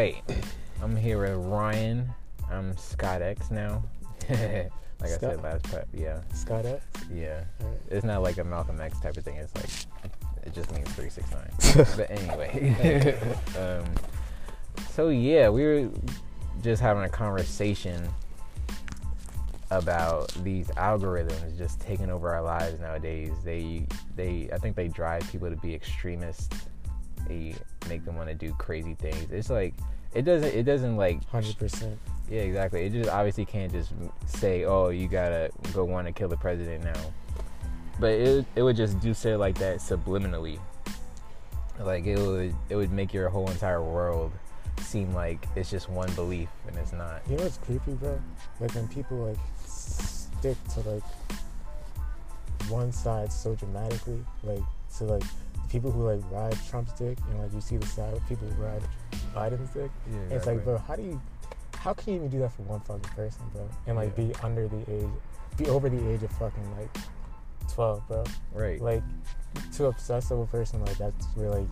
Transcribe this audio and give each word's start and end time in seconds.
right. 0.00 0.22
I'm 0.82 0.96
here 0.96 1.20
with 1.20 1.46
Ryan. 1.46 2.08
I'm 2.50 2.74
Scott 2.78 3.20
X 3.20 3.50
now. 3.50 3.82
like 4.30 4.70
I 5.02 5.06
said 5.08 5.42
last 5.42 5.64
prep, 5.64 5.88
yeah, 5.92 6.20
Scott 6.32 6.64
X. 6.64 6.82
yeah. 7.12 7.44
Alright. 7.62 7.80
It's 7.90 8.04
not 8.04 8.22
like 8.22 8.38
a 8.38 8.44
Malcolm 8.44 8.80
X 8.80 8.98
type 9.00 9.18
of 9.18 9.24
thing. 9.24 9.36
It's 9.36 9.54
like 9.54 10.12
it 10.42 10.54
just 10.54 10.72
means 10.72 10.90
three 10.92 11.10
six 11.10 11.28
nine. 11.32 11.86
but 11.96 12.10
anyway, 12.10 13.14
um, 13.58 13.84
so 14.90 15.10
yeah, 15.10 15.50
we 15.50 15.64
were 15.64 15.90
just 16.62 16.80
having 16.80 17.04
a 17.04 17.08
conversation 17.08 18.08
about 19.70 20.32
these 20.42 20.68
algorithms 20.68 21.58
just 21.58 21.78
taking 21.78 22.10
over 22.10 22.34
our 22.34 22.42
lives 22.42 22.80
nowadays. 22.80 23.32
They 23.44 23.86
they 24.16 24.48
I 24.50 24.56
think 24.56 24.76
they 24.76 24.88
drive 24.88 25.30
people 25.30 25.50
to 25.50 25.56
be 25.56 25.74
extremists. 25.74 26.48
Make 27.88 28.04
them 28.04 28.16
want 28.16 28.28
to 28.28 28.34
do 28.34 28.52
crazy 28.54 28.94
things. 28.94 29.30
It's 29.30 29.50
like 29.50 29.74
it 30.14 30.22
doesn't 30.22 30.54
it 30.54 30.64
doesn't 30.64 30.96
like 30.96 31.24
Hundred 31.28 31.58
percent. 31.58 31.98
yeah, 32.28 32.40
exactly. 32.42 32.84
It 32.86 32.92
just 32.92 33.10
obviously 33.10 33.44
can't 33.44 33.72
just 33.72 33.92
say, 34.26 34.64
"Oh, 34.64 34.88
you 34.88 35.08
gotta 35.08 35.50
go 35.72 35.84
want 35.84 36.06
to 36.06 36.12
kill 36.12 36.28
the 36.28 36.36
president 36.36 36.84
now," 36.84 37.00
but 37.98 38.10
it 38.12 38.44
it 38.56 38.62
would 38.62 38.76
just 38.76 39.00
do 39.00 39.14
shit 39.14 39.38
like 39.38 39.56
that 39.58 39.78
subliminally. 39.78 40.58
Like 41.78 42.06
it 42.06 42.18
would 42.18 42.54
it 42.68 42.76
would 42.76 42.92
make 42.92 43.14
your 43.14 43.28
whole 43.28 43.48
entire 43.50 43.82
world 43.82 44.32
seem 44.80 45.14
like 45.14 45.46
it's 45.56 45.70
just 45.70 45.88
one 45.88 46.12
belief 46.14 46.48
and 46.66 46.76
it's 46.76 46.92
not. 46.92 47.22
You 47.28 47.36
know 47.36 47.44
what's 47.44 47.58
creepy, 47.58 47.92
bro? 47.92 48.20
Like 48.60 48.74
when 48.74 48.88
people 48.88 49.16
like 49.18 49.38
stick 49.64 50.56
to 50.74 50.80
like 50.80 51.02
one 52.68 52.92
side 52.92 53.32
so 53.32 53.54
dramatically, 53.54 54.24
like 54.42 54.62
to 54.98 55.04
like 55.04 55.22
people 55.70 55.90
who 55.90 56.04
like 56.04 56.20
ride 56.30 56.56
Trump's 56.68 56.92
dick, 56.92 57.18
and 57.30 57.38
like 57.40 57.52
you 57.54 57.60
see 57.60 57.76
the 57.76 57.86
side 57.86 58.12
of 58.12 58.26
people 58.28 58.46
who 58.48 58.62
ride 58.62 58.82
Biden's 59.34 59.70
dick. 59.70 59.90
Yeah, 60.10 60.36
it's 60.36 60.46
like, 60.46 60.64
bro, 60.64 60.78
how 60.78 60.96
do 60.96 61.02
you, 61.02 61.20
how 61.76 61.94
can 61.94 62.12
you 62.12 62.16
even 62.18 62.28
do 62.28 62.38
that 62.40 62.52
for 62.52 62.62
one 62.62 62.80
fucking 62.80 63.02
person, 63.14 63.42
bro? 63.52 63.68
And 63.86 63.96
like 63.96 64.12
Yeah. 64.18 64.24
be 64.24 64.34
under 64.42 64.68
the 64.68 64.80
age, 64.92 65.08
be 65.56 65.66
over 65.66 65.88
the 65.88 66.10
age 66.10 66.22
of 66.22 66.30
fucking 66.32 66.76
like 66.76 66.90
twelve, 67.72 68.06
bro. 68.08 68.24
right. 68.52 68.80
Like 68.80 69.02
to 69.74 69.86
obsess 69.86 70.30
over 70.30 70.42
a 70.42 70.46
person 70.46 70.84
like 70.84 70.96
that's 70.98 71.26
really 71.36 71.66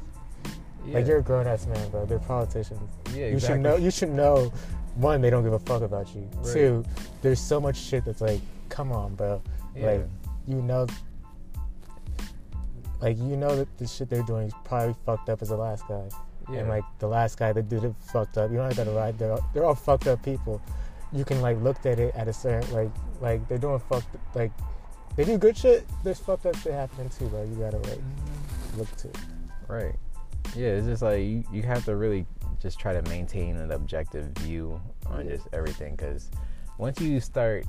yeah. 0.86 0.94
like 0.94 1.06
you're 1.06 1.18
a 1.18 1.22
grown 1.22 1.46
ass 1.46 1.66
man, 1.66 1.90
bro. 1.90 2.06
They're 2.06 2.18
politicians. 2.18 2.90
yeah, 3.14 3.26
You 3.28 3.40
should 3.40 3.60
know. 3.60 3.76
You 3.76 3.90
should 3.90 4.10
know. 4.10 4.52
One, 4.94 5.20
they 5.20 5.30
don't 5.30 5.44
give 5.44 5.52
a 5.52 5.58
fuck 5.60 5.82
about 5.82 6.12
you. 6.14 6.28
Right. 6.38 6.52
Two, 6.52 6.84
there's 7.22 7.38
so 7.40 7.60
much 7.60 7.76
shit 7.76 8.04
that's 8.04 8.20
like, 8.20 8.40
come 8.68 8.90
on, 8.90 9.14
bro. 9.14 9.40
Yeah. 9.76 9.92
Like, 9.92 10.08
you 10.48 10.60
know, 10.60 10.88
like 13.00 13.16
you 13.18 13.36
know 13.36 13.54
that 13.56 13.78
the 13.78 13.86
shit 13.86 14.08
they're 14.10 14.22
doing 14.22 14.48
is 14.48 14.54
probably 14.64 14.94
fucked 15.06 15.28
up 15.28 15.42
as 15.42 15.48
the 15.48 15.56
last 15.56 15.86
guy, 15.88 16.08
yeah. 16.52 16.60
and 16.60 16.68
like 16.68 16.84
the 16.98 17.06
last 17.08 17.38
guy 17.38 17.52
that 17.52 17.68
did 17.68 17.84
it 17.84 17.94
fucked 18.12 18.38
up. 18.38 18.50
You 18.50 18.56
don't 18.58 18.72
have 18.74 18.86
to 18.86 18.92
ride. 18.92 19.18
They're 19.18 19.32
all, 19.32 19.50
they're 19.54 19.64
all 19.64 19.74
fucked 19.74 20.06
up 20.06 20.22
people. 20.22 20.60
You 21.12 21.24
can 21.24 21.40
like 21.40 21.60
look 21.62 21.84
at 21.86 21.98
it 21.98 22.14
at 22.14 22.28
a 22.28 22.32
certain 22.32 22.70
like 22.72 22.90
like 23.20 23.46
they're 23.48 23.58
doing 23.58 23.78
fucked 23.88 24.08
like 24.34 24.52
they 25.16 25.24
do 25.24 25.38
good 25.38 25.56
shit. 25.56 25.86
There's 26.04 26.18
fucked 26.18 26.46
up 26.46 26.56
shit 26.56 26.72
happening 26.72 27.08
too, 27.10 27.26
bro. 27.28 27.42
You 27.44 27.54
gotta 27.56 27.78
like 27.78 28.00
look 28.76 28.94
to. 28.96 29.08
it. 29.08 29.18
Right. 29.68 29.94
Yeah, 30.56 30.68
it's 30.68 30.86
just 30.86 31.02
like 31.02 31.20
you, 31.20 31.44
you 31.52 31.62
have 31.62 31.84
to 31.84 31.96
really 31.96 32.26
just 32.60 32.78
try 32.80 32.92
to 32.92 33.02
maintain 33.08 33.56
an 33.56 33.70
objective 33.72 34.26
view 34.38 34.80
on 35.06 35.24
Yeah. 35.26 35.36
just 35.36 35.48
everything 35.52 35.94
because 35.94 36.30
once 36.78 37.00
you 37.00 37.20
start 37.20 37.64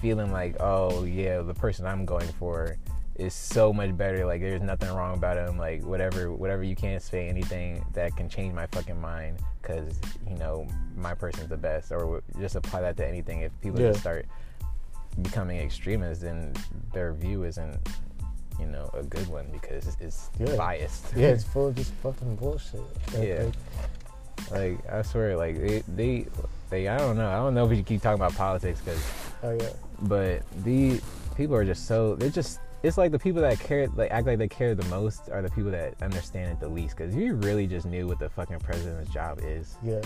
feeling 0.00 0.32
like, 0.32 0.56
oh, 0.60 1.04
yeah, 1.04 1.40
the 1.42 1.54
person 1.54 1.86
I'm 1.86 2.04
going 2.04 2.28
for 2.38 2.76
is 3.20 3.34
so 3.34 3.72
much 3.72 3.96
better, 3.96 4.24
like 4.24 4.40
there's 4.40 4.62
nothing 4.62 4.92
wrong 4.94 5.14
about 5.14 5.36
him, 5.36 5.58
like 5.58 5.84
whatever, 5.84 6.32
whatever, 6.32 6.62
you 6.64 6.74
can't 6.74 7.02
say 7.02 7.28
anything 7.28 7.84
that 7.92 8.16
can 8.16 8.28
change 8.28 8.54
my 8.54 8.66
fucking 8.68 9.00
mind 9.00 9.38
because, 9.60 10.00
you 10.28 10.36
know, 10.36 10.66
my 10.96 11.14
person's 11.14 11.48
the 11.48 11.56
best 11.56 11.92
or 11.92 12.22
just 12.38 12.56
apply 12.56 12.80
that 12.80 12.96
to 12.96 13.06
anything. 13.06 13.42
If 13.42 13.52
people 13.60 13.80
Yeah. 13.80 13.88
just 13.90 14.00
start 14.00 14.26
becoming 15.22 15.58
extremists, 15.58 16.22
then 16.22 16.54
their 16.94 17.12
view 17.12 17.44
isn't 17.44 17.78
you 18.58 18.66
know, 18.66 18.90
a 18.92 19.02
good 19.02 19.26
one 19.28 19.46
because 19.50 19.86
it's, 19.86 19.96
it's 20.00 20.30
Yeah. 20.38 20.54
biased. 20.56 21.06
Yeah, 21.16 21.28
it's 21.28 21.44
full 21.52 21.68
of 21.68 21.74
just 21.76 21.92
fucking 22.02 22.36
bullshit. 22.36 22.80
Like, 23.14 23.26
Yeah. 23.28 23.44
like, 24.50 24.50
like 24.50 24.92
I 24.92 25.02
swear, 25.02 25.36
like 25.36 25.58
they, 25.58 25.82
they, 25.88 26.26
they, 26.68 26.88
I 26.88 26.98
don't 26.98 27.16
know. 27.16 27.28
I 27.28 27.36
don't 27.36 27.54
know 27.54 27.64
if 27.64 27.70
we 27.70 27.76
should 27.76 27.86
keep 27.86 28.02
talking 28.02 28.20
about 28.20 28.34
politics 28.34 28.80
because, 28.80 29.02
oh 29.42 29.52
yeah. 29.52 29.70
but 30.02 30.42
the 30.64 31.00
people 31.36 31.56
are 31.56 31.64
just 31.64 31.86
so 31.86 32.14
they're 32.16 32.28
just. 32.30 32.60
It's 32.82 32.96
like 32.96 33.12
the 33.12 33.18
people 33.18 33.42
that 33.42 33.58
care, 33.60 33.88
like 33.88 34.10
act 34.10 34.26
like 34.26 34.38
they 34.38 34.48
care 34.48 34.74
the 34.74 34.86
most, 34.88 35.28
are 35.30 35.42
the 35.42 35.50
people 35.50 35.70
that 35.72 35.94
understand 36.02 36.52
it 36.52 36.60
the 36.60 36.68
least. 36.68 36.96
Because 36.96 37.14
if 37.14 37.20
you 37.20 37.34
really 37.34 37.66
just 37.66 37.86
knew 37.86 38.06
what 38.06 38.18
the 38.18 38.28
fucking 38.30 38.60
president's 38.60 39.12
job 39.12 39.40
is, 39.44 39.76
Yeah. 39.82 40.00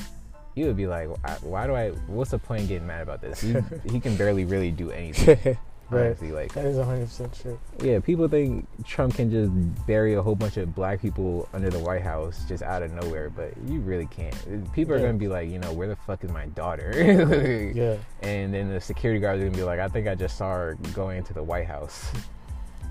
you 0.57 0.67
would 0.67 0.77
be 0.77 0.87
like, 0.89 1.09
why, 1.43 1.67
do 1.67 1.75
I? 1.75 1.91
What's 2.09 2.33
the 2.33 2.39
point 2.39 2.63
in 2.63 2.67
getting 2.67 2.87
mad 2.87 3.03
about 3.03 3.21
this? 3.21 3.41
He, 3.41 3.55
he 3.91 4.01
can 4.01 4.17
barely 4.17 4.45
really 4.45 4.73
do 4.73 4.91
anything. 4.91 5.57
right. 5.91 6.07
Honestly, 6.07 6.33
like 6.33 6.53
That 6.55 6.65
is 6.65 6.77
100% 6.77 7.41
true. 7.43 7.61
Yeah, 7.81 8.01
people 8.01 8.27
think 8.27 8.67
Trump 8.85 9.15
can 9.15 9.31
just 9.31 9.87
bury 9.87 10.15
a 10.15 10.23
whole 10.23 10.35
bunch 10.35 10.57
of 10.57 10.75
black 10.75 11.01
people 11.01 11.49
under 11.53 11.71
the 11.71 11.79
White 11.79 12.03
House 12.03 12.45
just 12.49 12.65
out 12.65 12.83
of 12.83 12.91
nowhere, 12.93 13.31
but 13.31 13.53
you 13.69 13.79
really 13.81 14.07
can't. 14.07 14.35
People 14.73 14.95
are 14.95 14.99
gonna 14.99 15.13
be 15.15 15.29
like, 15.29 15.49
you 15.49 15.61
know, 15.61 15.73
where 15.73 15.87
the 15.87 15.95
fuck 15.97 16.25
is 16.25 16.31
my 16.33 16.47
daughter? 16.47 16.91
Yeah. 17.75 17.97
And 18.23 18.53
then 18.53 18.69
the 18.69 18.81
security 18.81 19.21
guards 19.21 19.41
are 19.41 19.45
gonna 19.45 19.57
be 19.57 19.63
like, 19.63 19.79
I 19.79 19.87
think 19.87 20.09
I 20.09 20.17
just 20.17 20.37
saw 20.37 20.51
her 20.53 20.77
going 20.93 21.19
into 21.19 21.33
the 21.35 21.43
White 21.43 21.67
House. 21.67 22.11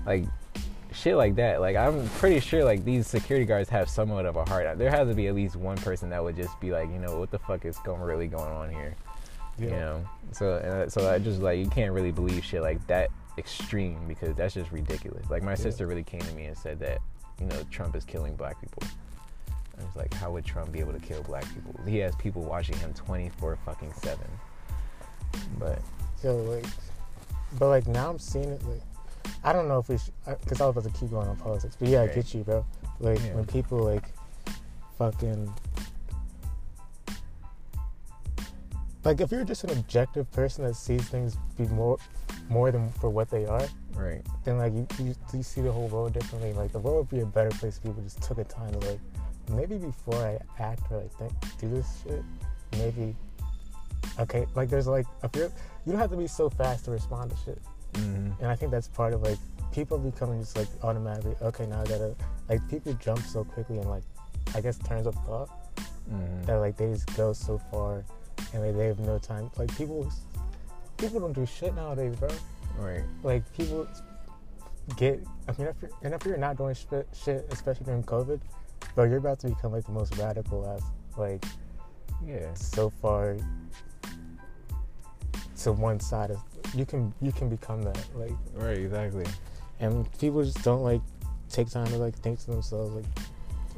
Like 0.06 0.24
shit 0.92 1.16
like 1.16 1.34
that. 1.36 1.60
Like 1.60 1.76
I'm 1.76 2.08
pretty 2.10 2.40
sure 2.40 2.64
like 2.64 2.84
these 2.84 3.06
security 3.06 3.44
guards 3.46 3.68
have 3.70 3.88
somewhat 3.88 4.26
of 4.26 4.36
a 4.36 4.44
heart. 4.44 4.78
There 4.78 4.90
has 4.90 5.08
to 5.08 5.14
be 5.14 5.26
at 5.28 5.34
least 5.34 5.56
one 5.56 5.76
person 5.78 6.10
that 6.10 6.22
would 6.22 6.36
just 6.36 6.58
be 6.60 6.70
like, 6.70 6.88
you 6.90 6.98
know, 6.98 7.18
what 7.18 7.30
the 7.30 7.38
fuck 7.38 7.64
is 7.64 7.76
going 7.78 8.00
really 8.00 8.26
going 8.28 8.52
on 8.52 8.70
here? 8.70 8.94
Yeah. 9.56 9.64
you 9.66 9.70
know 9.70 10.08
so 10.32 10.86
so 10.88 11.08
i 11.08 11.16
just 11.20 11.40
like 11.40 11.60
you 11.60 11.68
can't 11.70 11.92
really 11.92 12.10
believe 12.10 12.44
shit 12.44 12.60
like 12.60 12.84
that 12.88 13.08
extreme 13.38 14.00
because 14.08 14.34
that's 14.34 14.52
just 14.52 14.72
ridiculous 14.72 15.30
like 15.30 15.44
my 15.44 15.52
Yeah. 15.52 15.54
sister 15.54 15.86
really 15.86 16.02
came 16.02 16.22
to 16.22 16.32
me 16.34 16.46
and 16.46 16.58
said 16.58 16.80
that 16.80 16.98
you 17.38 17.46
know 17.46 17.62
trump 17.70 17.94
is 17.94 18.04
killing 18.04 18.34
black 18.34 18.60
people 18.60 18.82
i 19.78 19.84
was 19.84 19.94
like 19.94 20.12
how 20.14 20.32
would 20.32 20.44
trump 20.44 20.72
be 20.72 20.80
able 20.80 20.92
to 20.92 20.98
kill 20.98 21.22
black 21.22 21.44
people 21.54 21.72
he 21.86 21.98
has 21.98 22.16
people 22.16 22.42
watching 22.42 22.76
him 22.78 22.92
24 22.94 23.56
fucking 23.64 23.92
7 23.92 24.18
but 25.60 25.78
So 26.20 26.34
like, 26.38 26.66
but 27.56 27.68
like 27.68 27.86
now 27.86 28.10
I'm 28.10 28.18
seeing 28.18 28.48
it. 28.48 28.62
Like, 28.64 28.82
I 29.42 29.52
don't 29.52 29.68
know 29.68 29.78
if 29.78 29.88
we, 29.88 29.98
because 30.26 30.60
I 30.60 30.66
was 30.66 30.76
about 30.76 30.92
to 30.92 30.98
keep 30.98 31.10
going 31.10 31.28
on 31.28 31.36
politics, 31.36 31.76
but 31.78 31.88
yeah, 31.88 32.02
I 32.02 32.06
get 32.08 32.32
you, 32.34 32.44
bro. 32.44 32.64
Like 33.00 33.18
Yeah. 33.20 33.34
when 33.34 33.46
people 33.46 33.78
like, 33.78 34.04
fucking, 34.98 35.52
like 39.04 39.20
if 39.20 39.30
you're 39.30 39.44
just 39.44 39.64
an 39.64 39.70
objective 39.70 40.30
person 40.32 40.64
that 40.64 40.74
sees 40.76 41.02
things 41.08 41.36
be 41.58 41.66
more, 41.68 41.98
more 42.48 42.70
than 42.70 42.90
for 42.92 43.10
what 43.10 43.30
they 43.30 43.44
are, 43.46 43.66
right 43.94 44.22
then 44.44 44.58
like 44.58 44.72
you, 44.72 44.86
you, 44.98 45.14
you 45.32 45.42
see 45.42 45.60
the 45.60 45.70
whole 45.70 45.88
world 45.88 46.12
differently. 46.12 46.52
Like 46.52 46.72
the 46.72 46.78
world 46.78 46.96
would 46.98 47.10
be 47.10 47.20
a 47.22 47.26
better 47.26 47.50
place 47.50 47.76
if 47.76 47.82
people 47.82 48.02
just 48.02 48.22
took 48.22 48.36
the 48.38 48.44
time 48.44 48.72
to 48.72 48.78
like, 48.86 49.00
maybe 49.50 49.76
before 49.76 50.16
I 50.16 50.38
act 50.62 50.82
or 50.90 51.00
I 51.00 51.08
think 51.18 51.32
do 51.58 51.68
this 51.68 52.02
shit, 52.02 52.22
maybe. 52.78 53.14
Okay, 54.18 54.46
like 54.54 54.70
there's 54.70 54.86
like 54.86 55.06
if 55.22 55.34
you're 55.34 55.50
you 55.84 55.92
don't 55.92 56.00
have 56.00 56.10
to 56.10 56.16
be 56.16 56.26
so 56.26 56.48
fast 56.48 56.84
to 56.86 56.90
respond 56.90 57.30
to 57.30 57.36
shit, 57.44 57.58
mm-hmm. 57.94 58.32
and 58.40 58.46
I 58.46 58.54
think 58.54 58.70
that's 58.70 58.88
part 58.88 59.12
of 59.14 59.22
like 59.22 59.38
people 59.72 59.98
becoming 59.98 60.40
just 60.40 60.56
like 60.56 60.68
automatically 60.82 61.34
okay 61.42 61.66
now 61.66 61.80
I 61.80 61.84
gotta 61.84 62.14
like 62.48 62.66
people 62.68 62.92
jump 62.94 63.20
so 63.20 63.44
quickly 63.44 63.78
and 63.78 63.88
like 63.88 64.04
I 64.54 64.60
guess 64.60 64.78
turns 64.78 65.06
of 65.06 65.14
thought 65.26 65.50
Mm-hmm. 66.12 66.44
that 66.44 66.56
like 66.56 66.76
they 66.76 66.92
just 66.92 67.16
go 67.16 67.32
so 67.32 67.56
far 67.70 68.04
and 68.52 68.62
like 68.62 68.76
they 68.76 68.88
have 68.88 68.98
no 69.00 69.18
time 69.18 69.50
like 69.56 69.74
people 69.74 70.06
people 70.98 71.18
don't 71.18 71.32
do 71.32 71.46
shit 71.46 71.74
nowadays, 71.74 72.14
bro 72.16 72.28
right 72.76 73.00
like 73.22 73.42
people 73.56 73.88
get 74.98 75.24
I 75.48 75.52
mean 75.52 75.68
if 75.68 75.76
you're, 75.80 75.90
and 76.02 76.12
if 76.12 76.26
you're 76.26 76.36
not 76.36 76.58
doing 76.58 76.74
shit, 76.74 77.08
shit 77.14 77.46
especially 77.50 77.86
during 77.86 78.02
COVID 78.02 78.38
bro 78.94 79.04
you're 79.04 79.16
about 79.16 79.38
to 79.40 79.48
become 79.48 79.72
like 79.72 79.86
the 79.86 79.92
most 79.92 80.14
radical 80.18 80.68
ass 80.68 80.82
like 81.16 81.42
yeah 82.22 82.52
so 82.52 82.90
far 82.90 83.38
to 85.62 85.72
one 85.72 86.00
side 86.00 86.32
of 86.32 86.38
you 86.74 86.84
can 86.86 87.12
you 87.20 87.32
can 87.32 87.48
become 87.48 87.82
that 87.82 87.98
like 88.14 88.32
right 88.54 88.78
exactly 88.78 89.24
and 89.80 90.10
people 90.18 90.42
just 90.44 90.62
don't 90.62 90.82
like 90.82 91.00
take 91.50 91.70
time 91.70 91.86
to 91.86 91.96
like 91.98 92.14
think 92.20 92.38
to 92.40 92.46
themselves 92.50 92.94
like 92.94 93.04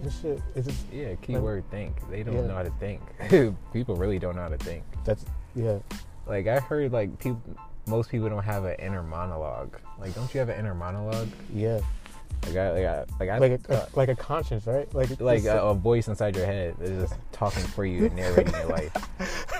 this 0.02 0.20
shit 0.20 0.40
it's 0.54 0.66
just 0.66 0.80
yeah 0.92 1.14
keyword 1.22 1.64
think 1.70 1.94
they 2.10 2.22
don't 2.22 2.34
Yeah. 2.34 2.46
know 2.46 2.54
how 2.54 2.62
to 2.62 2.72
think 2.78 3.00
people 3.72 3.96
really 3.96 4.18
don't 4.18 4.36
know 4.36 4.42
how 4.42 4.48
to 4.48 4.58
think 4.58 4.82
that's 5.04 5.24
yeah 5.54 5.78
like 6.26 6.46
I 6.46 6.58
heard 6.60 6.92
like 6.92 7.18
people 7.18 7.40
most 7.86 8.10
people 8.10 8.28
don't 8.28 8.42
have 8.42 8.64
an 8.64 8.74
inner 8.80 9.00
monologue. 9.02 9.78
Like 10.00 10.12
don't 10.14 10.32
you 10.34 10.40
have 10.40 10.48
an 10.48 10.58
inner 10.58 10.74
monologue? 10.74 11.28
yeah 11.54 11.78
Like 12.46 12.56
I 12.56 12.70
like 12.72 12.84
I 12.84 13.04
like 13.20 13.28
I 13.30 13.38
like 13.38 13.60
a, 13.68 13.72
uh, 13.72 13.86
like 13.94 14.08
a 14.08 14.16
conscience 14.16 14.66
right 14.66 14.92
like 14.92 15.20
like 15.20 15.44
a, 15.44 15.60
a 15.62 15.72
voice 15.74 16.08
inside 16.08 16.34
your 16.34 16.46
head 16.46 16.74
that's 16.80 16.90
just 16.90 17.14
talking 17.30 17.62
for 17.62 17.84
you 17.86 18.06
and 18.06 18.16
narrating 18.16 18.52
your 18.54 18.66
life. 18.66 18.92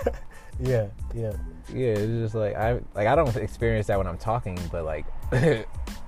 yeah 0.60 0.86
yeah 1.16 1.32
Yeah, 1.72 1.94
it's 1.98 2.22
just 2.24 2.34
like 2.34 2.54
I 2.56 2.80
like 2.94 3.06
I 3.08 3.14
don't 3.16 3.34
experience 3.36 3.86
that 3.88 3.98
when 3.98 4.06
I'm 4.06 4.18
talking, 4.18 4.58
but 4.70 4.84
like 4.84 5.06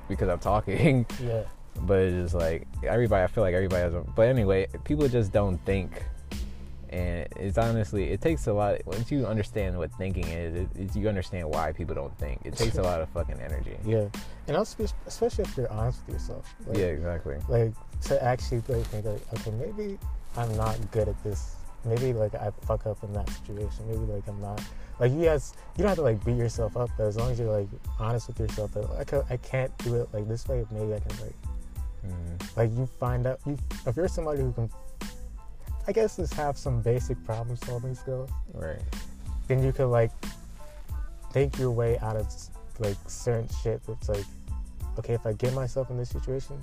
because 0.08 0.28
I'm 0.28 0.38
talking. 0.38 1.06
yeah 1.22 1.42
But 1.82 1.98
it's 2.00 2.32
just 2.32 2.34
like 2.34 2.66
everybody 2.84 3.22
I 3.24 3.26
feel 3.28 3.42
like 3.44 3.54
everybody 3.54 3.82
has 3.82 3.94
a, 3.94 4.00
but 4.00 4.28
anyway, 4.28 4.68
people 4.84 5.08
just 5.08 5.32
don't 5.32 5.58
think 5.64 5.90
And 6.90 7.28
it's 7.36 7.58
honestly, 7.58 8.04
it 8.14 8.20
takes 8.22 8.46
a 8.46 8.52
lot. 8.52 8.80
Once 8.86 9.10
you 9.12 9.26
understand 9.26 9.76
what 9.76 9.90
thinking 9.98 10.26
is, 10.26 10.50
it, 10.62 10.68
it's, 10.74 10.96
you 10.96 11.06
understand 11.06 11.44
why 11.54 11.72
people 11.72 11.94
don't 11.94 12.16
think. 12.18 12.40
It 12.48 12.56
takes 12.56 12.78
a 12.78 12.82
lot 12.82 13.02
of 13.02 13.08
fucking 13.10 13.38
energy. 13.48 13.76
Yeah, 13.84 14.08
and 14.46 14.56
also 14.56 14.86
especially 15.06 15.44
if 15.44 15.54
you're 15.56 15.70
honest 15.70 16.00
with 16.06 16.14
yourself. 16.16 16.44
Like, 16.66 16.78
yeah, 16.78 16.96
exactly. 16.96 17.36
Like 17.48 17.74
to 18.08 18.14
actually 18.24 18.62
like 18.68 18.86
think 18.86 19.04
like, 19.04 19.20
okay, 19.34 19.50
maybe 19.64 19.98
I'm 20.40 20.52
not 20.56 20.76
good 20.90 21.08
at 21.08 21.18
this. 21.22 21.56
Maybe 21.84 22.14
like 22.14 22.34
I 22.34 22.50
fuck 22.66 22.86
up 22.86 23.04
in 23.04 23.12
that 23.12 23.28
situation. 23.36 23.84
Maybe 23.86 24.04
like 24.10 24.26
I'm 24.26 24.40
not 24.40 24.60
like 24.98 25.12
you 25.12 25.24
guys. 25.24 25.54
You 25.76 25.82
don't 25.82 25.88
have 25.88 25.98
to 25.98 26.02
like 26.02 26.24
beat 26.24 26.36
yourself 26.36 26.76
up, 26.76 26.90
but 26.96 27.04
as 27.04 27.16
long 27.16 27.30
as 27.30 27.38
you're 27.38 27.56
like 27.56 27.68
honest 27.98 28.28
with 28.28 28.40
yourself, 28.40 28.72
that 28.74 28.90
like, 28.94 29.30
I 29.30 29.36
can't 29.36 29.76
do 29.78 29.96
it 29.96 30.08
like 30.12 30.26
this 30.26 30.46
way. 30.48 30.64
Maybe 30.72 30.94
I 30.94 30.98
can 30.98 31.16
like 31.20 31.34
mm. 32.06 32.56
like 32.56 32.70
you 32.76 32.86
find 32.98 33.26
out 33.26 33.40
you 33.46 33.56
if 33.86 33.96
you're 33.96 34.08
somebody 34.08 34.40
who 34.40 34.52
can 34.52 34.70
I 35.88 35.92
guess 35.92 36.16
just 36.16 36.34
have 36.34 36.58
some 36.58 36.82
basic 36.82 37.22
problem 37.24 37.56
solving 37.56 37.94
skills. 37.94 38.28
Right. 38.52 38.78
Then 39.46 39.62
you 39.62 39.72
could 39.72 39.86
like 39.86 40.10
think 41.32 41.58
your 41.58 41.70
way 41.70 41.98
out 42.00 42.16
of 42.16 42.26
like 42.78 42.96
certain 43.06 43.48
shit 43.62 43.80
that's 43.86 44.08
like, 44.10 44.24
okay, 44.98 45.14
if 45.14 45.24
I 45.24 45.32
get 45.32 45.54
myself 45.54 45.90
in 45.90 45.96
this 45.96 46.10
situation, 46.10 46.60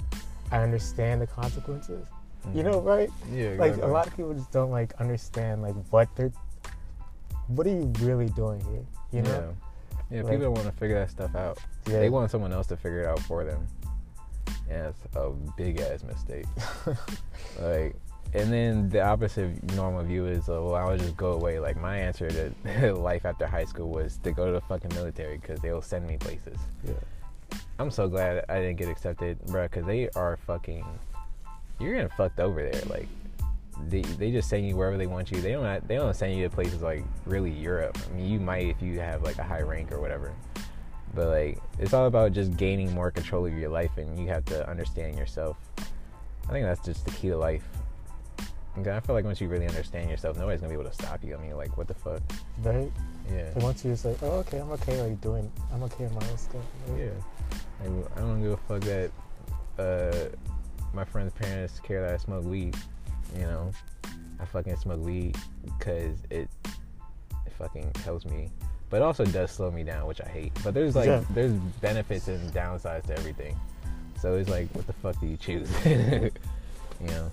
I 0.51 0.59
understand 0.59 1.21
the 1.21 1.27
consequences. 1.27 2.05
Mm-hmm. 2.45 2.57
You 2.57 2.63
know, 2.65 2.81
right? 2.81 3.09
Yeah. 3.31 3.45
Exactly. 3.45 3.81
Like 3.81 3.81
a 3.81 3.87
lot 3.87 4.05
of 4.05 4.15
people 4.15 4.35
just 4.35 4.51
don't 4.51 4.69
like 4.69 4.93
understand 4.99 5.63
like 5.63 5.73
what 5.89 6.07
they're 6.15 6.31
what 7.47 7.68
are 7.68 7.71
you 7.71 7.92
really 8.01 8.30
doing 8.30 8.62
here? 8.62 8.86
You 9.12 9.21
know? 9.21 9.56
Yeah, 10.12 10.18
yeah 10.18 10.24
like, 10.24 10.33
people 10.33 10.53
want 10.53 10.65
to 10.65 10.71
figure 10.74 11.00
that 11.00 11.09
stuff 11.09 11.36
out. 11.36 11.57
Yeah. 11.88 12.00
They 12.00 12.09
want 12.09 12.31
someone 12.31 12.51
else 12.51 12.68
to 12.68 12.77
figure 12.77 13.01
it 13.01 13.07
out 13.07 13.19
for 13.19 13.44
them. 13.44 13.68
And 14.69 14.88
it's 14.88 15.15
a 15.15 15.30
big 15.57 15.80
ass 15.80 16.03
mistake. 16.03 16.45
like 17.59 17.95
and 18.36 18.51
then 18.51 18.89
the 18.89 19.01
opposite 19.01 19.63
normal 19.75 20.03
view 20.03 20.25
is, 20.25 20.50
uh, 20.50 20.62
well, 20.62 20.75
I'll 20.75 20.97
just 20.97 21.15
go 21.15 21.33
away. 21.33 21.59
Like 21.59 21.77
my 21.77 21.97
answer 21.97 22.51
to 22.71 22.94
life 22.95 23.25
after 23.25 23.47
high 23.47 23.63
school 23.63 23.89
was 23.89 24.18
to 24.24 24.31
go 24.31 24.45
to 24.47 24.51
the 24.51 24.62
fucking 24.62 24.92
military 24.94 25.38
because 25.38 25.62
they'll 25.62 25.81
send 25.81 26.06
me 26.06 26.18
places. 26.18 26.57
Yeah. 26.83 26.94
I'm 27.80 27.92
so 27.92 28.09
glad 28.09 28.44
I 28.50 28.59
didn't 28.59 28.77
get 28.77 28.89
accepted, 28.89 29.39
bro, 29.45 29.63
because 29.63 29.86
they 29.86 30.09
are 30.15 30.38
fucking. 30.47 30.86
You're 31.80 31.94
getting 31.94 32.09
fucked 32.18 32.39
over 32.42 32.62
there. 32.62 32.81
Like 32.88 33.07
they 33.88 34.01
they 34.01 34.31
just 34.31 34.50
send 34.50 34.68
you 34.68 34.75
wherever 34.75 34.98
they 34.98 35.07
want 35.07 35.31
you. 35.31 35.42
They 35.42 35.51
don't 35.51 35.88
they 35.88 35.95
don't 35.95 36.16
send 36.16 36.36
you 36.36 36.44
to 36.44 36.50
places 36.50 36.81
like 36.81 37.04
really 37.25 37.51
Europe. 37.51 37.98
I 38.06 38.13
mean, 38.13 38.31
you 38.31 38.39
might 38.39 38.68
if 38.68 38.81
you 38.81 39.00
have 39.00 39.24
like 39.24 39.38
a 39.38 39.44
high 39.44 39.62
rank 39.62 39.92
or 39.92 40.00
whatever. 40.00 40.33
But 41.13 41.27
like 41.27 41.60
it's 41.80 41.94
all 41.94 42.07
about 42.07 42.33
just 42.33 42.57
gaining 42.57 42.94
more 42.94 43.12
control 43.12 43.45
of 43.45 43.54
your 43.54 43.69
life, 43.69 43.98
and 43.98 44.19
you 44.19 44.27
have 44.27 44.45
to 44.45 44.68
understand 44.69 45.18
yourself. 45.18 45.57
I 46.48 46.51
think 46.51 46.66
that's 46.66 46.86
just 46.86 47.06
the 47.06 47.12
key 47.12 47.30
to 47.30 47.38
life. 47.38 47.63
Okay, 48.77 48.92
I 48.92 49.00
feel 49.00 49.16
like 49.16 49.24
once 49.24 49.39
you 49.39 49.48
really 49.48 49.68
understand 49.68 50.10
yourself, 50.10 50.38
nobody's 50.38 50.60
gonna 50.60 50.74
be 50.74 50.80
able 50.80 50.89
to 50.89 50.95
stop 50.95 51.24
you. 51.24 51.36
I 51.36 51.42
mean, 51.42 51.56
like, 51.56 51.78
what 51.78 51.88
the 51.88 51.94
fuck? 51.94 52.21
Right? 52.62 52.92
Yeah. 53.31 53.51
And 53.56 53.63
once 53.63 53.86
you're 53.86 53.94
just 53.94 54.04
like, 54.04 54.21
oh, 54.21 54.39
okay, 54.39 54.60
I'm 54.60 54.69
okay, 54.71 55.01
like 55.01 55.21
doing, 55.21 55.50
I'm 55.74 55.81
okay 55.83 56.04
with 56.04 56.13
my 56.13 56.30
own 56.30 56.38
stuff. 56.38 56.62
Right? 56.89 57.00
Yeah. 57.00 57.89
Like, 57.89 58.18
I 58.18 58.19
don't 58.19 58.42
give 58.42 58.51
a 58.51 58.57
fuck 58.57 58.81
that 58.81 59.12
uh, 59.80 60.36
my 60.94 61.06
friend's 61.06 61.33
parents 61.33 61.80
care 61.80 62.01
that 62.01 62.13
I 62.13 62.18
smoke 62.18 62.44
weed. 62.44 62.75
You 63.35 63.41
know, 63.41 63.71
I 64.39 64.45
fucking 64.45 64.75
smoke 64.77 65.03
weed 65.03 65.37
because 65.63 66.17
it, 66.29 66.47
it 67.45 67.53
fucking 67.57 67.91
helps 68.03 68.25
me, 68.25 68.49
but 68.89 68.97
it 68.97 69.03
also 69.03 69.25
does 69.25 69.51
slow 69.51 69.71
me 69.71 69.83
down, 69.83 70.07
which 70.07 70.21
I 70.21 70.27
hate. 70.27 70.53
But 70.63 70.73
there's 70.73 70.95
like, 70.95 71.07
yeah. 71.07 71.23
there's 71.31 71.53
benefits 71.81 72.27
and 72.27 72.51
downsides 72.53 73.07
to 73.07 73.17
everything. 73.17 73.57
So 74.21 74.35
it's 74.35 74.49
like, 74.49 74.69
what 74.73 74.87
the 74.87 74.93
fuck 74.93 75.19
do 75.19 75.27
you 75.27 75.37
choose? 75.37 75.69
you 75.85 76.31
know 77.01 77.31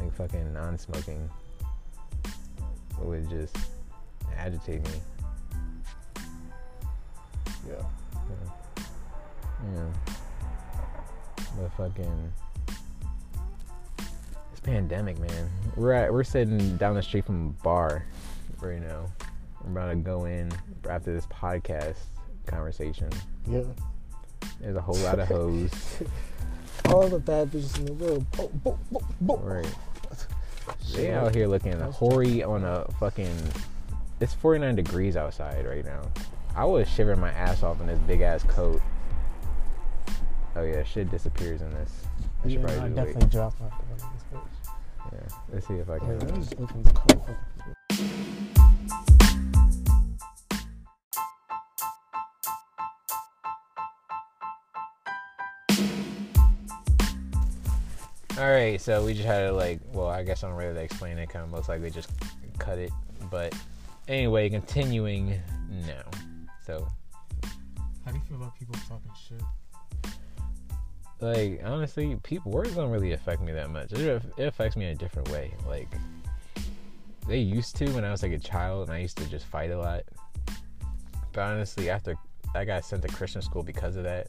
like 0.00 0.14
fucking 0.14 0.52
non-smoking 0.52 1.28
would 2.98 3.28
just 3.28 3.56
agitate 4.36 4.82
me. 4.82 4.90
Yeah. 7.68 7.82
Yeah. 8.14 8.84
yeah. 9.74 10.14
But 11.58 11.72
fucking 11.76 12.32
pandemic, 14.62 15.18
man. 15.18 15.50
We're 15.76 15.92
at 15.92 16.12
we're 16.12 16.24
sitting 16.24 16.76
down 16.76 16.94
the 16.94 17.02
street 17.02 17.24
from 17.24 17.56
a 17.58 17.62
bar 17.62 18.06
right 18.60 18.80
now. 18.80 19.06
We're 19.64 19.72
about 19.72 19.90
to 19.90 19.96
go 19.96 20.24
in 20.24 20.52
after 20.88 21.12
this 21.12 21.26
podcast 21.26 21.96
conversation. 22.46 23.10
Yeah. 23.46 23.62
There's 24.60 24.76
a 24.76 24.80
whole 24.80 24.96
lot 24.96 25.18
of 25.18 25.28
hoes. 25.28 25.70
All 26.86 27.08
the 27.08 27.18
bad 27.18 27.50
bitches 27.50 27.78
in 27.78 27.86
the 27.86 27.92
world. 27.92 28.26
Right. 29.20 29.66
They 30.94 31.12
out 31.12 31.34
here 31.34 31.46
looking 31.48 31.78
hoary 31.80 32.42
on 32.42 32.64
a 32.64 32.84
fucking. 33.00 33.34
It's 34.20 34.34
49 34.34 34.76
degrees 34.76 35.16
outside 35.16 35.66
right 35.66 35.84
now. 35.84 36.02
I 36.54 36.64
was 36.64 36.88
shivering 36.88 37.20
my 37.20 37.30
ass 37.30 37.62
off 37.62 37.80
in 37.80 37.86
this 37.86 37.98
big 38.00 38.20
ass 38.20 38.42
coat. 38.44 38.80
Oh 40.56 40.62
yeah, 40.62 40.82
shit 40.84 41.10
disappears 41.10 41.62
in 41.62 41.70
this. 41.70 41.92
I 42.44 42.48
should 42.48 42.52
yeah, 42.52 42.60
probably 42.60 42.80
I 42.80 42.88
definitely 42.88 43.22
wait. 43.22 43.30
drop 43.30 43.54
the 43.58 44.04
Yeah, 45.12 45.18
let's 45.52 45.66
see 45.66 45.74
if 45.74 45.90
I 45.90 45.98
can. 45.98 46.18
let 46.20 46.34
just 46.34 46.54
open 46.60 46.82
the 46.82 46.90
coat. 46.90 47.20
All 58.38 58.48
right, 58.50 58.80
so 58.80 59.04
we 59.04 59.12
just 59.12 59.26
had 59.26 59.48
to 59.48 59.52
like, 59.52 59.80
well, 59.92 60.06
I 60.06 60.22
guess 60.22 60.44
I 60.44 60.48
don't 60.48 60.56
really 60.56 60.82
explain 60.82 61.18
it. 61.18 61.28
Kind 61.28 61.44
of 61.44 61.52
looks 61.52 61.68
like 61.68 61.82
we 61.82 61.90
just 61.90 62.10
cut 62.58 62.78
it, 62.78 62.90
but 63.30 63.54
anyway, 64.08 64.48
continuing 64.48 65.38
now. 65.86 66.04
So, 66.64 66.88
how 68.04 68.12
do 68.12 68.16
you 68.16 68.24
feel 68.24 68.38
about 68.38 68.58
people 68.58 68.76
talking 68.88 69.10
shit? 69.28 69.42
Like 71.20 71.60
honestly, 71.64 72.16
people 72.22 72.50
words 72.50 72.74
don't 72.74 72.90
really 72.90 73.12
affect 73.12 73.42
me 73.42 73.52
that 73.52 73.70
much. 73.70 73.92
It, 73.92 74.22
it 74.36 74.44
affects 74.44 74.76
me 74.76 74.86
in 74.86 74.92
a 74.92 74.94
different 74.94 75.30
way. 75.30 75.52
Like 75.66 75.88
they 77.28 77.38
used 77.38 77.76
to 77.76 77.90
when 77.92 78.04
I 78.04 78.10
was 78.10 78.22
like 78.22 78.32
a 78.32 78.38
child, 78.38 78.88
and 78.88 78.96
I 78.96 79.00
used 79.00 79.18
to 79.18 79.28
just 79.28 79.46
fight 79.46 79.70
a 79.70 79.78
lot. 79.78 80.02
But 81.32 81.42
honestly, 81.42 81.90
after 81.90 82.16
I 82.54 82.64
got 82.64 82.84
sent 82.84 83.02
to 83.02 83.08
Christian 83.08 83.42
school 83.42 83.62
because 83.62 83.96
of 83.96 84.04
that, 84.04 84.28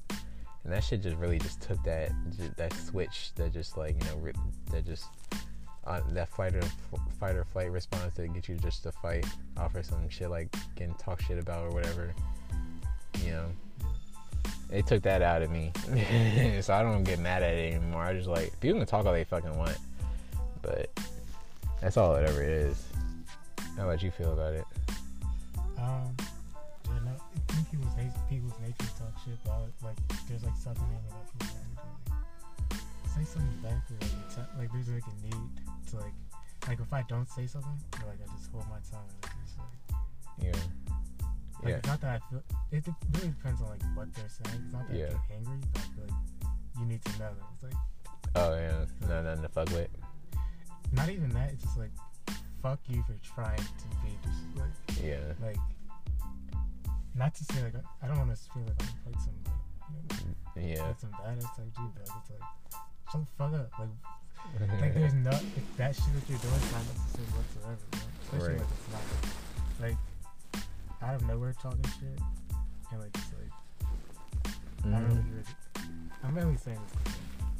and 0.63 0.73
that 0.73 0.83
shit 0.83 1.01
just 1.01 1.17
really 1.17 1.39
just 1.39 1.61
took 1.61 1.81
that 1.83 2.11
that 2.57 2.73
switch 2.73 3.31
that 3.35 3.53
just 3.53 3.77
like 3.77 3.95
you 3.95 4.09
know 4.09 4.31
that 4.71 4.85
just 4.85 5.05
uh, 5.85 6.01
that 6.11 6.29
fight 6.29 6.53
or 6.55 6.61
fight 7.19 7.35
or 7.35 7.43
flight 7.43 7.71
response 7.71 8.13
to 8.15 8.27
get 8.27 8.47
you 8.47 8.55
just 8.57 8.83
to 8.83 8.91
fight 8.91 9.25
offer 9.57 9.81
some 9.81 10.07
shit 10.09 10.29
like 10.29 10.53
getting 10.75 10.93
talk 10.95 11.19
shit 11.21 11.39
about 11.39 11.65
or 11.65 11.71
whatever 11.71 12.13
you 13.23 13.31
know 13.31 13.47
they 14.71 14.81
took 14.81 15.03
that 15.03 15.21
out 15.21 15.43
of 15.43 15.51
me. 15.51 15.71
So 16.61 16.73
i 16.73 16.81
don't 16.81 17.03
get 17.03 17.19
mad 17.19 17.43
at 17.43 17.53
it 17.53 17.73
anymore. 17.73 18.03
I 18.03 18.13
just 18.13 18.27
like 18.27 18.59
people 18.59 18.79
can 18.79 18.87
talk 18.87 19.05
all 19.05 19.13
they 19.13 19.23
fucking 19.23 19.55
want 19.57 19.77
but 20.61 20.89
that's 21.81 21.97
all 21.97 22.15
it 22.15 22.27
ever 22.29 22.43
is. 22.43 22.83
How 23.77 23.83
about 23.83 24.03
you 24.03 24.11
feel 24.11 24.33
about 24.33 24.53
it? 24.53 24.65
Um 25.77 26.15
people's 28.31 28.57
nature 28.61 28.87
to 28.87 28.95
talk 28.95 29.11
shit 29.25 29.35
about 29.43 29.67
like 29.83 29.97
there's 30.29 30.41
like 30.45 30.55
something 30.55 30.87
in 30.87 31.03
it 31.03 31.11
that 31.11 31.27
people 31.35 31.67
like, 32.07 32.79
say 33.11 33.25
something 33.27 33.59
back 33.59 33.83
or 33.91 33.99
like, 33.99 34.29
t- 34.31 34.51
like 34.57 34.71
there's 34.71 34.87
like 34.87 35.03
a 35.03 35.15
need 35.27 35.51
to 35.89 35.97
like 35.97 36.15
like 36.69 36.79
if 36.79 36.93
I 36.93 37.03
don't 37.09 37.29
say 37.29 37.45
something 37.45 37.75
or 37.99 38.07
like 38.07 38.19
I 38.23 38.31
just 38.37 38.49
hold 38.53 38.63
my 38.69 38.79
tongue 38.87 39.03
and 39.03 39.19
like, 39.19 39.35
just 39.43 39.57
like 39.59 40.55
yeah 40.55 40.90
like, 41.63 41.69
yeah. 41.69 41.77
It's 41.77 41.87
not 41.87 42.01
that 42.01 42.21
I 42.21 42.29
feel. 42.29 42.43
It, 42.71 42.87
it 42.87 42.93
really 43.13 43.27
depends 43.29 43.61
on 43.61 43.69
like 43.69 43.83
what 43.95 44.13
they're 44.13 44.29
saying. 44.29 44.61
It's 44.63 44.73
not 44.73 44.87
that 44.87 44.97
yeah. 44.97 45.05
I 45.05 45.09
get 45.09 45.37
angry, 45.37 45.57
but 45.73 45.81
I 45.81 45.85
feel 45.95 46.05
like 46.07 46.79
you 46.79 46.85
need 46.85 47.05
to 47.05 47.11
know 47.19 47.29
that 47.37 47.47
it's 47.53 47.63
like. 47.63 47.79
Oh 48.35 48.55
yeah, 48.55 48.85
no 49.07 49.21
nothing 49.21 49.43
to 49.43 49.49
fuck 49.49 49.69
with. 49.71 49.89
Not 50.93 51.09
even 51.09 51.29
that. 51.29 51.51
It's 51.51 51.63
just 51.63 51.77
like, 51.77 51.91
fuck 52.61 52.79
you 52.87 53.03
for 53.03 53.15
trying 53.23 53.57
to 53.57 53.87
be 54.03 54.11
just 54.23 54.41
like. 54.57 55.05
Yeah. 55.05 55.33
Like 55.41 55.57
not 57.15 57.35
to 57.35 57.43
say 57.43 57.63
like 57.63 57.73
I 58.01 58.07
don't 58.07 58.17
want 58.17 58.31
to 58.31 58.37
feel 58.53 58.63
like 58.63 58.79
I'm 58.79 59.11
like 59.11 59.21
some 59.21 59.35
like, 59.45 60.19
you 60.55 60.61
know, 60.61 60.85
yeah 60.87 60.93
some 60.95 61.11
badass 61.11 61.43
type 61.55 61.69
dude, 61.75 61.93
but 61.93 62.03
it's 62.03 62.29
like 62.31 62.47
shut 63.11 63.21
the 63.21 63.31
fuck 63.37 63.53
up. 63.53 63.71
Like 63.79 63.89
like 64.81 64.93
there's 64.93 65.13
not 65.13 65.35
if 65.35 65.77
that 65.77 65.95
shit 65.95 66.05
that 66.15 66.29
you're 66.29 66.39
doing 66.39 66.53
is 66.55 66.71
not 66.71 66.83
necessary 66.87 67.27
whatsoever, 67.35 67.77
you 67.91 67.99
know? 67.99 68.07
Especially 68.23 68.47
right. 68.47 68.59
like 68.59 68.71
it's 68.71 68.89
not 68.91 69.87
like 69.87 69.97
out 71.03 71.15
of 71.15 71.27
nowhere 71.27 71.53
talking 71.61 71.83
shit 71.99 72.19
and 72.91 72.99
like 72.99 73.09
it's 73.15 73.31
like 73.33 74.53
mm-hmm. 74.83 74.95
I 74.95 74.99
don't 74.99 75.09
know 75.09 75.23
really 75.31 75.43
I'm 76.23 76.37
only 76.37 76.57
saying 76.57 76.79
this 76.83 77.15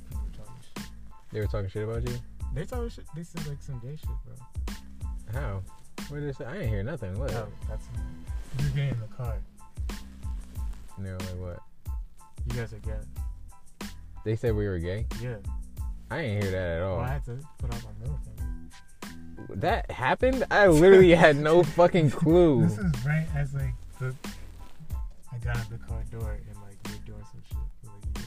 because 0.09 0.21
were 0.21 0.37
talking 0.37 0.53
shit. 0.75 0.85
They 1.31 1.39
were 1.39 1.47
talking 1.47 1.69
shit 1.69 1.83
about 1.83 2.07
you? 2.07 2.15
They 2.53 2.65
talking 2.65 2.89
shit 2.89 3.05
they 3.15 3.23
said 3.23 3.47
like 3.47 3.61
some 3.61 3.79
gay 3.79 3.95
shit, 3.95 4.09
bro. 4.25 4.35
How? 5.33 5.61
What 6.09 6.19
did 6.19 6.29
they 6.29 6.33
say? 6.33 6.45
I 6.45 6.53
didn't 6.53 6.69
hear 6.69 6.83
nothing. 6.83 7.17
What? 7.17 7.33
Oh, 7.33 7.47
that's 7.69 7.87
you're 8.59 8.69
gay 8.71 8.89
in 8.89 8.99
the 8.99 9.07
car. 9.15 9.35
No, 10.97 11.11
like 11.11 11.39
what? 11.39 11.59
You 12.49 12.59
guys 12.59 12.73
are 12.73 12.79
gay. 12.79 13.87
They 14.25 14.35
said 14.35 14.55
we 14.55 14.67
were 14.67 14.77
gay? 14.77 15.05
Yeah. 15.21 15.37
I 16.09 16.21
didn't 16.21 16.43
hear 16.43 16.51
that 16.51 16.69
at 16.77 16.81
all. 16.81 16.97
Well, 16.97 17.05
I 17.05 17.13
had 17.13 17.25
to 17.25 17.39
put 17.57 17.73
out 17.73 17.81
my 17.83 17.91
middle 17.99 18.19
finger. 18.25 18.51
That 19.49 19.89
happened? 19.91 20.45
I 20.51 20.67
literally 20.67 21.11
had 21.11 21.35
no 21.37 21.63
fucking 21.77 22.11
clue. 22.11 22.63
This 22.63 22.77
is 22.77 23.05
right 23.05 23.27
as 23.35 23.53
like 23.53 23.73
the 23.99 24.15
I 25.33 25.37
got 25.37 25.57
out 25.57 25.69
the 25.69 25.77
car 25.77 26.01
door 26.11 26.31
and 26.31 26.57
like 26.61 26.77
we 26.87 26.93
were 26.93 27.05
doing 27.05 27.23
some 27.31 27.41
shit. 27.47 27.57
Like, 28.15 28.25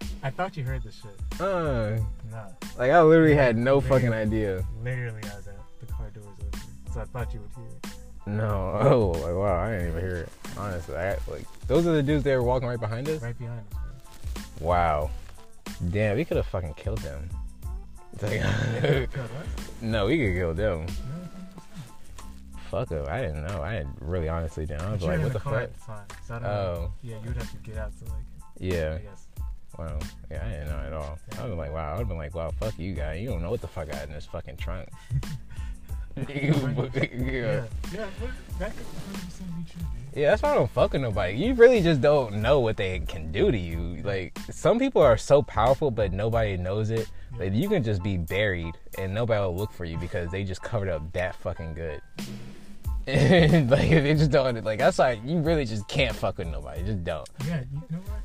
right 0.00 0.10
I 0.22 0.30
thought 0.30 0.56
you 0.56 0.64
heard 0.64 0.82
the 0.82 0.92
shit. 0.92 1.40
Uh, 1.40 1.98
Nah, 2.30 2.46
like 2.78 2.90
I 2.90 3.00
literally 3.02 3.34
had 3.36 3.56
no 3.56 3.80
fucking 3.80 4.12
idea. 4.12 4.64
literally 4.82 5.20
as 5.24 5.44
that 5.44 5.56
the 5.80 5.86
car 5.92 6.10
door 6.10 6.24
was 6.24 6.34
open. 6.48 6.60
So 6.92 7.00
I 7.00 7.04
thought 7.04 7.32
you 7.34 7.40
would 7.40 7.50
hear 7.54 7.76
it. 7.76 7.86
No. 8.26 8.72
Oh, 8.82 9.08
like 9.10 9.34
wow, 9.34 9.58
I 9.64 9.70
didn't 9.72 9.88
even 9.88 10.00
hear 10.00 10.16
it. 10.16 10.28
Honestly, 10.58 10.96
I, 10.96 11.16
like 11.30 11.46
those 11.68 11.86
are 11.86 11.92
the 11.92 12.02
dudes 12.02 12.24
that 12.24 12.34
were 12.34 12.42
walking 12.42 12.68
right 12.68 12.80
behind 12.80 13.08
us. 13.08 13.22
Right 13.22 13.38
behind 13.38 13.60
us. 13.72 13.78
Bro. 14.58 14.68
Wow. 14.68 15.10
Damn, 15.90 16.16
we 16.16 16.24
could 16.24 16.36
have 16.38 16.46
fucking 16.46 16.74
killed 16.74 16.98
them. 16.98 17.28
Like- 18.22 19.08
no, 19.82 20.06
we 20.06 20.18
could 20.18 20.34
kill 20.34 20.54
them. 20.54 20.86
Fuck 22.70 22.88
them. 22.88 23.06
I 23.08 23.20
didn't 23.22 23.46
know. 23.46 23.62
I 23.62 23.84
really 24.00 24.28
honestly 24.28 24.66
didn't. 24.66 24.82
I 24.82 24.92
was 24.92 25.02
like, 25.02 25.20
what 25.20 25.32
the 25.32 25.40
fuck? 25.40 25.72
the 25.72 25.80
time. 25.86 26.04
So 26.26 26.34
I 26.34 26.38
don't 26.38 26.42
know. 26.42 26.48
Oh, 26.50 26.92
Yeah, 27.02 27.16
you 27.22 27.28
would 27.28 27.36
have 27.36 27.50
to 27.50 27.56
get 27.58 27.76
out 27.78 27.92
to 27.98 28.04
like. 28.06 28.24
yeah. 28.58 28.94
I 28.98 28.98
guess. 28.98 29.26
Wow. 29.78 29.98
Yeah, 30.30 30.44
I 30.44 30.50
didn't 30.50 30.68
know 30.68 30.78
at 30.78 30.92
all. 30.92 31.18
I 31.38 31.42
been 31.48 31.56
like, 31.58 31.72
wow. 31.72 31.88
I 31.88 31.92
would 31.92 31.98
have 32.00 32.08
been 32.08 32.16
like, 32.16 32.34
wow, 32.34 32.50
fuck 32.58 32.78
you 32.78 32.94
guys. 32.94 33.20
You 33.20 33.28
don't 33.28 33.42
know 33.42 33.50
what 33.50 33.60
the 33.60 33.68
fuck 33.68 33.92
I 33.92 33.96
had 33.96 34.08
in 34.08 34.14
this 34.14 34.26
fucking 34.26 34.56
trunk. 34.56 34.88
Yeah. 36.28 36.34
yeah. 36.34 37.64
Yeah, 37.92 38.06
that 38.58 38.74
could 38.74 38.86
100% 38.86 39.38
be 39.56 39.70
true, 39.70 39.82
dude. 39.82 40.16
Yeah, 40.16 40.30
that's 40.30 40.42
why 40.42 40.52
I 40.52 40.54
don't 40.54 40.70
fuck 40.70 40.94
with 40.94 41.02
nobody. 41.02 41.34
You 41.36 41.52
really 41.52 41.82
just 41.82 42.00
don't 42.00 42.36
know 42.36 42.60
what 42.60 42.78
they 42.78 43.00
can 43.00 43.30
do 43.30 43.50
to 43.50 43.58
you. 43.58 44.00
Like 44.02 44.38
some 44.50 44.78
people 44.78 45.02
are 45.02 45.18
so 45.18 45.42
powerful, 45.42 45.90
but 45.90 46.12
nobody 46.12 46.56
knows 46.56 46.88
it. 46.90 47.10
Like 47.38 47.52
you 47.52 47.68
can 47.68 47.82
just 47.82 48.02
be 48.02 48.16
buried 48.16 48.74
and 48.96 49.12
nobody 49.12 49.40
will 49.42 49.54
look 49.54 49.72
for 49.72 49.84
you 49.84 49.98
because 49.98 50.30
they 50.30 50.42
just 50.42 50.62
covered 50.62 50.88
up 50.88 51.12
that 51.12 51.34
fucking 51.36 51.74
good. 51.74 52.00
And 53.06 53.70
like 53.76 53.90
they 53.90 54.14
just 54.14 54.30
don't 54.30 54.64
like 54.64 54.78
that's 54.78 54.96
why 54.96 55.20
you 55.22 55.38
really 55.40 55.66
just 55.66 55.86
can't 55.86 56.16
fuck 56.16 56.38
with 56.38 56.48
nobody. 56.48 56.82
Just 56.82 57.04
don't. 57.04 57.28
Yeah, 57.46 57.60
you 57.70 57.82
know 57.90 57.98
what? 58.06 58.20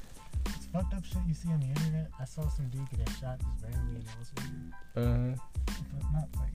It's 0.55 0.65
fucked 0.67 0.93
up 0.93 1.03
shit 1.03 1.17
you 1.27 1.33
see 1.33 1.49
on 1.49 1.59
the 1.59 1.67
internet. 1.67 2.07
I 2.17 2.23
saw 2.23 2.47
some 2.47 2.69
dude 2.69 2.89
get 2.89 3.09
shot 3.19 3.37
just 3.39 3.63
randomly 3.65 3.99
in 3.99 4.05
Wall 4.05 4.23
Street. 4.23 4.47
hmm 4.95 5.33
But 5.65 6.13
not 6.13 6.27
like 6.39 6.51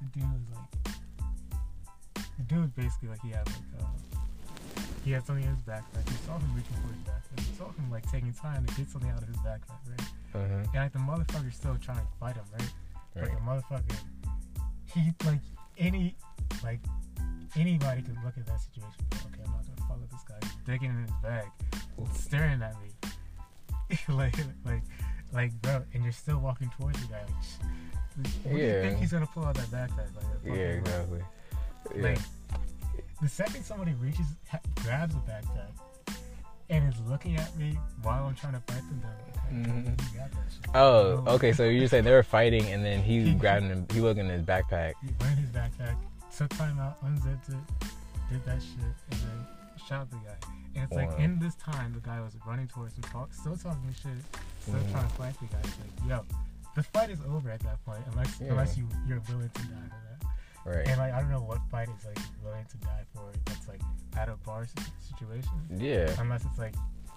the 0.00 0.20
dude 0.20 0.30
was 0.32 0.42
like 0.54 0.94
the 2.36 2.42
dude 2.44 2.60
was 2.60 2.70
basically 2.70 3.08
like 3.08 3.20
he 3.22 3.30
had 3.30 3.46
like 3.46 3.82
uh 3.82 3.84
he 5.04 5.12
had 5.12 5.24
something 5.24 5.44
in 5.44 5.50
his 5.50 5.62
backpack. 5.62 6.04
You 6.06 6.16
saw 6.26 6.36
him 6.38 6.50
reaching 6.54 6.76
for 6.82 6.88
his 6.92 7.02
backpack. 7.06 7.38
You 7.38 7.54
saw 7.56 7.64
him 7.72 7.90
like 7.90 8.10
taking 8.10 8.32
time 8.32 8.66
to 8.66 8.74
get 8.74 8.90
something 8.90 9.10
out 9.10 9.22
of 9.22 9.28
his 9.28 9.38
backpack, 9.38 9.80
right? 9.88 10.08
hmm 10.32 10.62
And 10.74 10.74
like 10.74 10.92
the 10.92 10.98
motherfucker's 10.98 11.56
still 11.56 11.76
trying 11.80 11.98
to 11.98 12.12
fight 12.20 12.36
him, 12.36 12.44
right? 12.52 12.70
Right. 13.14 13.28
Like 13.28 13.34
the 13.34 13.44
motherfucker 13.44 13.96
he 14.94 15.12
like 15.24 15.40
any 15.76 16.16
like 16.62 16.80
anybody 17.56 18.02
could 18.02 18.16
look 18.24 18.36
at 18.36 18.46
that 18.46 18.60
situation 18.60 19.04
okay, 19.12 19.42
I'm 19.44 19.52
not 19.52 19.64
gonna 19.66 19.88
fuck 19.88 20.00
with 20.00 20.10
this 20.10 20.24
guy. 20.28 20.36
He's 20.42 20.52
digging 20.66 20.90
in 20.90 21.02
his 21.02 21.12
bag, 21.22 21.46
staring 22.14 22.62
at 22.62 22.74
me. 22.80 22.88
like 24.08 24.36
like 24.64 24.82
like 25.32 25.52
bro, 25.62 25.82
and 25.94 26.02
you're 26.02 26.12
still 26.12 26.38
walking 26.38 26.70
towards 26.78 27.00
the 27.00 27.08
guy 27.12 27.20
like 27.20 28.26
what 28.42 28.52
do 28.52 28.56
you 28.58 28.66
Yeah. 28.66 28.82
think 28.82 28.98
he's 28.98 29.12
gonna 29.12 29.26
pull 29.26 29.44
out 29.44 29.54
that 29.54 29.66
backpack? 29.66 30.14
Like, 30.16 30.24
Yeah, 30.44 30.52
exactly. 30.52 31.20
Yeah. 31.94 32.02
like 32.02 32.18
the 33.22 33.28
second 33.28 33.64
somebody 33.64 33.92
reaches, 33.94 34.26
ha- 34.48 34.58
grabs 34.76 35.14
a 35.14 35.18
backpack, 35.18 36.14
and 36.70 36.92
is 36.92 37.00
looking 37.08 37.36
at 37.36 37.56
me 37.56 37.78
while 38.02 38.26
I'm 38.26 38.34
trying 38.34 38.54
to 38.54 38.60
fight 38.60 38.82
them, 38.88 39.00
they're 39.02 39.10
like, 39.10 39.36
hey, 39.46 39.54
Mhm. 39.56 40.12
you 40.12 40.18
got 40.18 40.30
that 40.32 40.52
shit. 40.52 40.70
Oh, 40.74 41.24
okay. 41.34 41.52
So 41.52 41.64
you're 41.64 41.88
saying 41.88 42.04
they 42.04 42.12
were 42.12 42.22
fighting, 42.22 42.66
and 42.72 42.84
then 42.84 43.02
he 43.10 43.34
grabbed 43.34 43.64
him. 43.66 43.86
He 43.92 44.00
looked 44.00 44.18
in 44.20 44.28
his 44.28 44.42
backpack. 44.42 44.94
He 45.02 45.08
went 45.20 45.32
in 45.32 45.44
his 45.44 45.50
backpack, 45.50 45.96
took 46.36 46.50
time 46.50 46.78
out, 46.78 46.98
unzipped 47.02 47.48
it, 47.50 47.56
did 48.30 48.44
that 48.44 48.60
shit, 48.62 48.78
and 49.10 49.20
then 49.20 49.46
shot 49.78 50.10
the 50.10 50.16
guy. 50.16 50.36
And 50.74 50.84
it's 50.84 50.92
like 50.92 51.18
in 51.18 51.38
this 51.38 51.54
time, 51.56 51.92
the 51.94 52.00
guy 52.00 52.20
was 52.20 52.34
running 52.46 52.68
towards 52.68 52.94
him, 52.96 53.02
talk, 53.04 53.32
still 53.32 53.56
talking 53.56 53.94
shit, 53.94 54.12
still 54.60 54.74
Mhm. 54.74 54.90
trying 54.92 55.08
to 55.08 55.14
fight 55.14 55.34
the 55.40 55.46
guy. 55.46 55.58
It's 55.64 55.78
like, 55.80 56.08
yo, 56.08 56.24
the 56.74 56.82
fight 56.82 57.10
is 57.10 57.20
over 57.28 57.50
at 57.50 57.60
that 57.60 57.84
point, 57.84 58.02
unless 58.12 58.40
Yeah. 58.40 58.50
unless 58.50 58.76
you 58.76 58.88
you're 59.06 59.20
willing 59.28 59.48
to 59.50 59.62
die 59.62 59.88
for 59.88 60.00
that. 60.06 60.76
Right. 60.76 60.86
And 60.88 60.98
like 60.98 61.12
I 61.14 61.20
don't 61.20 61.30
know 61.30 61.42
what 61.42 61.60
fight 61.70 61.88
is 61.88 62.04
like 62.04 62.18
willing 62.44 62.64
to 62.66 62.76
die 62.78 63.04
for. 63.14 63.30
That's 63.46 63.66
like 63.68 63.80
at 64.16 64.28
a 64.28 64.36
bar 64.36 64.66
situation, 65.00 65.66
Yeah. 65.70 66.14
unless 66.20 66.44
it's 66.44 66.58
like 66.58 66.74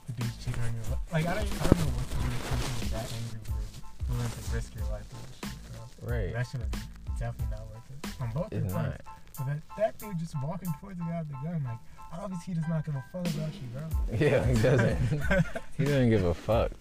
the 0.08 0.14
dude's 0.14 0.38
cheating 0.44 0.64
on 0.64 0.74
your. 0.74 0.84
Like 1.12 1.26
I 1.28 1.36
don't 1.36 1.46
I 1.62 1.68
don't 1.68 1.80
know 1.80 1.92
what 1.98 2.08
to 2.10 2.16
do 2.18 2.28
with 2.28 2.50
something 2.50 2.90
that 2.90 3.14
angry 3.14 3.40
you're 3.48 4.18
willing 4.18 4.32
to 4.32 4.56
risk 4.56 4.76
your 4.76 4.86
life 4.88 5.06
for 5.08 5.16
that 5.16 5.50
shit, 5.52 6.00
bro. 6.00 6.10
Right. 6.16 6.34
That 6.34 6.48
shit 6.48 6.62
is 6.62 7.20
definitely 7.20 7.52
not 7.58 7.68
worth 7.70 7.92
it. 7.92 8.22
On 8.22 8.32
both 8.32 8.54
It's 8.54 8.74
not. 8.74 9.02
So 9.34 9.44
that 9.46 9.60
that 9.78 9.98
dude 10.00 10.18
just 10.20 10.36
walking 10.42 10.74
towards 10.80 10.98
the 11.00 11.06
guy 11.06 11.20
with 11.20 11.30
the 11.30 11.38
gun, 11.44 11.64
like 11.64 11.80
obviously 12.20 12.54
he 12.54 12.60
does 12.60 12.70
not 12.70 12.86
give 12.86 12.96
a 12.96 13.04
fuck 13.12 13.28
about 13.34 13.54
you, 13.54 13.68
bro. 13.74 14.18
Yeah, 14.28 14.46
he 14.46 14.62
doesn't. 14.62 14.98
he 15.78 15.84
doesn't 15.86 16.10
give 16.10 16.24
a 16.26 16.34
fuck. 16.34 16.72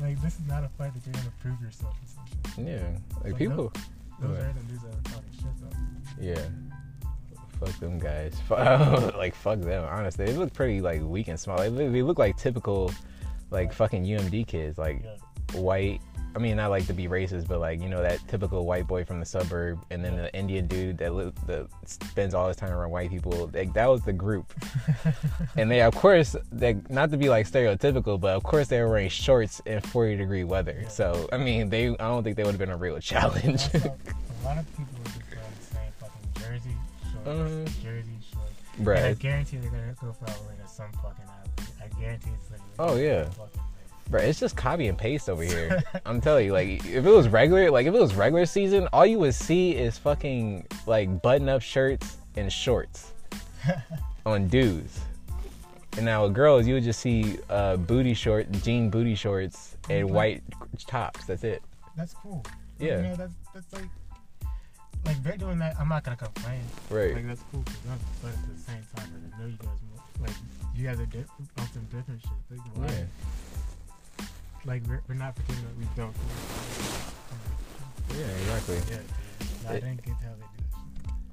like 0.00 0.20
this 0.22 0.34
is 0.34 0.46
not 0.48 0.64
a 0.64 0.68
fight 0.70 0.92
that 0.94 1.04
you're 1.06 1.12
gonna 1.14 1.32
prove 1.40 1.60
yourself 1.60 1.94
and 2.00 2.08
some 2.08 2.64
shit. 2.64 2.74
Yeah. 2.74 3.24
Like 3.24 3.36
people. 3.38 3.72
Those 4.20 4.38
are 4.38 4.52
the 4.52 4.60
dudes 4.68 4.82
that 4.82 4.88
are 4.94 5.14
talking 5.14 5.30
shit 5.32 5.46
though. 5.60 6.24
Yeah. 6.24 6.48
Fuck 7.60 7.80
them 7.80 7.98
guys. 7.98 8.34
Like 9.16 9.34
fuck 9.34 9.60
them. 9.60 9.84
Honestly, 9.84 10.26
they 10.26 10.34
look 10.34 10.52
pretty 10.52 10.80
like 10.80 11.02
weak 11.02 11.28
and 11.28 11.38
small. 11.38 11.56
Like, 11.58 11.74
they 11.74 11.88
they 11.88 12.02
look 12.02 12.18
like 12.18 12.36
typical, 12.36 12.92
like 13.50 13.72
fucking 13.72 14.04
UMD 14.04 14.46
kids. 14.46 14.78
Like 14.78 15.02
Yeah. 15.04 15.60
white. 15.60 16.00
I 16.36 16.38
mean, 16.40 16.56
not 16.56 16.70
like 16.70 16.86
to 16.86 16.92
be 16.92 17.08
racist, 17.08 17.48
but 17.48 17.58
like 17.58 17.80
you 17.80 17.88
know 17.88 18.00
that 18.02 18.20
typical 18.28 18.64
white 18.66 18.86
boy 18.86 19.04
from 19.04 19.18
the 19.18 19.26
suburb, 19.26 19.80
and 19.90 20.04
then 20.04 20.16
the 20.16 20.32
Indian 20.34 20.66
dude 20.66 20.98
that 20.98 21.14
li- 21.14 21.32
that 21.46 21.66
spends 21.84 22.34
all 22.34 22.46
his 22.48 22.56
time 22.56 22.70
around 22.70 22.90
white 22.90 23.10
people. 23.10 23.50
Like 23.52 23.72
that 23.72 23.86
was 23.88 24.02
the 24.02 24.12
group, 24.12 24.52
and 25.56 25.70
they 25.70 25.80
of 25.82 25.94
course, 25.94 26.36
they 26.52 26.76
not 26.88 27.10
to 27.10 27.16
be 27.16 27.28
like 27.28 27.50
stereotypical, 27.50 28.20
but 28.20 28.36
of 28.36 28.42
course 28.44 28.68
they 28.68 28.80
were 28.80 28.88
wearing 28.88 29.08
shorts 29.08 29.60
in 29.66 29.80
forty 29.80 30.16
degree 30.16 30.44
weather. 30.44 30.84
So 30.88 31.28
I 31.32 31.38
mean, 31.38 31.70
they 31.70 31.88
I 31.88 31.94
don't 31.96 32.22
think 32.22 32.36
they 32.36 32.44
would 32.44 32.52
have 32.52 32.58
been 32.60 32.70
a 32.70 32.76
real 32.76 32.98
challenge. 33.00 33.68
A 33.74 34.44
lot 34.44 34.58
of 34.58 34.66
people 34.76 34.94
are 35.00 35.04
just 35.04 35.20
wearing 35.30 35.50
the 35.58 35.64
same 35.74 35.92
fucking 35.98 36.28
jersey, 36.40 36.76
shorts, 37.24 37.28
Mhm. 37.50 37.82
jersey, 37.82 38.10
shorts. 38.32 38.52
Bruh, 38.80 38.96
And 38.98 39.06
I 39.06 39.12
guarantee 39.14 39.56
they're 39.56 39.70
gonna 39.70 39.94
go 40.00 40.12
for 40.12 40.26
as 40.26 40.70
some 40.72 40.92
fucking. 41.02 41.24
I 41.82 42.00
guarantee 42.00 42.30
it's 42.34 42.50
literally. 42.50 42.72
Oh, 42.78 42.96
yeah. 42.96 43.24
Fucking, 43.24 43.42
like, 43.56 43.67
Bro, 44.10 44.22
it's 44.22 44.40
just 44.40 44.56
copy 44.56 44.88
and 44.88 44.96
paste 44.96 45.28
over 45.28 45.42
here. 45.42 45.82
I'm 46.06 46.20
telling 46.20 46.46
you, 46.46 46.52
like, 46.52 46.84
if 46.86 47.04
it 47.04 47.10
was 47.10 47.28
regular, 47.28 47.70
like, 47.70 47.86
if 47.86 47.94
it 47.94 48.00
was 48.00 48.14
regular 48.14 48.46
season, 48.46 48.88
all 48.92 49.04
you 49.04 49.18
would 49.18 49.34
see 49.34 49.72
is 49.72 49.98
fucking, 49.98 50.66
like, 50.86 51.20
button 51.20 51.48
up 51.48 51.60
shirts 51.60 52.16
and 52.36 52.50
shorts 52.50 53.12
on 54.26 54.48
dudes. 54.48 55.00
And 55.96 56.06
now 56.06 56.24
with 56.24 56.32
girls, 56.32 56.66
you 56.66 56.74
would 56.74 56.84
just 56.84 57.00
see 57.00 57.38
uh, 57.50 57.76
booty 57.76 58.14
short, 58.14 58.50
jean 58.62 58.88
booty 58.88 59.14
shorts, 59.14 59.76
and 59.90 60.08
white 60.08 60.42
tops. 60.86 61.26
That's 61.26 61.44
it. 61.44 61.62
that's 61.96 62.14
cool. 62.14 62.44
Yeah. 62.78 62.98
You 62.98 63.02
know, 63.02 63.16
that's 63.16 63.34
that's 63.52 63.72
like. 63.72 63.88
Like 65.04 65.22
they're 65.22 65.36
doing 65.36 65.58
that, 65.58 65.76
I'm 65.78 65.88
not 65.88 66.04
gonna 66.04 66.16
complain. 66.16 66.60
Right. 66.90 67.14
Like 67.14 67.26
that's 67.26 67.42
cool 67.50 67.62
for 67.62 67.88
them, 67.88 67.98
but 68.22 68.28
at 68.28 68.56
the 68.56 68.62
same 68.62 68.82
time, 68.94 69.32
I 69.36 69.40
know 69.40 69.46
you 69.48 69.56
guys 69.56 69.78
more, 69.90 70.26
like 70.26 70.36
you 70.74 70.86
guys 70.86 71.00
are 71.00 71.06
different 71.06 71.50
on 71.58 71.68
some 71.72 71.84
different 71.84 72.20
shit. 72.20 72.30
Like 72.50 72.60
why? 72.76 72.86
Yeah. 72.86 73.04
Like 74.64 74.82
we're, 74.86 75.00
we're 75.08 75.14
not 75.14 75.36
pretending 75.36 75.64
that 75.64 75.78
we 75.78 75.86
don't. 75.96 76.14
Yeah, 78.10 78.24
exactly. 78.24 78.76
Yeah. 78.90 79.00
No, 79.64 79.70
I 79.70 79.74
didn't 79.74 80.04
get 80.04 80.14
how 80.14 80.34
they 80.34 80.46
do 80.56 80.64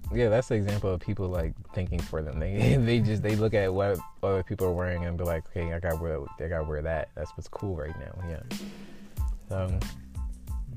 that. 0.10 0.17
Yeah, 0.17 0.29
that's 0.29 0.48
the 0.48 0.55
example 0.55 0.94
of 0.94 1.00
people 1.00 1.27
like 1.27 1.53
thinking 1.74 2.00
for 2.00 2.22
them. 2.22 2.39
They 2.39 2.75
they 2.79 3.00
just 3.00 3.24
they 3.24 3.36
look 3.36 3.53
at 3.53 3.74
what 3.74 3.98
other 4.22 4.44
people 4.44 4.67
are 4.67 4.74
wearing 4.74 5.05
and 5.05 5.17
be 5.17 5.24
like, 5.24 5.46
okay, 5.48 5.74
I 5.74 5.79
gotta 5.79 5.98
wear, 5.98 6.20
I 6.39 6.48
gotta 6.48 6.63
wear 6.63 6.82
that. 6.82 7.10
That's 7.15 7.32
what's 7.32 7.48
cool 7.48 7.75
right 7.75 7.96
now. 8.00 8.13
Yeah. 8.29 9.55
Um. 9.55 9.79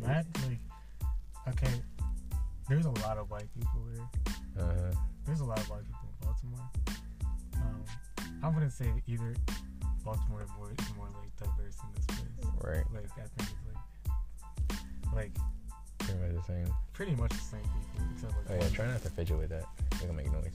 Matt, 0.01 0.27
like, 0.47 0.59
okay, 1.49 1.73
there's 2.69 2.87
a 2.87 2.91
lot 2.91 3.19
of 3.19 3.31
white 3.31 3.53
people 3.55 3.81
here. 3.93 4.09
Uh-huh. 4.59 4.93
There's 5.27 5.41
a 5.41 5.45
lot 5.45 5.59
of 5.59 5.69
white 5.69 5.85
people 5.85 6.09
in 6.09 6.27
Baltimore. 6.27 6.71
Um, 7.57 7.85
I 8.43 8.49
wouldn't 8.49 8.73
say 8.73 8.87
either 9.07 9.35
Baltimore 10.05 10.43
is 10.43 10.51
more, 10.57 10.71
more 10.97 11.09
like 11.21 11.37
diverse 11.37 11.77
in 11.83 11.89
this 11.97 12.07
place. 12.07 12.28
Right. 12.63 12.85
Like 12.95 13.05
I 13.17 13.27
think 13.37 13.49
it's 13.51 13.65
like, 13.67 13.81
like 15.15 15.33
Pretty 15.99 16.15
much 16.21 16.33
the 16.37 16.43
same. 16.53 16.69
pretty 16.93 17.15
much 17.17 17.31
the 17.31 17.37
same 17.39 17.61
people 17.63 18.07
except 18.15 18.33
like 18.37 18.47
Oh 18.51 18.55
yeah, 18.65 18.69
try 18.75 18.87
not 18.87 19.03
to 19.03 19.11
fidget 19.11 19.37
with 19.39 19.51
that. 19.51 19.65
It's 19.93 20.01
gonna 20.01 20.13
make 20.15 20.31
noise. 20.33 20.53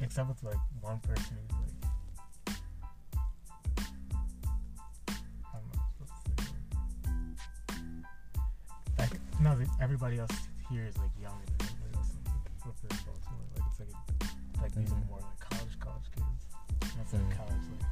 except 0.00 0.28
with 0.28 0.42
like 0.42 0.56
one 0.80 0.98
person 1.00 1.36
who's 1.36 1.58
like. 1.58 2.56
I 5.52 5.54
don't 5.54 5.68
know 5.74 5.82
what 5.98 6.08
to 6.08 6.44
say. 6.44 6.52
Like, 8.98 9.14
no, 9.40 9.56
everybody 9.80 10.18
else 10.18 10.30
here 10.70 10.84
is 10.88 10.96
like 10.98 11.10
younger 11.20 11.44
than 11.58 11.68
everybody 11.68 11.94
else 11.96 12.10
in, 12.16 12.22
within 12.66 12.98
Baltimore. 13.04 13.46
Like 13.56 13.64
it's 13.70 13.80
like 13.80 13.92
a, 13.92 14.62
like 14.62 14.72
these 14.74 14.88
Mhm. 14.90 15.02
are 15.02 15.06
more 15.10 15.20
like 15.20 15.40
college 15.40 15.78
college 15.80 16.08
kids. 16.14 16.42
That's 16.96 17.12
like 17.12 17.22
Mhm. 17.22 17.36
college 17.36 17.66
like 17.78 17.86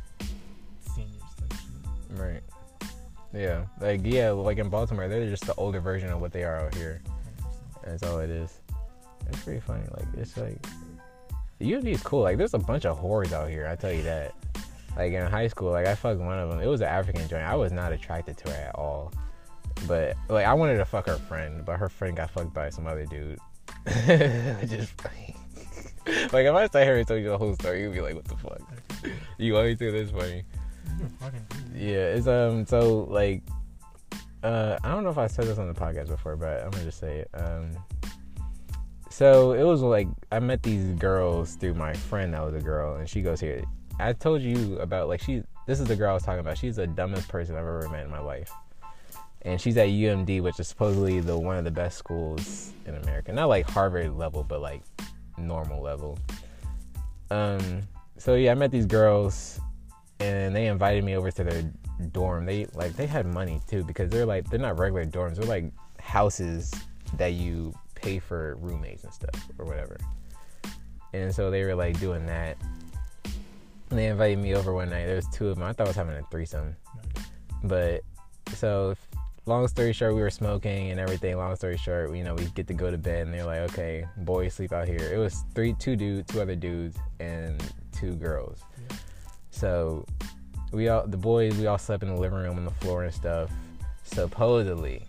Yeah. 3.32 3.66
Like 3.80 4.00
yeah, 4.04 4.30
like 4.30 4.58
in 4.58 4.68
Baltimore, 4.68 5.08
they're 5.08 5.28
just 5.28 5.46
the 5.46 5.54
older 5.54 5.80
version 5.80 6.10
of 6.10 6.20
what 6.20 6.32
they 6.32 6.44
are 6.44 6.60
out 6.60 6.74
here. 6.74 7.02
That's 7.84 8.02
all 8.02 8.18
it 8.18 8.30
is. 8.30 8.60
It's 9.28 9.42
pretty 9.42 9.60
funny. 9.60 9.84
Like 9.96 10.06
it's 10.16 10.36
like 10.36 10.60
UMD 11.60 11.86
is 11.86 12.02
cool. 12.02 12.22
Like 12.22 12.38
there's 12.38 12.54
a 12.54 12.58
bunch 12.58 12.86
of 12.86 13.00
whores 13.00 13.32
out 13.32 13.48
here. 13.48 13.66
I 13.66 13.76
tell 13.76 13.92
you 13.92 14.02
that. 14.02 14.34
Like 14.96 15.12
in 15.12 15.24
high 15.26 15.46
school, 15.46 15.70
like 15.70 15.86
I 15.86 15.94
fucked 15.94 16.20
one 16.20 16.38
of 16.38 16.50
them. 16.50 16.60
It 16.60 16.66
was 16.66 16.80
an 16.80 16.88
African 16.88 17.26
joint. 17.28 17.44
I 17.44 17.54
was 17.54 17.72
not 17.72 17.92
attracted 17.92 18.36
to 18.38 18.50
her 18.50 18.68
at 18.68 18.74
all. 18.74 19.12
But 19.86 20.16
like 20.28 20.46
I 20.46 20.54
wanted 20.54 20.78
to 20.78 20.84
fuck 20.84 21.06
her 21.06 21.16
friend, 21.16 21.64
but 21.64 21.78
her 21.78 21.88
friend 21.88 22.16
got 22.16 22.30
fucked 22.30 22.52
by 22.52 22.70
some 22.70 22.86
other 22.86 23.06
dude. 23.06 23.38
just 23.86 24.92
like 26.32 26.44
if 26.46 26.54
I 26.54 26.66
sat 26.66 26.84
here 26.84 26.96
and 26.96 27.06
told 27.06 27.22
you 27.22 27.28
the 27.28 27.38
whole 27.38 27.54
story, 27.54 27.82
you'd 27.82 27.92
be 27.92 28.00
like, 28.00 28.14
"What 28.14 28.24
the 28.24 28.36
fuck?" 28.36 28.60
You 29.38 29.56
always 29.56 29.78
do 29.78 29.90
this 29.90 30.10
funny. 30.10 30.44
Yeah, 31.74 32.14
it's 32.14 32.26
um 32.26 32.66
so 32.66 33.06
like 33.10 33.42
uh 34.42 34.78
I 34.82 34.90
don't 34.90 35.04
know 35.04 35.10
if 35.10 35.18
I 35.18 35.26
said 35.26 35.46
this 35.46 35.58
on 35.58 35.68
the 35.68 35.78
podcast 35.78 36.08
before, 36.08 36.36
but 36.36 36.62
I'm 36.62 36.70
gonna 36.70 36.84
just 36.84 36.98
say 36.98 37.20
it. 37.20 37.30
Um 37.34 37.76
so 39.10 39.52
it 39.52 39.64
was 39.64 39.82
like 39.82 40.08
I 40.30 40.38
met 40.40 40.62
these 40.62 40.84
girls 40.94 41.56
through 41.56 41.74
my 41.74 41.92
friend 41.92 42.34
that 42.34 42.44
was 42.44 42.54
a 42.54 42.60
girl 42.60 42.96
and 42.96 43.08
she 43.08 43.22
goes 43.22 43.40
here. 43.40 43.62
I 43.98 44.12
told 44.12 44.40
you 44.42 44.78
about 44.78 45.08
like 45.08 45.20
she 45.20 45.42
this 45.66 45.80
is 45.80 45.86
the 45.86 45.96
girl 45.96 46.10
I 46.10 46.14
was 46.14 46.22
talking 46.22 46.40
about. 46.40 46.58
She's 46.58 46.76
the 46.76 46.86
dumbest 46.86 47.28
person 47.28 47.54
I've 47.54 47.60
ever 47.62 47.88
met 47.90 48.04
in 48.04 48.10
my 48.10 48.20
life. 48.20 48.50
And 49.42 49.58
she's 49.58 49.76
at 49.78 49.88
UMD, 49.88 50.42
which 50.42 50.60
is 50.60 50.68
supposedly 50.68 51.20
the 51.20 51.38
one 51.38 51.56
of 51.56 51.64
the 51.64 51.70
best 51.70 51.96
schools 51.96 52.72
in 52.84 52.94
America. 52.96 53.32
Not 53.32 53.48
like 53.48 53.68
Harvard 53.68 54.16
level, 54.16 54.44
but 54.44 54.60
like 54.60 54.82
normal 55.38 55.82
level. 55.82 56.18
Um 57.30 57.82
so 58.18 58.34
yeah, 58.34 58.52
I 58.52 58.54
met 58.54 58.70
these 58.70 58.86
girls 58.86 59.60
and 60.20 60.54
they 60.54 60.66
invited 60.66 61.02
me 61.02 61.16
over 61.16 61.30
to 61.30 61.44
their 61.44 61.62
dorm. 62.12 62.44
They 62.44 62.66
like 62.74 62.94
they 62.94 63.06
had 63.06 63.26
money 63.26 63.60
too 63.66 63.82
because 63.84 64.10
they're 64.10 64.26
like 64.26 64.48
they're 64.50 64.60
not 64.60 64.78
regular 64.78 65.04
dorms. 65.06 65.36
They're 65.36 65.46
like 65.46 65.72
houses 65.98 66.72
that 67.16 67.32
you 67.32 67.74
pay 67.94 68.18
for 68.18 68.56
roommates 68.56 69.04
and 69.04 69.12
stuff 69.12 69.48
or 69.58 69.64
whatever. 69.64 69.98
And 71.12 71.34
so 71.34 71.50
they 71.50 71.64
were 71.64 71.74
like 71.74 71.98
doing 71.98 72.26
that. 72.26 72.56
And 73.90 73.98
they 73.98 74.06
invited 74.06 74.38
me 74.38 74.54
over 74.54 74.72
one 74.72 74.88
night. 74.90 75.06
There 75.06 75.16
was 75.16 75.26
two 75.32 75.48
of 75.48 75.56
them. 75.56 75.64
I 75.64 75.72
thought 75.72 75.88
I 75.88 75.90
was 75.90 75.96
having 75.96 76.16
a 76.16 76.22
threesome, 76.30 76.76
but 77.64 78.02
so 78.54 78.94
long 79.46 79.66
story 79.66 79.92
short, 79.92 80.14
we 80.14 80.20
were 80.20 80.30
smoking 80.30 80.90
and 80.90 81.00
everything. 81.00 81.36
Long 81.36 81.56
story 81.56 81.76
short, 81.76 82.14
you 82.14 82.22
know, 82.22 82.34
we 82.34 82.44
get 82.54 82.68
to 82.68 82.74
go 82.74 82.90
to 82.90 82.98
bed, 82.98 83.26
and 83.26 83.34
they're 83.34 83.44
like, 83.44 83.60
"Okay, 83.72 84.06
boys 84.18 84.54
sleep 84.54 84.72
out 84.72 84.86
here." 84.86 85.12
It 85.12 85.18
was 85.18 85.44
three, 85.54 85.72
two 85.74 85.96
dudes, 85.96 86.32
two 86.32 86.40
other 86.40 86.54
dudes, 86.54 86.96
and 87.18 87.60
two 87.90 88.14
girls. 88.14 88.62
So 89.60 90.06
we 90.72 90.88
all 90.88 91.06
the 91.06 91.18
boys 91.18 91.54
we 91.58 91.66
all 91.66 91.76
slept 91.76 92.02
in 92.02 92.14
the 92.14 92.18
living 92.18 92.38
room 92.38 92.56
on 92.56 92.64
the 92.64 92.70
floor 92.70 93.04
and 93.04 93.12
stuff, 93.12 93.50
supposedly. 94.04 95.02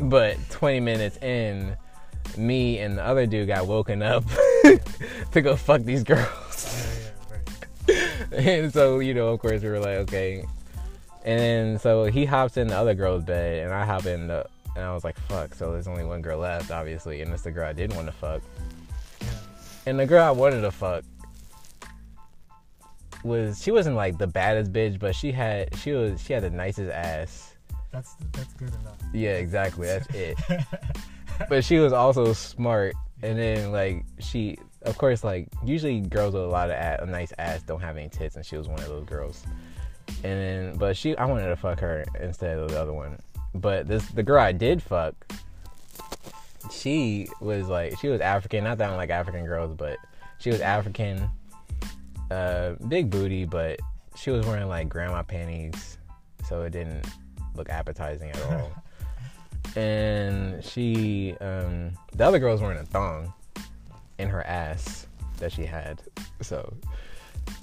But 0.00 0.36
20 0.50 0.78
minutes 0.78 1.16
in, 1.16 1.76
me 2.36 2.78
and 2.78 2.96
the 2.96 3.04
other 3.04 3.26
dude 3.26 3.48
got 3.48 3.66
woken 3.66 4.00
up 4.00 4.24
to 5.32 5.40
go 5.42 5.56
fuck 5.56 5.82
these 5.82 6.04
girls. 6.04 6.86
Yeah, 7.88 7.98
yeah, 7.98 8.30
right. 8.30 8.46
and 8.46 8.72
so, 8.72 9.00
you 9.00 9.14
know, 9.14 9.28
of 9.28 9.40
course 9.40 9.62
we 9.62 9.68
were 9.68 9.80
like, 9.80 9.96
okay. 9.98 10.44
And 11.24 11.40
then 11.40 11.78
so 11.80 12.04
he 12.04 12.24
hops 12.24 12.56
in 12.56 12.68
the 12.68 12.76
other 12.76 12.94
girl's 12.94 13.24
bed 13.24 13.64
and 13.64 13.74
I 13.74 13.84
hop 13.84 14.06
in 14.06 14.28
the 14.28 14.46
and 14.76 14.84
I 14.84 14.94
was 14.94 15.02
like, 15.02 15.18
fuck, 15.18 15.54
so 15.54 15.72
there's 15.72 15.88
only 15.88 16.04
one 16.04 16.22
girl 16.22 16.38
left, 16.38 16.70
obviously, 16.70 17.20
and 17.20 17.32
it's 17.32 17.42
the 17.42 17.50
girl 17.50 17.68
I 17.68 17.72
didn't 17.72 17.96
want 17.96 18.06
to 18.06 18.12
fuck. 18.12 18.42
And 19.86 19.98
the 19.98 20.06
girl 20.06 20.24
I 20.24 20.30
wanted 20.30 20.60
to 20.62 20.70
fuck 20.70 21.04
was 23.24 23.62
she 23.62 23.70
wasn't 23.70 23.96
like 23.96 24.18
the 24.18 24.26
baddest 24.26 24.72
bitch, 24.72 24.98
but 24.98 25.14
she 25.14 25.32
had 25.32 25.74
she 25.76 25.92
was 25.92 26.22
she 26.22 26.32
had 26.32 26.42
the 26.42 26.50
nicest 26.50 26.90
ass. 26.90 27.54
That's 27.90 28.14
that's 28.32 28.52
good 28.54 28.68
enough. 28.80 28.98
Yeah, 29.12 29.32
exactly. 29.32 29.86
That's 29.86 30.06
it. 30.14 30.38
But 31.48 31.64
she 31.64 31.78
was 31.78 31.92
also 31.92 32.32
smart, 32.32 32.94
and 33.22 33.38
then 33.38 33.72
like 33.72 34.04
she, 34.18 34.58
of 34.82 34.98
course, 34.98 35.24
like 35.24 35.48
usually 35.64 36.00
girls 36.00 36.34
with 36.34 36.42
a 36.42 36.46
lot 36.46 36.70
of 36.70 36.76
ass, 36.76 37.00
a 37.02 37.06
nice 37.06 37.32
ass 37.38 37.62
don't 37.62 37.80
have 37.80 37.96
any 37.96 38.08
tits, 38.08 38.36
and 38.36 38.44
she 38.44 38.56
was 38.56 38.68
one 38.68 38.80
of 38.80 38.88
those 38.88 39.04
girls. 39.04 39.44
And 40.24 40.40
then, 40.40 40.76
but 40.76 40.96
she, 40.96 41.16
I 41.16 41.24
wanted 41.24 41.48
to 41.48 41.56
fuck 41.56 41.80
her 41.80 42.04
instead 42.20 42.58
of 42.58 42.70
the 42.70 42.80
other 42.80 42.92
one. 42.92 43.18
But 43.54 43.88
this, 43.88 44.06
the 44.08 44.22
girl 44.22 44.42
I 44.42 44.52
did 44.52 44.82
fuck, 44.82 45.14
she 46.70 47.28
was 47.40 47.68
like, 47.68 47.98
she 47.98 48.08
was 48.08 48.20
African. 48.20 48.64
Not 48.64 48.78
that 48.78 48.84
I 48.84 48.88
don't 48.88 48.98
like 48.98 49.10
African 49.10 49.44
girls, 49.46 49.74
but 49.74 49.98
she 50.38 50.50
was 50.50 50.60
African, 50.60 51.28
uh, 52.32 52.74
big 52.88 53.10
booty, 53.10 53.44
but 53.44 53.78
she 54.16 54.30
was 54.30 54.46
wearing 54.46 54.68
like 54.68 54.88
grandma 54.88 55.22
panties, 55.22 55.98
so 56.46 56.62
it 56.62 56.70
didn't 56.70 57.06
look 57.54 57.68
appetizing 57.68 58.30
at 58.30 58.42
all. 58.42 58.72
and 59.76 60.64
she, 60.64 61.34
um, 61.40 61.92
the 62.14 62.24
other 62.24 62.38
girl 62.38 62.52
was 62.52 62.60
wearing 62.60 62.78
a 62.78 62.84
thong 62.84 63.32
in 64.18 64.28
her 64.28 64.46
ass 64.46 65.06
that 65.38 65.52
she 65.52 65.64
had. 65.64 66.02
So, 66.40 66.74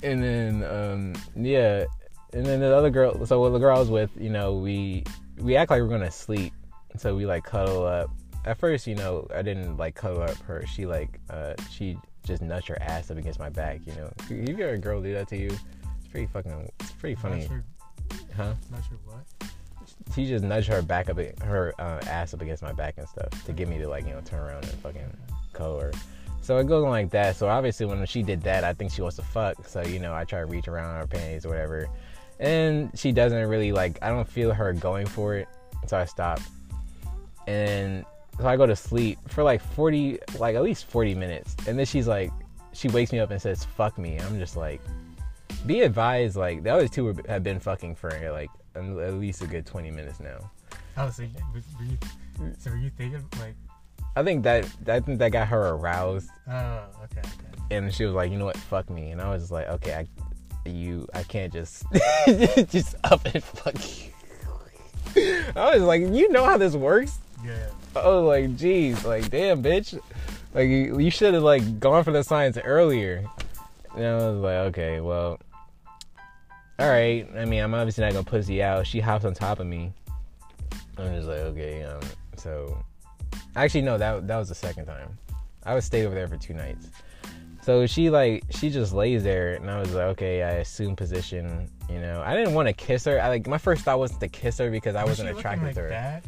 and 0.04 0.24
then, 0.24 0.64
um, 0.64 1.14
yeah, 1.36 1.86
and 2.34 2.46
then 2.46 2.60
the 2.60 2.76
other 2.76 2.90
girl. 2.90 3.26
So 3.26 3.42
with 3.42 3.54
the 3.54 3.60
girl 3.60 3.76
I 3.76 3.80
was 3.80 3.90
with, 3.90 4.12
you 4.20 4.30
know, 4.30 4.54
we 4.54 5.04
we 5.38 5.56
act 5.56 5.72
like 5.72 5.82
we're 5.82 5.88
gonna 5.88 6.12
sleep, 6.12 6.54
so 6.98 7.16
we 7.16 7.26
like 7.26 7.44
cuddle 7.44 7.86
up. 7.86 8.10
At 8.46 8.58
first, 8.58 8.88
you 8.88 8.96
know, 8.96 9.28
I 9.36 9.42
didn't 9.42 9.78
like 9.78 9.96
cuddle 9.96 10.22
up 10.22 10.38
her. 10.44 10.66
She 10.66 10.86
like, 10.86 11.20
uh, 11.30 11.56
she 11.70 11.98
just 12.26 12.42
nuts 12.42 12.68
her 12.68 12.82
ass 12.82 13.10
up 13.12 13.18
against 13.18 13.40
my 13.40 13.50
back. 13.50 13.80
You 13.86 13.94
know, 13.94 14.12
if 14.20 14.30
you 14.30 14.56
hear 14.56 14.70
a 14.72 14.78
girl 14.78 15.02
do 15.02 15.14
that 15.14 15.28
to 15.30 15.38
you, 15.38 15.48
it's 15.50 16.08
pretty 16.12 16.28
fucking, 16.28 16.72
it's 16.80 16.92
pretty 16.94 17.16
funny, 17.16 17.40
Not 17.42 17.48
sure, 17.48 17.64
huh? 18.36 18.54
not 18.72 18.84
sure 18.88 18.98
what. 19.06 19.52
she 20.16 20.26
just 20.28 20.44
nudged 20.44 20.68
her 20.68 20.82
back 20.82 21.10
up, 21.10 21.18
her 21.44 21.74
uh, 21.80 22.00
ass 22.08 22.34
up 22.34 22.42
against 22.42 22.64
my 22.64 22.72
back 22.74 22.96
and 22.98 23.08
stuff 23.08 23.30
to 23.46 23.54
get 23.54 23.68
me 23.68 23.78
to 23.80 23.88
like 23.88 24.06
you 24.06 24.14
know 24.14 24.22
turn 24.26 24.40
around 24.40 24.64
and 24.66 24.74
fucking 24.76 25.18
cuddle 25.54 25.80
her. 25.80 25.92
So 26.42 26.58
it 26.58 26.66
goes 26.68 26.84
on 26.84 26.90
like 26.90 27.12
that. 27.12 27.36
So 27.36 27.48
obviously 27.48 27.86
when 27.86 28.04
she 28.06 28.24
did 28.24 28.42
that, 28.44 28.64
I 28.64 28.74
think 28.74 28.92
she 28.92 29.02
wants 29.02 29.18
to 29.18 29.24
fuck. 29.24 29.68
So 29.68 29.82
you 29.82 30.00
know 30.00 30.14
I 30.14 30.24
try 30.24 30.40
to 30.40 30.46
reach 30.46 30.68
around 30.68 31.00
her 31.00 31.08
panties 31.08 31.46
or 31.46 31.50
whatever, 31.50 31.90
and 32.40 32.92
she 32.96 33.12
doesn't 33.12 33.48
really 33.48 33.72
like. 33.72 34.00
I 34.02 34.10
don't 34.10 34.28
feel 34.28 34.52
her 34.54 34.74
going 34.74 35.06
for 35.06 35.36
it, 35.36 35.48
so 35.88 35.98
I 35.98 36.06
stop. 36.06 36.40
And 37.48 38.06
so 38.40 38.48
I 38.48 38.56
go 38.56 38.66
to 38.66 38.76
sleep 38.76 39.20
for 39.28 39.44
like 39.44 39.62
forty, 39.62 40.20
like 40.38 40.56
at 40.56 40.64
least 40.64 40.86
forty 40.86 41.14
minutes, 41.14 41.56
and 41.68 41.78
then 41.78 41.86
she's 41.86 42.08
like, 42.08 42.32
she 42.74 42.88
wakes 42.88 43.12
me 43.12 43.20
up 43.20 43.32
and 43.32 43.42
says 43.42 43.66
"fuck 43.66 43.98
me." 43.98 44.18
I'm 44.20 44.40
just 44.40 44.56
like, 44.56 44.82
be 45.66 45.82
advised, 45.82 46.36
like 46.36 46.64
the 46.64 46.70
other 46.70 46.88
two 46.88 47.06
were, 47.06 47.16
have 47.28 47.44
been 47.44 47.60
fucking 47.60 47.96
for 47.96 48.10
like 48.32 48.50
at 48.76 49.14
least 49.16 49.42
a 49.42 49.48
good 49.48 49.66
twenty 49.66 49.92
minutes 49.92 50.20
now. 50.20 50.52
Oh, 50.98 51.10
so 51.10 51.24
you, 51.24 51.30
were 51.54 51.62
were 51.80 51.86
you, 51.86 52.56
so 52.58 52.72
were 52.72 52.78
you 52.78 52.90
thinking 52.90 53.26
like, 53.40 53.56
I 54.16 54.24
think 54.24 54.44
that 54.44 54.66
I 54.88 55.00
think 55.00 55.20
that 55.20 55.32
got 55.32 55.48
her 55.50 55.70
aroused, 55.70 56.30
oh, 56.50 56.84
okay, 57.04 57.20
okay. 57.20 57.76
and 57.76 57.94
she 57.94 58.06
was 58.06 58.14
like, 58.14 58.32
you 58.32 58.38
know 58.38 58.46
what, 58.46 58.58
fuck 58.58 58.90
me, 58.90 59.12
and 59.12 59.22
I 59.22 59.30
was 59.30 59.44
just 59.44 59.52
like, 59.52 59.68
okay, 59.68 59.94
I, 60.66 60.70
you, 60.70 61.08
I 61.14 61.24
can't 61.24 61.52
just 61.52 61.84
just 62.70 62.96
up 63.04 63.26
and 63.26 63.44
fuck 63.44 63.76
you. 63.76 64.14
I 65.56 65.76
was 65.76 65.84
like, 65.84 66.02
you 66.02 66.32
know 66.32 66.46
how 66.46 66.58
this 66.58 66.76
works? 66.76 67.20
Yeah, 67.44 67.70
was 67.96 68.26
like, 68.26 68.56
geez, 68.58 69.06
like 69.06 69.30
damn, 69.30 69.64
bitch, 69.64 70.00
like 70.54 70.68
you, 70.68 71.00
you 71.00 71.12
should 71.12 71.34
have 71.34 71.44
like 71.44 71.80
gone 71.80 72.04
for 72.04 72.12
the 72.12 72.24
science 72.24 72.58
earlier. 72.58 73.26
And 73.96 74.06
I 74.06 74.16
was 74.16 74.40
like, 74.40 74.58
okay, 74.70 75.00
well, 75.00 75.40
all 76.78 76.90
right. 76.90 77.28
I 77.36 77.46
mean, 77.46 77.64
I'm 77.64 77.74
obviously 77.74 78.04
not 78.04 78.14
gonna 78.14 78.24
pussy 78.24 78.62
out. 78.64 78.88
She 78.88 79.00
hops 79.00 79.26
on 79.26 79.34
top 79.34 79.60
of 79.60 79.68
me. 79.68 79.92
I'm 80.98 81.14
just 81.14 81.28
like, 81.28 81.40
okay, 81.40 81.84
um, 81.84 82.02
so 82.38 82.84
actually 83.56 83.82
no, 83.82 83.98
that 83.98 84.28
that 84.28 84.38
was 84.38 84.50
the 84.50 84.56
second 84.56 84.86
time. 84.86 85.18
I 85.66 85.76
was 85.76 85.86
stayed 85.86 86.06
over 86.06 86.16
there 86.16 86.28
for 86.28 86.38
two 86.38 86.54
nights. 86.54 86.90
So 87.62 87.86
she 87.86 88.10
like 88.10 88.44
she 88.50 88.70
just 88.70 88.94
lays 88.94 89.24
there, 89.24 89.56
and 89.56 89.70
I 89.70 89.80
was 89.80 89.94
like, 89.94 90.06
okay, 90.06 90.44
I 90.44 90.52
assume 90.54 90.96
position. 90.96 91.70
You 91.90 92.00
know, 92.00 92.22
I 92.26 92.36
didn't 92.36 92.54
want 92.54 92.68
to 92.68 92.74
kiss 92.74 93.06
her. 93.06 93.22
I 93.22 93.28
like 93.28 93.48
my 93.48 93.58
first 93.58 93.84
thought 93.84 94.00
was 94.00 94.16
to 94.18 94.28
kiss 94.28 94.58
her 94.60 94.72
because 94.72 94.96
I 94.96 95.04
Was 95.04 95.20
wasn't 95.20 95.38
attracted 95.38 95.66
like 95.66 95.76
to 95.76 95.82
her. 95.82 95.90
That? 95.90 96.24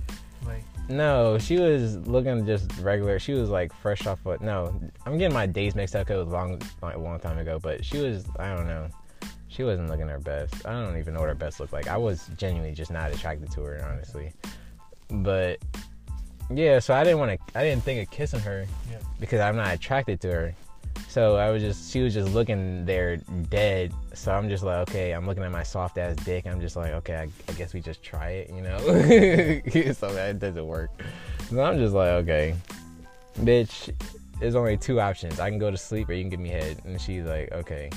No, 0.89 1.37
she 1.37 1.57
was 1.57 1.95
looking 2.07 2.45
just 2.45 2.71
regular. 2.79 3.19
She 3.19 3.33
was 3.33 3.49
like 3.49 3.73
fresh 3.73 4.05
off 4.05 4.19
what? 4.23 4.41
No, 4.41 4.77
I'm 5.05 5.17
getting 5.17 5.33
my 5.33 5.45
days 5.45 5.75
mixed 5.75 5.95
up. 5.95 6.07
'cause 6.07 6.15
It 6.15 6.25
was 6.25 6.27
long, 6.33 6.61
like 6.81 6.95
a 6.95 6.99
long 6.99 7.19
time 7.19 7.37
ago. 7.37 7.59
But 7.59 7.85
she 7.85 7.99
was, 7.99 8.25
I 8.37 8.55
don't 8.55 8.67
know. 8.67 8.87
She 9.47 9.63
wasn't 9.63 9.89
looking 9.89 10.07
her 10.07 10.19
best. 10.19 10.65
I 10.65 10.71
don't 10.71 10.97
even 10.97 11.13
know 11.13 11.19
what 11.19 11.29
her 11.29 11.35
best 11.35 11.59
looked 11.59 11.73
like. 11.73 11.87
I 11.87 11.97
was 11.97 12.29
genuinely 12.37 12.73
just 12.73 12.91
not 12.91 13.11
attracted 13.13 13.51
to 13.51 13.61
her, 13.63 13.85
honestly. 13.89 14.33
But 15.09 15.59
yeah, 16.53 16.79
so 16.79 16.93
I 16.93 17.03
didn't 17.03 17.19
want 17.19 17.39
to. 17.39 17.59
I 17.59 17.63
didn't 17.63 17.83
think 17.83 18.05
of 18.05 18.11
kissing 18.11 18.39
her 18.41 18.65
yeah. 18.89 18.97
because 19.19 19.39
I'm 19.39 19.55
not 19.55 19.73
attracted 19.73 20.19
to 20.21 20.31
her. 20.31 20.55
So 21.11 21.35
I 21.35 21.49
was 21.49 21.61
just, 21.61 21.91
she 21.91 21.99
was 21.99 22.13
just 22.13 22.33
looking 22.33 22.85
there 22.85 23.17
dead. 23.49 23.93
So 24.13 24.31
I'm 24.31 24.47
just 24.47 24.63
like, 24.63 24.87
okay, 24.87 25.11
I'm 25.11 25.27
looking 25.27 25.43
at 25.43 25.51
my 25.51 25.61
soft 25.61 25.97
ass 25.97 26.15
dick. 26.15 26.47
I'm 26.47 26.61
just 26.61 26.77
like, 26.77 26.93
okay, 26.93 27.15
I, 27.15 27.27
I 27.49 27.53
guess 27.57 27.73
we 27.73 27.81
just 27.81 28.01
try 28.01 28.29
it, 28.29 28.49
you 28.49 28.61
know? 28.61 28.77
so 29.93 30.13
that 30.13 30.37
doesn't 30.39 30.65
work. 30.65 30.89
So 31.49 31.61
I'm 31.61 31.77
just 31.79 31.93
like, 31.93 32.11
okay, 32.11 32.55
bitch, 33.39 33.93
there's 34.39 34.55
only 34.55 34.77
two 34.77 35.01
options. 35.01 35.37
I 35.41 35.49
can 35.49 35.59
go 35.59 35.69
to 35.69 35.75
sleep 35.75 36.07
or 36.07 36.13
you 36.13 36.23
can 36.23 36.29
give 36.29 36.39
me 36.39 36.47
head. 36.47 36.77
And 36.85 37.01
she's 37.01 37.25
like, 37.25 37.51
okay. 37.51 37.89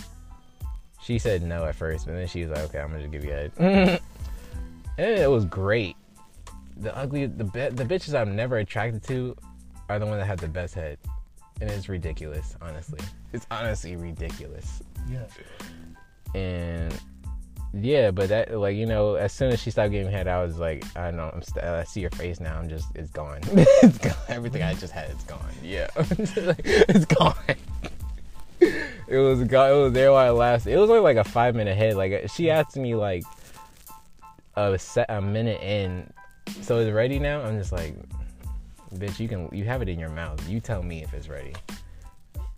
She 1.01 1.21
said 1.21 1.45
no 1.45 1.67
at 1.67 1.77
first, 1.77 2.07
but 2.07 2.15
then 2.15 2.27
she 2.27 2.41
was 2.43 2.51
like, 2.51 2.63
okay, 2.65 2.81
I'm 2.81 2.89
gonna 2.89 3.03
just 3.03 3.13
give 3.13 3.25
you 3.25 3.31
head. 3.31 3.53
and 3.59 4.01
it 4.99 5.31
was 5.31 5.45
great. 5.45 5.95
The 6.79 6.97
ugly, 6.97 7.27
the 7.27 7.45
the 7.45 7.85
bitches 7.85 8.21
I'm 8.21 8.35
never 8.35 8.57
attracted 8.57 9.05
to 9.05 9.37
are 9.89 10.01
the 10.01 10.07
ones 10.07 10.19
that 10.19 10.27
have 10.27 10.41
the 10.41 10.49
best 10.49 10.75
head, 10.75 10.99
and 11.65 11.73
it's 11.73 11.89
ridiculous. 11.89 12.57
Honestly, 12.61 13.01
it's 13.33 13.47
honestly 13.51 13.97
ridiculous. 13.97 14.83
Yeah. 15.11 15.25
And 16.39 17.01
yeah, 17.73 18.11
but 18.11 18.29
that 18.29 18.59
like 18.59 18.77
you 18.77 18.85
know, 18.85 19.15
as 19.15 19.33
soon 19.33 19.51
as 19.51 19.61
she 19.61 19.71
stopped 19.71 19.93
giving 19.93 20.13
head, 20.13 20.29
I 20.29 20.43
was 20.43 20.59
like, 20.59 20.85
I 20.95 21.11
know, 21.11 21.31
I'm 21.33 21.43
st- 21.43 21.65
I 21.65 21.85
see 21.85 22.01
your 22.01 22.11
face 22.11 22.39
now. 22.39 22.59
I'm 22.59 22.69
just, 22.69 22.89
it's 22.95 23.11
gone. 23.11 23.41
it's 23.53 23.99
gone. 23.99 24.15
Everything 24.29 24.63
I 24.63 24.75
just 24.75 24.93
had, 24.93 25.11
it's 25.11 25.25
gone. 25.25 25.41
Yeah, 25.63 25.89
it's 25.97 27.07
gone. 27.07 27.35
it 28.61 29.19
was 29.19 29.45
gone. 29.45 29.71
It 29.71 29.83
was 29.85 29.93
there 29.93 30.13
while 30.13 30.35
it 30.35 30.39
lasted. 30.39 30.75
It 30.75 30.77
was 30.77 30.91
only 30.91 31.03
like 31.03 31.17
a 31.17 31.25
five 31.25 31.55
minute 31.55 31.77
head. 31.79 31.95
Like 31.95 32.29
she 32.31 32.51
asked 32.51 32.77
me 32.77 32.95
like 32.95 33.25
a 34.55 34.79
set 34.79 35.07
a 35.09 35.23
minute 35.23 35.63
in, 35.63 36.13
so 36.61 36.79
it's 36.79 36.93
ready 36.93 37.19
now. 37.19 37.41
I'm 37.41 37.59
just 37.59 37.73
like, 37.73 37.95
bitch, 38.99 39.21
you 39.21 39.29
can 39.29 39.49
you 39.53 39.65
have 39.65 39.83
it 39.83 39.89
in 39.89 39.99
your 39.99 40.11
mouth. 40.11 40.47
You 40.49 40.61
tell 40.61 40.83
me 40.83 41.03
if 41.03 41.13
it's 41.15 41.29
ready. 41.29 41.55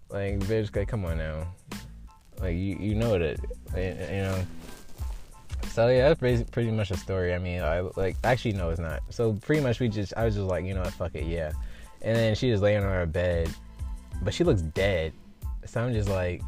Like, 0.08 0.38
bitch, 0.40 0.74
like, 0.74 0.88
come 0.88 1.04
on 1.04 1.18
now. 1.18 1.46
Like 2.40 2.54
you, 2.54 2.76
you 2.78 2.94
know 2.94 3.18
that, 3.18 3.38
eh, 3.74 3.78
eh, 3.80 4.16
you 4.16 4.22
know. 4.22 4.46
So 5.70 5.88
yeah, 5.88 6.08
that's 6.08 6.20
pretty, 6.20 6.44
pretty 6.44 6.70
much 6.70 6.90
a 6.90 6.96
story. 6.96 7.34
I 7.34 7.38
mean, 7.38 7.62
I 7.62 7.80
like 7.96 8.16
actually 8.24 8.52
no, 8.52 8.70
it's 8.70 8.80
not. 8.80 9.02
So 9.10 9.34
pretty 9.34 9.62
much 9.62 9.80
we 9.80 9.88
just 9.88 10.12
I 10.16 10.24
was 10.24 10.34
just 10.34 10.46
like, 10.46 10.64
you 10.64 10.74
know 10.74 10.82
what, 10.82 10.92
fuck 10.92 11.14
it, 11.14 11.24
yeah. 11.24 11.52
And 12.02 12.16
then 12.16 12.34
she 12.34 12.50
was 12.50 12.60
laying 12.60 12.82
on 12.82 12.90
her 12.90 13.06
bed, 13.06 13.50
but 14.22 14.34
she 14.34 14.44
looks 14.44 14.62
dead. 14.62 15.12
So 15.64 15.82
I'm 15.82 15.92
just 15.92 16.08
like, 16.08 16.42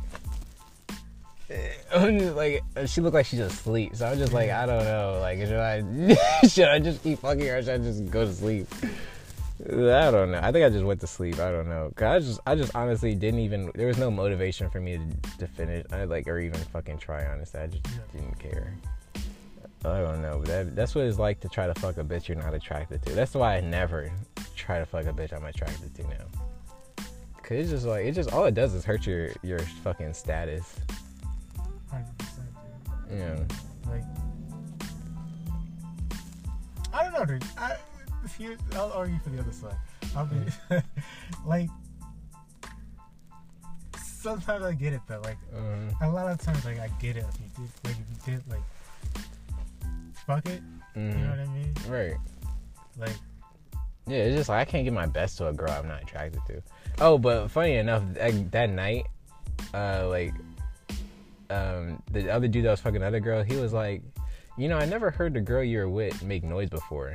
eh, 1.51 1.73
I'm 1.95 2.19
just 2.19 2.37
like 2.37 2.63
she 2.87 3.01
looked 3.01 3.15
like 3.15 3.27
she's 3.27 3.41
asleep. 3.41 3.97
So 3.97 4.07
I'm 4.07 4.19
just 4.19 4.33
like, 4.33 4.51
I 4.51 4.67
don't 4.67 4.85
know, 4.85 5.19
like 5.21 5.39
should 5.39 5.53
I 5.53 6.17
should 6.49 6.69
I 6.69 6.79
just 6.79 7.03
keep 7.03 7.19
fucking 7.21 7.47
her? 7.47 7.59
Or 7.59 7.63
should 7.63 7.81
I 7.81 7.85
just 7.85 8.11
go 8.11 8.25
to 8.25 8.33
sleep? 8.33 8.69
I 9.71 10.11
don't 10.11 10.31
know. 10.33 10.41
I 10.43 10.51
think 10.51 10.65
I 10.65 10.71
just 10.71 10.85
went 10.85 11.01
to 11.01 11.07
sleep. 11.07 11.39
I 11.39 11.51
don't 11.51 11.69
know. 11.69 11.93
Cause 11.95 12.07
I 12.07 12.19
just, 12.27 12.41
I 12.47 12.55
just 12.55 12.75
honestly 12.75 13.15
didn't 13.15 13.41
even. 13.41 13.71
There 13.75 13.87
was 13.87 13.99
no 13.99 14.11
motivation 14.11 14.71
for 14.71 14.81
me 14.81 14.99
to, 14.99 15.39
to 15.39 15.47
finish. 15.47 15.85
I 15.93 16.05
like 16.05 16.27
or 16.27 16.39
even 16.39 16.59
fucking 16.59 16.99
try. 16.99 17.27
Honestly, 17.27 17.61
I 17.61 17.67
just 17.67 17.87
Yeah. 17.87 18.21
didn't 18.21 18.39
care. 18.39 18.75
I 19.85 20.01
don't 20.01 20.23
know. 20.23 20.39
But 20.39 20.47
that, 20.49 20.77
that's 20.77 20.95
what 20.95 21.05
it's 21.05 21.19
like 21.19 21.41
to 21.41 21.49
try 21.49 21.67
to 21.67 21.75
fuck 21.75 21.99
a 21.99 22.05
bitch 22.05 22.29
you're 22.29 22.39
not 22.39 22.55
attracted 22.55 23.03
to. 23.07 23.13
That's 23.13 23.35
why 23.35 23.57
I 23.57 23.61
never 23.61 24.11
try 24.57 24.79
to 24.79 24.87
fuck 24.87 25.05
a 25.05 25.13
bitch 25.13 25.35
I'm 25.35 25.45
attracted 25.45 25.95
to 25.97 26.03
now. 26.05 27.05
Cause 27.43 27.59
it's 27.59 27.71
just 27.71 27.87
like 27.87 28.05
it 28.07 28.13
just 28.13 28.33
all 28.33 28.45
it 28.47 28.55
does 28.55 28.75
is 28.75 28.85
hurt 28.85 29.07
your 29.07 29.31
your 29.43 29.59
fucking 29.59 30.15
status. 30.15 30.77
Hundred 31.91 32.19
percent, 32.19 32.49
know. 33.11 33.47
Like, 33.91 34.05
I 36.93 37.03
don't 37.05 37.13
know, 37.13 37.25
dude. 37.25 37.45
I, 37.57 37.77
I'll 38.75 38.93
argue 38.93 39.19
for 39.21 39.31
the 39.31 39.41
other 39.41 39.53
side. 39.53 39.77
I'll 40.17 40.27
be 40.27 40.37
like, 41.47 41.69
sometimes 43.97 44.65
I 44.65 44.73
get 44.75 44.93
it 44.93 45.01
though. 45.09 45.21
Like, 45.21 45.39
Um, 45.57 45.91
a 46.03 46.11
lot 46.11 46.29
of 46.31 46.39
times, 46.41 46.65
like, 46.65 46.79
I 46.79 46.89
get 47.01 47.17
it 47.17 47.25
if 47.29 47.41
you 47.41 47.47
did, 47.57 47.71
like, 47.85 47.97
if 47.97 48.27
you 48.27 48.33
did, 48.33 48.51
like, 48.51 49.25
fuck 50.27 50.47
it. 50.47 50.63
You 50.95 51.03
know 51.03 51.15
mhm. 51.15 51.31
what 51.31 51.39
I 51.39 51.47
mean? 51.47 51.75
Right. 51.89 52.17
Like, 52.99 53.17
Yeah, 54.07 54.19
it's 54.19 54.37
just 54.37 54.49
like 54.49 54.67
I 54.67 54.71
can't 54.71 54.85
give 54.85 54.95
my 54.95 55.07
best 55.07 55.39
to 55.39 55.49
a 55.49 55.53
girl 55.53 55.71
I'm 55.71 55.87
not 55.87 56.03
attracted 56.03 56.41
to. 56.47 56.63
Oh, 57.01 57.19
but 57.19 57.49
funny 57.49 57.75
enough, 57.75 58.03
that, 58.15 58.51
that 58.53 58.71
night, 58.71 59.07
uh, 59.75 60.09
like, 60.09 60.33
um, 61.51 62.03
the 62.11 62.31
other 62.31 62.49
dude 62.49 62.65
that 62.65 62.71
was 62.71 62.81
fucking 62.81 63.01
the 63.01 63.07
other 63.07 63.21
girl, 63.21 63.43
he 63.43 63.57
was 63.57 63.73
like, 63.73 64.03
you 64.57 64.69
know, 64.69 64.77
I 64.79 64.87
never 64.87 65.11
heard 65.11 65.35
the 65.35 65.41
girl 65.41 65.63
you 65.63 65.79
were 65.79 65.89
with 65.89 66.23
make 66.23 66.43
noise 66.43 66.69
before. 66.69 67.15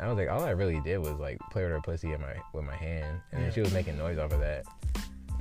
I 0.00 0.08
was 0.08 0.16
like, 0.16 0.28
all 0.28 0.42
I 0.42 0.50
really 0.50 0.80
did 0.80 0.98
was 0.98 1.18
like 1.18 1.38
play 1.50 1.62
with 1.62 1.72
her 1.72 1.80
pussy 1.80 2.12
in 2.12 2.20
my 2.20 2.34
with 2.52 2.64
my 2.64 2.76
hand, 2.76 3.20
and 3.32 3.42
then 3.42 3.52
she 3.52 3.60
was 3.60 3.72
making 3.72 3.98
noise 3.98 4.18
off 4.18 4.32
of 4.32 4.40
that. 4.40 4.64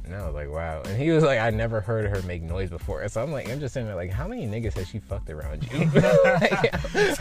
And 0.10 0.20
I 0.20 0.26
was 0.26 0.34
like, 0.34 0.50
wow. 0.50 0.82
And 0.86 1.00
he 1.00 1.12
was 1.12 1.24
like, 1.24 1.38
I 1.38 1.52
never 1.52 1.82
heard 1.82 2.10
her 2.10 2.20
make 2.24 2.42
noise 2.42 2.72
before. 2.72 3.08
So 3.10 3.22
I'm 3.22 3.32
like, 3.32 3.48
I'm 3.48 3.60
just 3.60 3.76
sitting 3.76 3.86
there 3.86 3.96
like, 3.96 4.10
how 4.10 4.28
many 4.28 4.48
niggas 4.48 4.74
has 4.74 4.90
she 4.90 4.98
fucked 4.98 5.30
around 5.30 5.72
you? 5.72 5.86
like, 5.86 6.74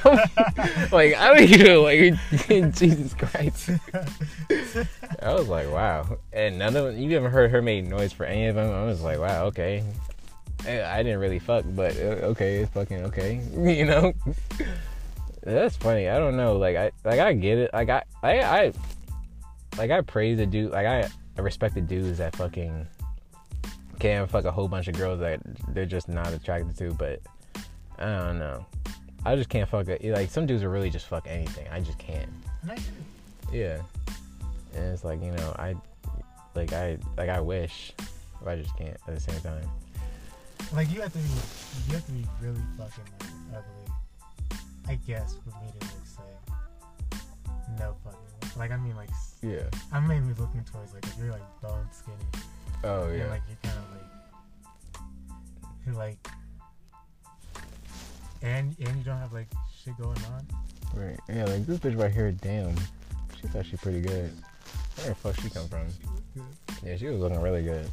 like, 0.92 1.14
I 1.14 1.34
don't 1.34 1.40
even 1.42 1.82
like 1.82 2.74
Jesus 2.74 3.12
Christ. 3.12 3.70
I 5.20 5.34
was 5.34 5.48
like, 5.48 5.70
wow. 5.70 6.16
And 6.32 6.58
none 6.58 6.74
of 6.76 6.86
them, 6.86 6.96
you 6.98 7.12
haven't 7.14 7.30
heard 7.30 7.50
her 7.50 7.60
make 7.60 7.84
noise 7.84 8.14
for 8.14 8.24
any 8.24 8.46
of 8.46 8.54
them. 8.54 8.72
I 8.72 8.86
was 8.86 9.02
like, 9.02 9.18
wow, 9.18 9.44
okay. 9.46 9.84
I 10.64 10.82
I 10.82 11.02
didn't 11.02 11.20
really 11.20 11.38
fuck, 11.38 11.66
but 11.68 11.94
uh, 11.96 12.32
okay, 12.32 12.56
it's 12.62 12.72
fucking 12.72 13.04
okay. 13.06 13.42
You 13.54 13.84
know? 13.84 14.14
That's 15.54 15.76
funny. 15.76 16.08
I 16.08 16.18
don't 16.18 16.36
know. 16.36 16.56
Like 16.56 16.76
I 16.76 16.90
like 17.04 17.20
I 17.20 17.32
get 17.32 17.58
it. 17.58 17.70
Like 17.72 17.88
I 17.88 18.02
I, 18.22 18.40
I 18.40 18.72
like 19.76 19.90
I 19.90 20.00
praise 20.02 20.38
the 20.38 20.46
dude. 20.46 20.72
Like 20.72 20.86
I, 20.86 21.08
I 21.36 21.40
respect 21.40 21.74
the 21.74 21.80
dudes 21.80 22.18
that 22.18 22.36
fucking 22.36 22.86
can 23.98 24.26
fuck 24.26 24.44
a 24.44 24.52
whole 24.52 24.68
bunch 24.68 24.88
of 24.88 24.96
girls 24.96 25.20
that 25.20 25.40
they're 25.68 25.86
just 25.86 26.08
not 26.08 26.32
attracted 26.32 26.76
to. 26.78 26.92
But 26.94 27.20
I 27.98 28.04
don't 28.04 28.38
know. 28.38 28.66
I 29.24 29.36
just 29.36 29.48
can't 29.48 29.68
fuck 29.68 29.88
it. 29.88 30.04
Like 30.04 30.30
some 30.30 30.46
dudes 30.46 30.62
are 30.62 30.70
really 30.70 30.90
just 30.90 31.06
fuck 31.06 31.26
anything. 31.26 31.66
I 31.68 31.80
just 31.80 31.98
can't. 31.98 32.30
and 32.62 32.72
I 32.72 32.74
get 32.74 32.84
it. 32.84 33.54
Yeah. 33.54 33.80
And 34.74 34.92
it's 34.92 35.04
like, 35.04 35.22
you 35.22 35.32
know, 35.32 35.54
I 35.58 35.74
like 36.54 36.72
I 36.72 36.98
like 37.16 37.30
I 37.30 37.40
wish 37.40 37.94
but 38.42 38.50
I 38.50 38.56
just 38.56 38.76
can't 38.76 38.96
at 39.06 39.14
the 39.14 39.20
same 39.20 39.40
time. 39.40 39.68
Like, 40.74 40.90
you 40.92 41.00
have 41.00 41.12
to 41.12 41.18
be, 41.18 41.28
you 41.88 41.94
have 41.94 42.06
to 42.06 42.12
be 42.12 42.26
really 42.40 42.60
fucking 42.76 43.04
like, 43.52 43.64
I 44.88 44.94
guess, 45.06 45.34
for 45.34 45.50
me 45.62 45.70
to 45.78 45.86
like 45.86 46.06
say 46.06 47.18
no 47.78 47.94
fucking. 48.04 48.58
Like, 48.58 48.70
I 48.70 48.76
mean, 48.78 48.96
like, 48.96 49.10
Yeah. 49.42 49.62
I'm 49.92 50.06
mainly 50.08 50.34
looking 50.34 50.64
towards 50.64 50.94
like 50.94 51.04
if 51.06 51.16
you're 51.18 51.30
like 51.30 51.42
bone 51.62 51.86
skinny. 51.92 52.16
Oh 52.84 53.04
And 53.08 53.18
yeah. 53.18 53.26
like 53.28 53.42
you're 53.48 53.58
kind 53.62 53.76
of 53.78 53.90
like 53.92 55.02
you're 55.86 55.94
like 55.96 56.28
and 58.42 58.74
and 58.78 58.96
you 58.98 59.04
don't 59.04 59.18
have 59.18 59.32
like 59.32 59.48
shit 59.84 59.96
going 59.98 60.18
on. 60.32 60.46
Right. 60.94 61.18
Yeah, 61.28 61.44
like 61.44 61.66
this 61.66 61.78
bitch 61.78 61.98
right 61.98 62.12
here, 62.12 62.32
damn. 62.32 62.74
She's 63.40 63.54
actually 63.54 63.78
pretty 63.78 64.00
good. 64.00 64.32
Where 64.96 65.08
the 65.08 65.14
fuck 65.14 65.36
she 65.40 65.50
come 65.50 65.68
from? 65.68 65.86
She 65.90 66.40
good. 66.40 66.44
Yeah, 66.84 66.96
she 66.96 67.06
was 67.06 67.20
looking 67.20 67.40
really 67.40 67.62
good. 67.62 67.88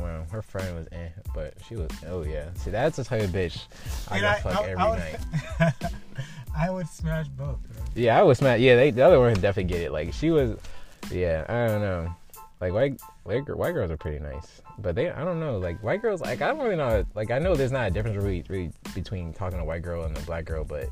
Wow, 0.00 0.24
her 0.30 0.42
friend 0.42 0.76
was 0.76 0.86
eh, 0.92 1.08
but 1.34 1.54
she 1.66 1.76
was 1.76 1.90
oh 2.06 2.22
yeah. 2.24 2.52
See 2.54 2.70
that's 2.70 2.96
the 2.96 3.04
type 3.04 3.22
of 3.22 3.30
bitch 3.30 3.64
I 4.10 4.20
can 4.20 4.42
fuck 4.42 4.62
every 4.62 4.76
I 4.76 4.90
would, 4.90 4.98
night. 4.98 5.74
I 6.56 6.70
would 6.70 6.88
smash 6.88 7.28
both. 7.28 7.58
Bro. 7.62 7.84
Yeah, 7.94 8.18
I 8.18 8.22
would 8.22 8.40
mad. 8.40 8.60
Yeah, 8.60 8.76
they, 8.76 8.90
the 8.90 9.02
other 9.02 9.20
one 9.20 9.34
definitely 9.34 9.64
get 9.64 9.82
it. 9.82 9.92
Like 9.92 10.12
she 10.12 10.30
was, 10.30 10.58
yeah. 11.10 11.44
I 11.48 11.66
don't 11.68 11.80
know. 11.80 12.14
Like 12.60 12.72
white, 12.72 13.00
white, 13.22 13.56
white 13.56 13.74
girls 13.74 13.92
are 13.92 13.96
pretty 13.96 14.18
nice, 14.18 14.60
but 14.78 14.96
they, 14.96 15.10
I 15.10 15.24
don't 15.24 15.38
know. 15.38 15.58
Like 15.58 15.80
white 15.80 16.02
girls, 16.02 16.20
like 16.20 16.42
I 16.42 16.48
don't 16.48 16.58
really 16.58 16.74
know. 16.74 17.04
Like 17.14 17.30
I 17.30 17.38
know 17.38 17.54
there's 17.54 17.70
not 17.70 17.86
a 17.86 17.90
difference 17.90 18.16
really, 18.16 18.44
really 18.48 18.72
between 18.94 19.32
talking 19.32 19.58
to 19.58 19.62
a 19.62 19.64
white 19.64 19.82
girl 19.82 20.04
and 20.04 20.16
a 20.16 20.20
black 20.22 20.44
girl, 20.44 20.64
but 20.64 20.88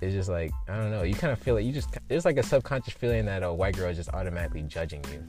it's 0.00 0.14
just 0.14 0.28
like 0.28 0.52
I 0.68 0.76
don't 0.76 0.92
know. 0.92 1.02
You 1.02 1.14
kind 1.14 1.32
of 1.32 1.40
feel 1.40 1.56
like 1.56 1.64
you 1.64 1.72
just 1.72 1.88
there's 2.06 2.24
like 2.24 2.36
a 2.36 2.44
subconscious 2.44 2.94
feeling 2.94 3.24
that 3.26 3.42
a 3.42 3.52
white 3.52 3.76
girl 3.76 3.88
is 3.90 3.96
just 3.96 4.10
automatically 4.10 4.62
judging 4.62 5.04
you. 5.12 5.24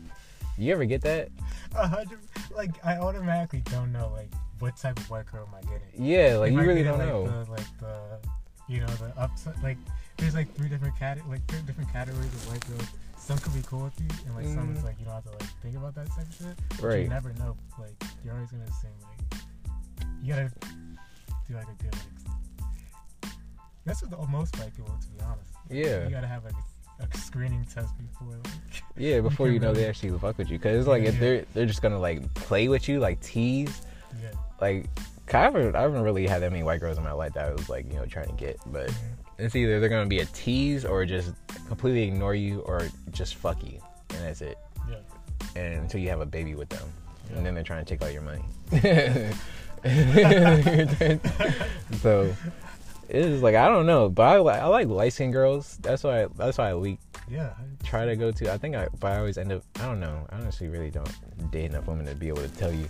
You 0.58 0.72
ever 0.74 0.86
get 0.86 1.02
that? 1.02 1.30
A 1.76 1.88
hundred. 1.88 2.20
Like 2.56 2.72
I 2.86 2.98
automatically 2.98 3.62
don't 3.66 3.92
know 3.92 4.12
like 4.16 4.30
what 4.60 4.78
type 4.78 4.98
of 4.98 5.10
white 5.10 5.26
girl 5.26 5.48
am 5.48 5.56
I 5.56 5.62
getting. 5.62 6.06
Yeah, 6.06 6.38
like 6.38 6.52
Am 6.52 6.58
you 6.58 6.64
I 6.64 6.66
really 6.66 6.84
getting, 6.84 6.98
don't 6.98 7.00
like, 7.00 7.10
know. 7.10 7.44
The, 7.46 7.52
like 7.52 7.80
the, 7.80 8.20
you 8.70 8.80
know, 8.80 8.88
the 8.88 9.12
upside. 9.20 9.62
Like 9.62 9.78
there's 10.18 10.34
like 10.36 10.54
three 10.56 10.70
different 10.70 10.98
cat, 10.98 11.18
like 11.30 11.46
three 11.48 11.62
different 11.64 11.92
categories 11.92 12.34
of 12.34 12.50
white 12.52 12.66
girls. 12.68 12.88
Some 13.18 13.38
could 13.40 13.54
be 13.54 13.62
cool 13.64 13.84
with 13.86 14.00
you, 14.00 14.08
and 14.28 14.36
like 14.36 14.46
some 14.46 14.70
Mhm. 14.70 14.76
it's 14.76 14.84
like 14.86 14.96
you 15.00 15.06
don't 15.06 15.16
have 15.16 15.24
to 15.26 15.32
like 15.32 15.44
think 15.62 15.76
about 15.76 15.96
that 15.96 16.08
type 16.12 16.28
of 16.30 16.34
shit. 16.36 16.82
But 16.82 17.00
You 17.00 17.08
never 17.10 17.34
know. 17.34 17.58
Like 17.80 17.96
you're 18.24 18.34
always 18.34 18.52
gonna 18.52 18.64
assume 18.64 18.92
like 19.04 19.42
you 20.24 20.34
gotta 20.34 20.52
do 21.48 21.54
like 21.56 21.68
a 21.68 21.84
good 21.84 21.94
like. 21.94 23.34
That's 23.84 24.02
what 24.02 24.10
the 24.12 24.28
most 24.28 24.58
white 24.58 24.76
people, 24.76 24.96
to 25.00 25.08
be 25.10 25.22
honest. 25.22 25.52
Yeah. 25.70 26.06
You 26.06 26.12
gotta 26.12 26.28
have 26.28 26.44
like 26.46 26.54
a, 26.54 26.64
a 27.00 27.18
screening 27.18 27.66
test 27.66 27.94
before 27.98 28.38
like. 28.44 28.84
Yeah, 28.98 29.22
before 29.22 29.50
you 29.50 29.60
know 29.60 29.74
they 29.74 29.86
actually 29.86 30.18
fuck 30.20 30.38
with 30.38 30.50
you, 30.50 30.60
cause 30.60 30.74
it's 30.74 30.88
like 30.88 31.04
Yeah, 31.04 31.10
if 31.10 31.16
yeah. 31.16 31.20
they're 31.20 31.46
they're 31.54 31.66
just 31.66 31.82
gonna 31.82 32.00
like 32.00 32.34
play 32.34 32.68
with 32.68 32.88
you, 32.88 33.00
like 33.00 33.20
tease. 33.22 33.82
Yeah. 34.22 34.30
like 34.62 34.86
I 35.34 35.40
haven't, 35.40 35.76
I 35.76 35.82
haven't 35.82 36.04
really 36.04 36.28
had 36.28 36.42
that 36.44 36.52
many 36.52 36.64
white 36.64 36.80
girls 36.80 36.98
in 36.98 37.04
my 37.04 37.12
life 37.12 37.34
that 37.34 37.50
I 37.50 37.52
was 37.52 37.68
like, 37.68 37.92
you 37.92 37.98
know, 37.98 38.06
trying 38.06 38.28
to 38.28 38.34
get. 38.34 38.58
But 38.68 38.90
mm-hmm. 38.90 39.44
it's 39.44 39.56
either 39.56 39.80
they're 39.80 39.90
gonna 39.90 40.06
be 40.06 40.20
a 40.20 40.26
tease 40.26 40.86
or 40.86 41.06
just 41.06 41.34
completely 41.68 42.04
ignore 42.04 42.36
you 42.36 42.60
or 42.62 42.88
just 43.12 43.36
fuck 43.36 43.64
you, 43.64 43.80
and 44.12 44.20
that's 44.20 44.42
it. 44.42 44.58
Yeah. 44.90 44.98
And 45.56 45.82
until 45.82 46.00
you 46.00 46.10
have 46.10 46.22
a 46.22 46.26
baby 46.26 46.56
with 46.56 46.70
them, 46.70 46.88
Yeah. 47.30 47.38
and 47.38 47.46
then 47.46 47.56
they're 47.56 47.64
trying 47.64 47.84
to 47.84 47.90
take 47.90 48.02
all 48.02 48.10
your 48.10 48.22
money. 48.22 48.46
so 52.02 52.36
it's 53.10 53.42
like 53.44 53.56
I 53.56 53.68
don't 53.68 53.86
know, 53.86 54.10
but 54.10 54.24
I, 54.24 54.36
I 54.38 54.66
like 54.66 54.88
light 54.88 55.14
skinned 55.14 55.34
girls. 55.34 55.78
That's 55.82 56.04
why 56.04 56.24
I, 56.24 56.28
that's 56.36 56.58
why 56.58 56.72
I 56.72 56.98
Yeah. 57.30 57.54
try 57.84 58.06
to 58.06 58.16
go 58.16 58.32
to. 58.32 58.52
I 58.54 58.58
think 58.58 58.76
I, 58.76 58.88
but 59.00 59.12
I 59.14 59.18
always 59.20 59.38
end 59.38 59.52
up. 59.52 59.64
I 59.80 59.86
don't 59.86 60.00
know. 60.00 60.26
I 60.32 60.36
honestly 60.36 60.68
really 60.68 60.90
don't 60.92 61.52
date 61.52 61.66
enough 61.72 61.88
women 61.88 62.06
to 62.08 62.16
be 62.16 62.28
able 62.28 62.42
to 62.42 62.50
tell 62.50 62.72
you, 62.72 62.88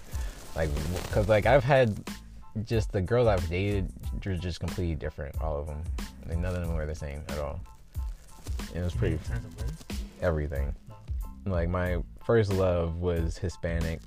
like, 0.56 0.69
because 1.04 1.28
like 1.28 1.45
I've 1.45 1.63
had 1.63 1.97
just 2.65 2.91
the 2.91 3.01
girls 3.01 3.28
I've 3.28 3.47
dated, 3.49 3.91
they're 4.23 4.38
just 4.38 4.60
completely 4.60 4.95
different. 4.95 5.39
All 5.41 5.60
of 5.60 5.67
them, 5.67 5.84
like 6.28 6.38
none 6.38 6.56
of 6.56 6.62
them 6.65 6.73
were 6.75 6.86
the 6.86 6.95
same 6.95 7.21
at 7.30 7.39
all. 7.39 7.60
It 8.73 8.82
was 8.82 8.93
pretty 8.93 9.15
In 9.15 9.21
terms 9.21 9.45
of 9.45 9.58
words. 9.62 9.84
everything. 10.21 10.73
Like 11.45 11.69
my 11.69 12.01
first 12.23 12.51
love 12.54 12.97
was 12.97 13.38
Hispanic, 13.38 13.99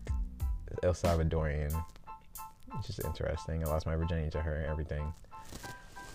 El 0.83 0.93
Salvadorian. 0.95 1.73
It's 2.79 2.87
just 2.87 3.05
interesting. 3.05 3.63
I 3.65 3.67
lost 3.71 3.87
my 3.87 3.95
virginity 3.97 4.31
to 4.31 4.41
her 4.41 4.55
and 4.57 4.67
everything. 4.67 5.13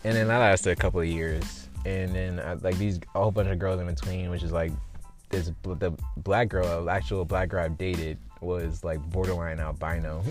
And 0.04 0.16
then 0.16 0.28
that 0.28 0.38
lasted 0.40 0.72
a 0.72 0.76
couple 0.76 1.00
of 1.00 1.08
years. 1.08 1.70
And 1.86 2.14
then 2.16 2.40
I, 2.40 2.54
like 2.54 2.78
these 2.78 3.00
a 3.16 3.22
whole 3.22 3.32
bunch 3.32 3.50
of 3.50 3.60
girls 3.60 3.80
in 3.80 3.88
between, 3.88 4.30
which 4.30 4.44
is 4.44 4.52
like 4.52 4.72
this 5.30 5.52
the 5.64 5.94
black 6.18 6.50
girl, 6.50 6.90
actual 6.90 7.26
black 7.26 7.50
girl 7.50 7.66
I've 7.66 7.78
dated 7.78 8.18
was 8.42 8.84
like 8.84 9.00
borderline 9.12 9.60
albino. 9.60 10.24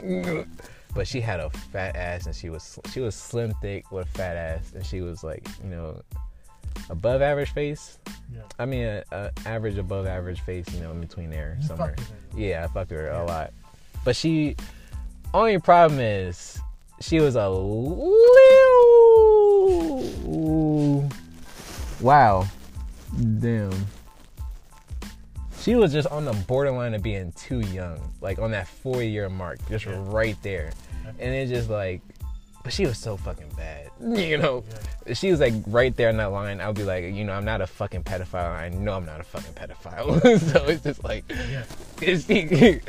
but 0.94 1.06
she 1.06 1.20
had 1.20 1.40
a 1.40 1.50
fat 1.50 1.96
ass 1.96 2.26
and 2.26 2.34
she 2.34 2.50
was 2.50 2.78
she 2.92 3.00
was 3.00 3.14
slim 3.14 3.52
thick 3.62 3.90
with 3.90 4.06
a 4.06 4.10
fat 4.10 4.36
ass 4.36 4.72
and 4.74 4.84
she 4.84 5.00
was 5.00 5.24
like, 5.24 5.46
you 5.62 5.70
know, 5.70 6.00
above 6.90 7.22
average 7.22 7.50
face. 7.50 7.98
Yeah. 8.34 8.42
I 8.58 8.64
mean, 8.66 8.84
a, 8.86 9.02
a 9.12 9.30
average 9.46 9.78
above 9.78 10.06
average 10.06 10.40
face, 10.40 10.66
you 10.74 10.80
know, 10.80 10.90
in 10.90 11.00
between 11.00 11.30
there 11.30 11.58
You 11.60 11.66
somewhere. 11.66 11.96
Yeah, 12.34 12.64
I 12.64 12.72
fucked 12.72 12.90
with 12.90 13.00
her 13.00 13.06
Yeah. 13.08 13.22
a 13.22 13.24
lot. 13.24 13.52
But 14.04 14.16
she, 14.16 14.56
only 15.34 15.58
problem 15.58 16.00
is, 16.00 16.58
she 17.00 17.20
was 17.20 17.36
a 17.36 17.48
little. 17.48 18.18
Wow. 22.00 22.46
Damn. 23.40 23.86
She 25.60 25.76
was 25.76 25.92
just 25.92 26.08
on 26.08 26.24
the 26.24 26.32
borderline 26.32 26.94
of 26.94 27.02
being 27.02 27.32
too 27.32 27.60
young, 27.60 28.00
like 28.20 28.38
on 28.40 28.50
that 28.50 28.66
four 28.66 29.02
year 29.02 29.28
mark, 29.28 29.58
just 29.68 29.86
Yeah. 29.86 30.02
right 30.06 30.36
there. 30.42 30.72
And 31.20 31.34
it's 31.34 31.50
just 31.50 31.70
like, 31.70 32.00
but 32.64 32.72
she 32.72 32.86
was 32.86 32.98
so 32.98 33.16
fucking 33.16 33.50
bad, 33.56 33.90
you 34.18 34.38
know? 34.38 34.64
Yeah. 35.06 35.14
She 35.14 35.30
was 35.30 35.40
like 35.40 35.52
right 35.66 35.94
there 35.96 36.08
in 36.10 36.16
that 36.16 36.32
line, 36.32 36.60
I 36.60 36.66
would 36.66 36.76
be 36.76 36.84
like, 36.84 37.04
you 37.04 37.24
know, 37.24 37.32
I'm 37.32 37.44
not 37.44 37.60
a 37.60 37.66
fucking 37.66 38.02
pedophile. 38.04 38.50
I 38.50 38.70
know 38.70 38.94
I'm 38.94 39.06
not 39.06 39.20
a 39.20 39.24
fucking 39.24 39.52
pedophile. 39.54 40.20
so 40.52 40.64
it's 40.64 40.82
just 40.82 41.04
like, 41.04 41.24
Yeah. 41.28 41.64
it's, 42.00 42.84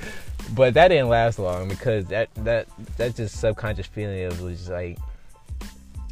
but 0.55 0.73
that 0.73 0.87
didn't 0.87 1.09
last 1.09 1.37
long 1.39 1.67
because 1.67 2.05
that 2.07 2.29
that 2.37 2.67
that 2.97 3.15
just 3.15 3.39
subconscious 3.39 3.87
feeling 3.87 4.23
of 4.25 4.41
was 4.41 4.67
like 4.69 4.97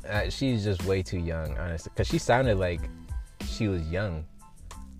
uh, 0.09 0.29
she's 0.29 0.63
just 0.63 0.83
way 0.85 1.01
too 1.01 1.19
young, 1.19 1.57
honestly. 1.57 1.91
Because 1.93 2.07
she 2.07 2.17
sounded 2.17 2.57
like 2.57 2.81
she 3.47 3.67
was 3.67 3.87
young, 3.89 4.25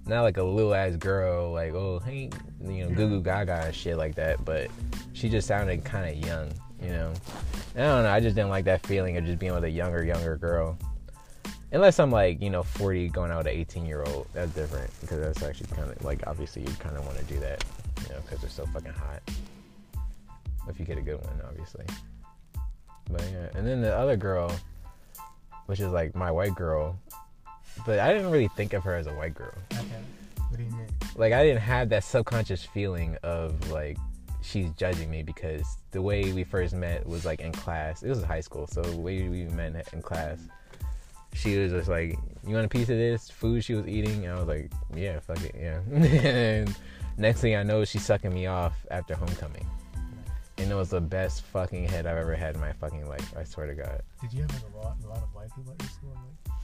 not 0.05 0.21
like 0.21 0.37
a 0.37 0.43
little 0.43 0.73
ass 0.73 0.95
girl, 0.95 1.51
like 1.51 1.73
oh 1.73 1.99
hey, 1.99 2.29
you 2.63 2.85
know, 2.85 2.89
goo 2.89 3.09
goo 3.09 3.21
gaga 3.21 3.63
and 3.65 3.75
shit 3.75 3.97
like 3.97 4.15
that. 4.15 4.43
But 4.45 4.69
she 5.13 5.29
just 5.29 5.47
sounded 5.47 5.83
kind 5.83 6.09
of 6.09 6.25
young, 6.25 6.51
you 6.81 6.89
know. 6.89 7.13
And 7.75 7.83
I 7.83 7.87
don't 7.87 8.03
know. 8.03 8.11
I 8.11 8.19
just 8.19 8.35
didn't 8.35 8.49
like 8.49 8.65
that 8.65 8.85
feeling 8.85 9.17
of 9.17 9.25
just 9.25 9.39
being 9.39 9.53
with 9.53 9.63
a 9.63 9.69
younger, 9.69 10.03
younger 10.03 10.37
girl. 10.37 10.77
Unless 11.73 11.99
I'm 11.99 12.11
like, 12.11 12.41
you 12.41 12.49
know, 12.49 12.63
40 12.63 13.07
going 13.09 13.31
out 13.31 13.37
with 13.37 13.47
an 13.47 13.53
18 13.53 13.85
year 13.85 14.03
old, 14.03 14.27
that's 14.33 14.51
different 14.51 14.91
because 14.99 15.21
that's 15.21 15.41
actually 15.41 15.73
kind 15.75 15.89
of 15.89 16.03
like 16.03 16.27
obviously 16.27 16.63
you 16.63 16.71
kind 16.79 16.97
of 16.97 17.05
want 17.05 17.17
to 17.17 17.23
do 17.25 17.39
that, 17.39 17.63
you 18.03 18.09
know, 18.09 18.21
because 18.21 18.41
they're 18.41 18.49
so 18.49 18.65
fucking 18.67 18.91
hot. 18.91 19.21
If 20.67 20.79
you 20.79 20.85
get 20.85 20.97
a 20.97 21.01
good 21.01 21.23
one, 21.23 21.41
obviously. 21.47 21.85
But 23.09 23.23
yeah, 23.31 23.47
and 23.55 23.65
then 23.65 23.81
the 23.81 23.95
other 23.95 24.17
girl, 24.17 24.53
which 25.71 25.79
is 25.79 25.87
like 25.87 26.13
my 26.13 26.29
white 26.29 26.53
girl, 26.53 26.99
but 27.85 27.97
I 27.97 28.11
didn't 28.11 28.29
really 28.29 28.49
think 28.49 28.73
of 28.73 28.83
her 28.83 28.93
as 28.93 29.07
a 29.07 29.13
white 29.13 29.33
girl. 29.33 29.53
Okay. 29.71 29.85
What 30.49 30.57
do 30.57 30.63
you 30.65 30.69
mean? 30.69 30.87
Like 31.15 31.31
I 31.31 31.45
didn't 31.45 31.61
have 31.61 31.87
that 31.89 32.03
subconscious 32.03 32.65
feeling 32.65 33.15
of 33.23 33.71
like 33.71 33.97
she's 34.41 34.69
judging 34.71 35.09
me 35.09 35.23
because 35.23 35.63
the 35.91 36.01
way 36.01 36.33
we 36.33 36.43
first 36.43 36.73
met 36.73 37.07
was 37.07 37.23
like 37.23 37.39
in 37.39 37.53
class. 37.53 38.03
It 38.03 38.09
was 38.09 38.21
high 38.21 38.41
school, 38.41 38.67
so 38.67 38.81
the 38.81 38.97
way 38.97 39.29
we 39.29 39.45
met 39.45 39.93
in 39.93 40.01
class, 40.01 40.39
she 41.31 41.57
was 41.57 41.71
just 41.71 41.87
like, 41.87 42.19
"You 42.45 42.55
want 42.55 42.65
a 42.65 42.69
piece 42.69 42.89
of 42.89 42.97
this 42.97 43.29
food?" 43.29 43.63
She 43.63 43.73
was 43.73 43.87
eating, 43.87 44.25
and 44.25 44.33
I 44.33 44.39
was 44.39 44.49
like, 44.49 44.73
"Yeah, 44.93 45.21
fuck 45.21 45.41
it, 45.41 45.55
yeah." 45.57 45.79
and 45.93 46.75
next 47.17 47.39
thing 47.39 47.55
I 47.55 47.63
know, 47.63 47.85
she's 47.85 48.03
sucking 48.03 48.33
me 48.33 48.47
off 48.47 48.73
after 48.91 49.15
homecoming, 49.15 49.65
and 50.61 50.71
it 50.71 50.75
was 50.75 50.91
the 50.91 51.01
best 51.01 51.41
fucking 51.41 51.87
head 51.87 52.05
I've 52.05 52.17
ever 52.17 52.35
had 52.35 52.55
in 52.55 52.61
my 52.61 52.71
fucking 52.73 53.07
life. 53.07 53.33
I 53.35 53.43
swear 53.43 53.65
to 53.67 53.73
God. 53.73 54.01
Did 54.21 54.31
you 54.33 54.41
have 54.41 54.53
like 54.53 54.73
a 54.73 54.77
lot, 54.77 54.97
a 55.03 55.07
lot 55.07 55.17
of 55.17 55.33
white 55.33 55.49
people 55.55 55.73
at 55.73 55.81
your 55.81 55.89
school? 55.89 56.15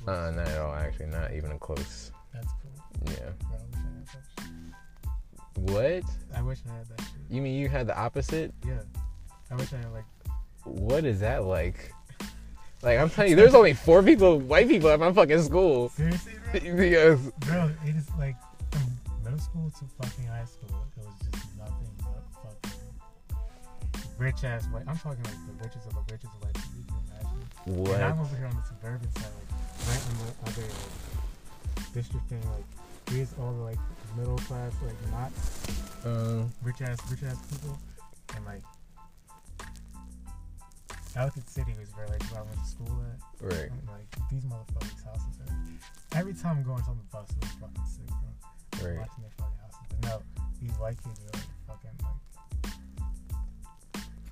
Like, 0.06 0.16
Uh, 0.16 0.32
not 0.32 0.48
at 0.48 0.60
all. 0.60 0.74
Actually, 0.76 1.08
not 1.08 1.34
even 1.34 1.58
close. 1.58 2.12
That's 2.34 2.48
cool. 2.62 2.72
Yeah. 3.08 3.32
Bro, 3.40 3.58
I 3.58 3.78
I 3.78 3.80
had 3.80 4.06
that 4.06 4.44
shit. 4.44 5.74
What? 5.74 6.38
I 6.38 6.42
wish 6.44 6.60
I 6.70 6.78
had 6.78 6.88
that 6.90 7.02
shit. 7.02 7.10
You 7.30 7.42
mean 7.42 7.60
you 7.60 7.70
had 7.70 7.88
the 7.88 7.98
opposite? 7.98 8.54
Yeah. 8.66 8.82
I 9.50 9.56
wish 9.56 9.74
I 9.74 9.78
had 9.78 9.92
like. 9.92 10.06
What 10.64 11.04
is 11.06 11.20
that 11.22 11.46
like? 11.46 11.92
Like 12.84 13.00
I'm 13.00 13.10
telling 13.10 13.32
you, 13.32 13.36
there's 13.36 13.56
only 13.56 13.74
four 13.74 14.04
people, 14.04 14.40
white 14.40 14.68
people 14.68 14.90
at 14.92 15.00
my 15.00 15.12
fucking 15.12 15.42
school. 15.42 15.90
Seriously, 15.90 16.34
bro? 16.52 16.60
because 16.76 17.20
Bro, 17.40 17.72
it 17.86 17.96
is 17.96 18.08
like 18.20 18.36
from 18.72 18.84
middle 19.24 19.40
school 19.40 19.72
to 19.72 19.86
fucking 20.00 20.28
high 20.28 20.46
school, 20.46 20.86
it 20.96 21.04
was 21.04 21.32
just 21.32 21.58
nothing 21.58 21.90
rich 24.18 24.44
ass 24.44 24.66
white. 24.68 24.84
I'm 24.88 24.98
talking 24.98 25.24
like 25.24 25.42
the 25.48 25.64
richest 25.64 25.86
of 25.88 25.94
the 25.94 26.02
richest 26.12 26.34
of 26.34 26.44
like 26.44 26.58
you 26.76 26.84
can 26.88 26.98
imagine. 27.08 27.94
And 27.96 28.04
I'm 28.04 28.20
over 28.20 28.36
here 28.36 28.48
on 28.48 28.56
the 28.56 28.64
suburban 28.68 29.12
side, 29.16 29.32
like 29.38 29.52
right 29.88 30.04
on 30.10 30.16
the 30.26 30.52
other 30.52 30.68
like, 30.68 31.94
district 31.94 32.28
thing, 32.30 32.42
like 32.52 32.66
here's 33.10 33.34
all 33.40 33.54
the 33.54 33.64
like 33.64 33.80
middle 34.18 34.38
class, 34.50 34.74
like 34.86 35.12
not 35.12 35.32
Um, 36.06 36.52
rich 36.64 36.82
ass 36.82 36.98
rich 37.12 37.24
ass 37.24 37.38
people, 37.52 37.78
and 38.36 38.46
like 38.46 38.62
Ellicott 41.16 41.50
City 41.50 41.74
was 41.80 41.90
where 41.96 42.08
like 42.08 42.22
where 42.32 42.42
I 42.42 42.44
went 42.44 42.60
to 42.60 42.66
school 42.66 43.02
at. 43.10 43.18
right. 43.42 43.70
I'm 43.72 43.88
like 43.92 44.30
these 44.30 44.44
motherfuckers' 44.46 45.04
houses 45.04 45.40
are. 45.48 46.20
Every 46.20 46.34
time 46.34 46.58
I'm 46.58 46.64
going 46.64 46.84
on 46.88 46.98
the 46.98 47.04
bus, 47.12 47.28
it's 47.42 47.52
fucking 47.54 47.86
sick, 47.86 48.08
bro. 48.08 48.90
Right. 48.90 49.00
Watching 49.00 49.24
their 49.24 49.32
fucking 49.38 49.60
houses, 49.62 49.80
but 49.90 50.00
no, 50.10 50.22
these 50.62 50.78
white 50.80 50.98
kids 51.04 51.20
are 51.22 51.32
like 51.34 51.48
fucking 51.68 51.92
like. 52.04 52.27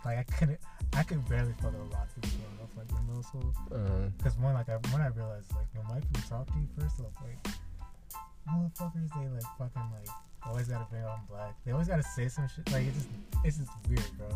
Like 0.05 0.19
I 0.19 0.23
couldn't, 0.23 0.59
I 0.93 1.03
could 1.03 1.27
barely 1.27 1.53
with 1.57 1.73
a 1.73 1.77
lot 1.91 2.05
of 2.05 2.21
people 2.21 2.37
growing 2.45 2.61
up 2.61 2.77
like 2.77 2.99
in 2.99 3.07
middle 3.07 3.23
school. 3.23 3.53
Um, 3.73 4.13
Cause 4.23 4.37
one, 4.37 4.53
like 4.53 4.69
I, 4.69 4.77
when 4.93 5.01
I 5.01 5.07
realized 5.07 5.51
like 5.53 5.65
when 5.73 5.83
white 5.87 6.03
people 6.13 6.29
talk 6.29 6.45
to 6.45 6.53
you, 6.53 6.67
first 6.79 6.99
off, 6.99 7.11
like 7.23 7.41
motherfuckers, 8.47 9.09
they 9.15 9.27
like 9.29 9.43
fucking 9.57 9.89
like 9.91 10.09
always 10.45 10.67
gotta 10.67 10.85
bring 10.91 11.03
on 11.03 11.21
black. 11.27 11.55
They 11.65 11.71
always 11.71 11.87
gotta 11.87 12.03
say 12.03 12.27
some 12.27 12.47
shit. 12.47 12.71
Like 12.71 12.85
it's 12.85 12.97
just, 12.97 13.09
it's 13.43 13.57
just 13.57 13.71
weird, 13.89 14.17
bro. 14.17 14.27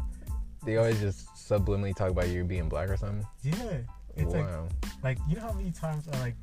they 0.66 0.78
always 0.78 1.00
just 1.00 1.28
subliminally 1.36 1.96
talk 1.96 2.10
about 2.10 2.28
you 2.30 2.44
being 2.44 2.68
black 2.68 2.90
or 2.90 2.98
something. 2.98 3.26
Yeah, 3.44 3.78
it's 4.16 4.34
like 4.34 4.46
wow. 4.46 4.68
like 5.04 5.20
you 5.30 5.36
know 5.36 5.44
how 5.44 5.54
many 5.54 5.72
times 5.72 6.08
I 6.12 6.20
like 6.20 6.36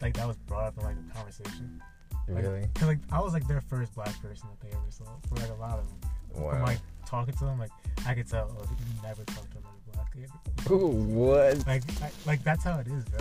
like 0.00 0.14
that 0.14 0.26
was 0.26 0.38
brought 0.38 0.64
up 0.64 0.78
in 0.78 0.84
like 0.84 0.96
a 0.96 1.14
conversation. 1.14 1.82
Like, 2.26 2.44
really? 2.44 2.66
Cause 2.74 2.88
like 2.88 2.98
I 3.12 3.20
was 3.20 3.34
like 3.34 3.46
their 3.46 3.60
first 3.60 3.94
black 3.94 4.18
person 4.22 4.48
that 4.48 4.66
they 4.66 4.74
ever 4.74 4.90
saw 4.90 5.04
for 5.28 5.34
like 5.34 5.50
a 5.50 5.60
lot 5.60 5.78
of 5.78 5.86
them. 5.86 6.09
Wow. 6.34 6.50
From 6.50 6.62
like 6.62 6.78
talking 7.06 7.34
to 7.34 7.44
them, 7.44 7.58
like 7.58 7.70
I 8.06 8.14
could 8.14 8.28
tell, 8.28 8.50
oh, 8.58 8.62
you 8.64 9.02
never 9.02 9.24
talked 9.24 9.50
to 9.52 9.58
another 9.58 9.76
black 9.94 10.12
kid. 10.12 10.70
Ooh, 10.70 10.88
what? 10.88 11.66
Like, 11.66 11.82
I, 12.02 12.10
like 12.26 12.42
that's 12.44 12.64
how 12.64 12.78
it 12.78 12.86
is, 12.86 13.04
bro. 13.06 13.20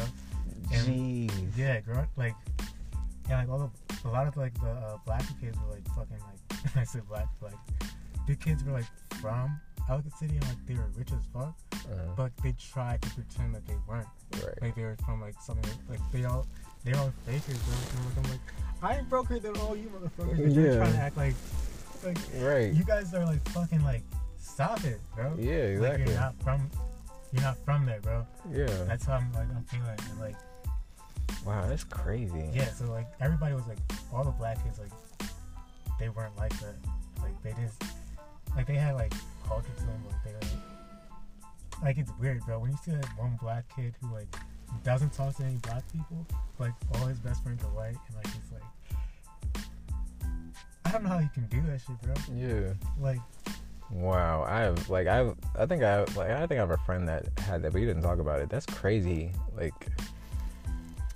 and- 0.73 1.29
Jeez. 1.29 1.57
Yeah, 1.57 1.79
girl. 1.81 2.05
Like, 2.15 2.35
yeah, 3.27 3.39
like 3.39 3.49
all 3.49 3.59
the 3.59 4.07
a 4.07 4.11
lot 4.11 4.27
of 4.27 4.37
like 4.37 4.53
the 4.61 4.69
uh, 4.69 4.97
black 5.05 5.23
kids 5.41 5.57
were 5.59 5.73
like 5.75 5.85
fucking 5.89 6.17
like 6.29 6.75
I 6.77 6.83
said 6.83 7.07
black 7.07 7.27
like 7.41 7.53
the 8.27 8.35
kids 8.35 8.63
were 8.63 8.71
like 8.71 8.85
from 9.21 9.59
Ellicott 9.89 10.17
City 10.17 10.35
and 10.35 10.43
like 10.47 10.65
they 10.67 10.75
were 10.75 10.87
rich 10.95 11.09
as 11.11 11.25
fuck, 11.33 11.55
Uh, 11.73 11.95
but 12.15 12.31
they 12.43 12.53
tried 12.53 13.01
to 13.01 13.09
pretend 13.09 13.55
that 13.55 13.65
they 13.67 13.75
weren't. 13.87 14.07
right. 14.35 14.61
Like 14.61 14.75
they 14.75 14.83
were 14.83 14.95
from 15.05 15.19
like 15.21 15.35
something 15.41 15.69
like 15.89 15.99
they 16.11 16.23
all 16.25 16.45
they 16.85 16.93
all 16.93 17.11
fakers, 17.25 17.57
bro. 17.57 18.23
I'm 18.23 18.29
like, 18.29 18.39
I 18.81 18.97
ain't 18.97 19.09
broker 19.09 19.37
than 19.39 19.57
all 19.57 19.75
you 19.75 19.89
motherfuckers. 19.89 20.55
You're 20.55 20.71
Yeah. 20.71 20.77
trying 20.77 20.93
to 20.93 20.99
act 20.99 21.17
like 21.17 21.35
like 22.03 22.17
Right. 22.37 22.73
you 22.73 22.83
guys 22.83 23.13
are 23.13 23.25
like 23.25 23.47
fucking 23.49 23.83
like 23.83 24.03
stop 24.39 24.83
it, 24.85 24.99
bro. 25.15 25.33
Yeah, 25.37 25.53
Like 25.53 25.99
exactly. 25.99 26.05
you're 26.11 26.19
not 26.21 26.35
from 26.43 26.69
you're 27.31 27.43
not 27.43 27.57
from 27.65 27.85
there, 27.85 27.99
bro. 28.01 28.25
Yeah. 28.51 28.65
That's 28.87 29.05
how 29.05 29.13
I'm 29.13 29.31
like 29.33 29.47
I'm 29.55 29.63
feeling 29.65 29.97
and 30.09 30.19
like 30.19 30.35
Wow, 31.45 31.65
that's 31.67 31.83
crazy. 31.83 32.49
yeah, 32.53 32.71
so 32.73 32.85
like 32.85 33.07
everybody 33.21 33.53
was 33.53 33.67
like 33.67 33.77
all 34.13 34.23
the 34.23 34.31
black 34.31 34.61
kids 34.63 34.79
like 34.79 34.91
they 35.99 36.09
weren't 36.09 36.35
like 36.37 36.57
that. 36.59 36.75
Like 37.21 37.41
they 37.43 37.53
just 37.61 37.81
like 38.55 38.65
they 38.67 38.75
had 38.75 38.95
like 38.95 39.13
culture 39.47 39.67
to 39.77 39.83
them, 39.83 40.03
but 40.07 40.15
they 40.23 40.33
like 40.33 41.83
like 41.83 41.97
it's 41.97 42.11
weird, 42.19 42.41
bro. 42.45 42.59
When 42.59 42.71
you 42.71 42.77
see 42.83 42.91
that 42.91 43.05
one 43.17 43.37
black 43.41 43.63
kid 43.75 43.93
who 44.01 44.11
like 44.13 44.27
doesn't 44.83 45.13
talk 45.13 45.35
to 45.37 45.43
any 45.43 45.55
black 45.57 45.83
people, 45.93 46.25
like 46.57 46.73
all 46.95 47.05
his 47.05 47.19
best 47.19 47.43
friends 47.43 47.63
are 47.63 47.67
white, 47.69 47.95
and 48.07 48.15
like 48.15 48.25
it's 48.25 48.51
like 48.51 48.63
I 50.89 50.93
don't 50.93 51.03
know 51.03 51.09
how 51.09 51.19
you 51.19 51.29
can 51.31 51.45
do 51.45 51.61
that 51.67 51.81
shit, 51.81 52.01
bro. 52.01 52.13
Yeah. 52.35 52.73
Like 52.99 53.19
Wow, 53.91 54.45
I 54.47 54.61
have 54.61 54.89
like 54.89 55.07
I 55.07 55.31
I 55.57 55.65
think 55.65 55.83
I 55.83 55.99
like 56.15 56.29
I 56.29 56.45
think 56.45 56.53
I 56.53 56.61
have 56.61 56.71
a 56.71 56.77
friend 56.77 57.07
that 57.07 57.27
had 57.39 57.63
that, 57.63 57.71
but 57.71 57.79
he 57.79 57.85
didn't 57.85 58.03
talk 58.03 58.19
about 58.19 58.39
it. 58.39 58.49
That's 58.49 58.65
crazy. 58.65 59.31
Like, 59.55 59.73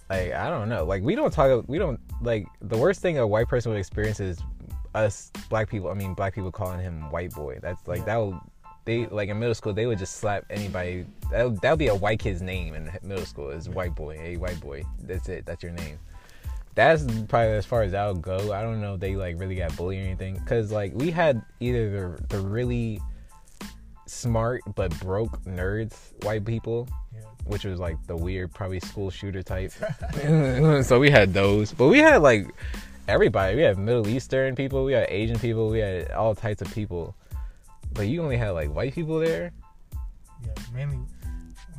like 0.09 0.33
I 0.33 0.49
don't 0.49 0.69
know. 0.69 0.83
Like 0.83 1.03
we 1.03 1.15
don't 1.15 1.31
talk. 1.31 1.65
We 1.67 1.77
don't 1.77 1.99
like 2.21 2.47
the 2.61 2.77
worst 2.77 3.01
thing 3.01 3.19
a 3.19 3.27
white 3.27 3.47
person 3.47 3.71
would 3.71 3.77
experience 3.77 4.19
is 4.19 4.39
us 4.95 5.31
black 5.49 5.69
people. 5.69 5.89
I 5.89 5.93
mean, 5.93 6.15
black 6.15 6.33
people 6.33 6.51
calling 6.51 6.79
him 6.79 7.11
white 7.11 7.31
boy. 7.31 7.59
That's 7.61 7.87
like 7.87 8.05
that 8.05 8.17
would 8.17 8.39
they 8.85 9.05
like 9.07 9.29
in 9.29 9.39
middle 9.39 9.55
school 9.55 9.73
they 9.73 9.85
would 9.85 9.99
just 9.99 10.15
slap 10.15 10.43
anybody. 10.49 11.05
That 11.29 11.61
that 11.61 11.69
would 11.69 11.79
be 11.79 11.87
a 11.87 11.95
white 11.95 12.19
kid's 12.19 12.41
name 12.41 12.73
in 12.73 12.91
middle 13.03 13.25
school 13.25 13.51
is 13.51 13.69
white 13.69 13.93
boy. 13.93 14.17
Hey, 14.17 14.37
white 14.37 14.59
boy. 14.59 14.83
That's 15.03 15.29
it. 15.29 15.45
That's 15.45 15.61
your 15.61 15.73
name. 15.73 15.99
That's 16.75 17.03
probably 17.27 17.53
as 17.53 17.65
far 17.65 17.83
as 17.83 17.93
I'll 17.93 18.15
go. 18.15 18.51
I 18.53 18.61
don't 18.61 18.81
know 18.81 18.95
if 18.95 18.99
they 18.99 19.15
like 19.15 19.39
really 19.39 19.55
got 19.55 19.75
bullied 19.75 19.99
or 19.99 20.03
anything. 20.03 20.39
Cause 20.45 20.71
like 20.71 20.93
we 20.93 21.11
had 21.11 21.41
either 21.59 21.89
the 22.17 22.37
the 22.37 22.39
really 22.39 22.99
smart 24.05 24.61
but 24.75 24.97
broke 24.99 25.41
nerds, 25.45 25.95
white 26.23 26.45
people, 26.45 26.87
Yeah. 27.13 27.21
which 27.45 27.63
was 27.65 27.79
like 27.79 27.97
the 28.07 28.15
weird, 28.15 28.53
probably 28.53 28.79
school 28.79 29.09
shooter 29.09 29.43
type. 29.43 29.71
so 30.83 30.99
we 30.99 31.09
had 31.09 31.33
those, 31.33 31.71
but 31.71 31.87
we 31.87 31.99
had 31.99 32.21
like 32.21 32.47
everybody. 33.07 33.55
We 33.55 33.61
had 33.63 33.77
Middle 33.77 34.07
Eastern 34.07 34.55
people, 34.55 34.83
we 34.85 34.93
had 34.93 35.07
Asian 35.09 35.39
people, 35.39 35.69
we 35.69 35.79
had 35.79 36.11
all 36.11 36.35
types 36.35 36.61
of 36.61 36.73
people. 36.73 37.15
But 37.93 38.07
you 38.07 38.23
only 38.23 38.37
had 38.37 38.51
like 38.51 38.69
white 38.73 38.93
people 38.93 39.19
there. 39.19 39.51
Yeah, 40.43 40.51
mainly 40.73 40.99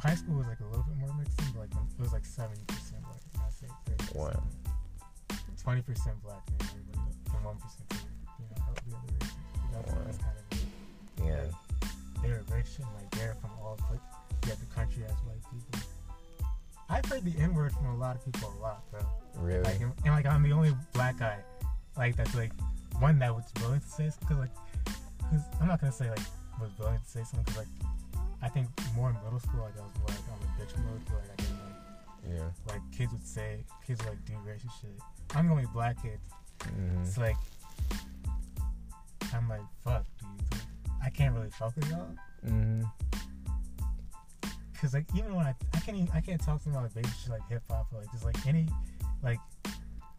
high 0.02 0.14
school 0.14 0.36
was 0.36 0.46
like 0.46 0.60
a 0.60 0.64
little 0.64 0.84
bit 0.84 0.96
more 0.98 1.14
mixed 1.18 1.38
in, 1.40 1.46
but 1.52 1.60
like 1.60 1.70
it 1.72 2.00
was 2.00 2.12
like 2.12 2.24
seventy 2.24 2.62
percent 2.66 3.02
white. 3.02 3.20
Not 3.36 3.52
say. 3.52 3.66
Wow. 4.18 4.42
Twenty 5.64 5.82
percent 5.82 6.22
black 6.22 6.42
and 6.50 6.60
everybody 6.68 6.98
else, 6.98 7.16
and 7.34 7.44
one 7.44 7.56
percent 7.56 7.88
you 8.38 8.44
know 8.50 8.62
help 8.64 8.80
the 8.84 8.96
other 8.96 9.12
races. 9.18 9.34
That's, 9.72 9.92
Wow. 9.92 9.98
that's 10.04 10.18
kind 10.18 10.36
of 10.38 11.24
weird. 11.24 11.50
Yeah. 11.50 11.50
They're 12.22 12.42
rich 12.54 12.68
and 12.78 12.86
like 12.94 13.10
they're 13.12 13.34
from 13.40 13.50
all 13.60 13.78
like 13.90 14.00
yeah 14.46 14.54
the 14.60 14.74
country 14.74 15.02
has 15.02 15.16
white 15.24 15.40
people. 15.50 15.80
I've 16.90 17.04
heard 17.06 17.24
the 17.24 17.34
N 17.40 17.54
word 17.54 17.72
from 17.72 17.86
a 17.86 17.96
lot 17.96 18.14
of 18.16 18.24
people 18.24 18.52
a 18.58 18.62
lot, 18.62 18.90
bro. 18.90 19.00
Really? 19.36 19.62
Like 19.62 19.80
and, 19.80 19.92
and 20.04 20.14
like 20.14 20.26
I'm 20.26 20.42
the 20.42 20.52
only 20.52 20.74
black 20.92 21.18
guy, 21.18 21.38
like 21.96 22.16
that's 22.16 22.34
like 22.34 22.52
one 23.00 23.18
that 23.20 23.34
was 23.34 23.44
willing 23.60 23.80
to 23.80 23.88
say 23.88 24.10
because 24.20 24.36
like, 24.36 24.54
cause 25.30 25.40
I'm 25.60 25.68
not 25.68 25.80
gonna 25.80 25.92
say 25.92 26.08
like 26.10 26.20
was 26.60 26.70
willing 26.78 26.98
to 26.98 27.08
say 27.08 27.24
something 27.24 27.42
because 27.44 27.56
like 27.56 27.68
I 28.42 28.48
think 28.48 28.68
more 28.94 29.08
in 29.08 29.16
middle 29.24 29.40
school 29.40 29.62
like 29.62 29.74
I 29.78 29.82
was 29.82 29.92
more 29.98 30.08
like 30.08 30.28
on 30.28 30.38
the 30.44 30.50
bitch 30.62 30.76
mode 30.84 31.00
where 31.08 31.20
like 31.20 31.32
I 31.32 31.42
didn't 31.42 31.58
like 31.64 32.40
yeah. 32.40 32.72
like 32.74 32.82
kids 32.92 33.12
would 33.12 33.26
say 33.26 33.64
kids 33.86 34.00
would 34.04 34.10
like 34.10 34.24
do 34.26 34.34
racist 34.46 34.80
shit. 34.80 35.00
I'm 35.34 35.46
the 35.46 35.52
only 35.52 35.66
black 35.72 36.00
kid. 36.02 36.18
hmm 36.62 37.02
It's 37.02 37.18
like 37.18 37.36
I'm 39.34 39.48
like 39.48 39.62
fuck 39.82 40.04
dude. 40.20 40.60
I 41.04 41.10
can't 41.10 41.34
really 41.34 41.50
fuck 41.50 41.74
with 41.76 41.90
y'all 41.90 42.08
hmm 42.44 42.82
because 44.72 44.94
like 44.94 45.06
even 45.16 45.34
when 45.34 45.46
I 45.46 45.54
I 45.74 45.80
can't 45.80 45.96
even, 45.96 46.10
I 46.14 46.20
can't 46.20 46.40
talk 46.40 46.58
to 46.62 46.68
them 46.68 46.76
about 46.76 46.94
basic 46.94 47.12
shit 47.14 47.30
like 47.30 47.48
hip 47.48 47.62
hop 47.70 47.86
or 47.92 48.00
like 48.00 48.12
just 48.12 48.24
like 48.24 48.46
any 48.46 48.68
like 49.22 49.38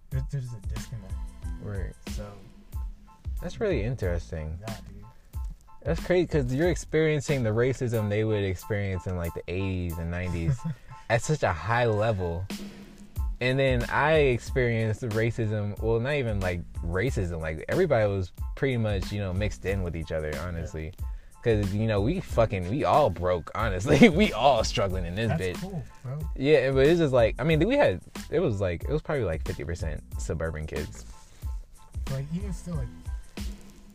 there's, 0.09 0.23
there's 0.31 0.45
a 0.53 0.73
disconnect. 0.73 1.13
Right. 1.61 1.93
So 2.11 2.25
That's 3.41 3.59
really 3.59 3.83
interesting. 3.83 4.57
nah, 4.61 4.73
dude. 4.87 5.05
That's 5.83 6.03
crazy 6.03 6.25
because 6.25 6.53
you're 6.53 6.69
experiencing 6.69 7.43
the 7.43 7.51
racism 7.51 8.09
they 8.09 8.23
would 8.23 8.43
experience 8.43 9.05
in 9.05 9.17
like 9.17 9.33
the 9.35 9.43
80s 9.47 9.99
and 9.99 10.11
90s 10.11 10.57
at 11.09 11.21
such 11.21 11.43
a 11.43 11.53
high 11.53 11.85
level. 11.85 12.45
And 13.45 13.60
then 13.60 13.86
I 13.91 14.13
experienced 14.13 15.03
racism, 15.03 15.79
well, 15.79 15.99
not 15.99 16.13
even 16.13 16.39
like 16.39 16.62
racism, 16.84 17.41
like 17.41 17.63
everybody 17.69 18.12
was 18.12 18.31
pretty 18.55 18.77
much, 18.77 19.12
you 19.12 19.19
know, 19.19 19.34
mixed 19.34 19.65
in 19.65 19.84
with 19.84 19.95
each 19.95 20.12
other, 20.12 20.36
honestly. 20.47 20.93
Because, 21.36 21.71
you 21.75 21.86
know, 21.86 22.01
we 22.01 22.21
fucking, 22.21 22.71
we 22.71 22.86
all 22.86 23.12
broke, 23.12 23.51
honestly. 23.53 24.10
we 24.21 24.34
all 24.34 24.63
struggling 24.63 25.05
in 25.05 25.13
this 25.13 25.27
That's 25.27 25.43
bitch. 25.43 25.62
cool. 25.62 25.84
Yeah, 26.36 26.71
but 26.71 26.88
it's 26.88 26.99
just 26.99 27.13
like, 27.13 27.36
I 27.38 27.43
mean, 27.43 27.60
we 27.67 27.75
had, 27.75 28.01
it 28.31 28.39
was 28.39 28.60
like, 28.60 28.84
it 28.84 28.89
was 28.89 29.03
probably 29.03 29.25
like 29.25 29.43
50% 29.43 30.01
suburban 30.17 30.65
kids. 30.65 31.05
Like 32.12 32.25
even 32.34 32.51
still, 32.51 32.77
like 32.77 32.88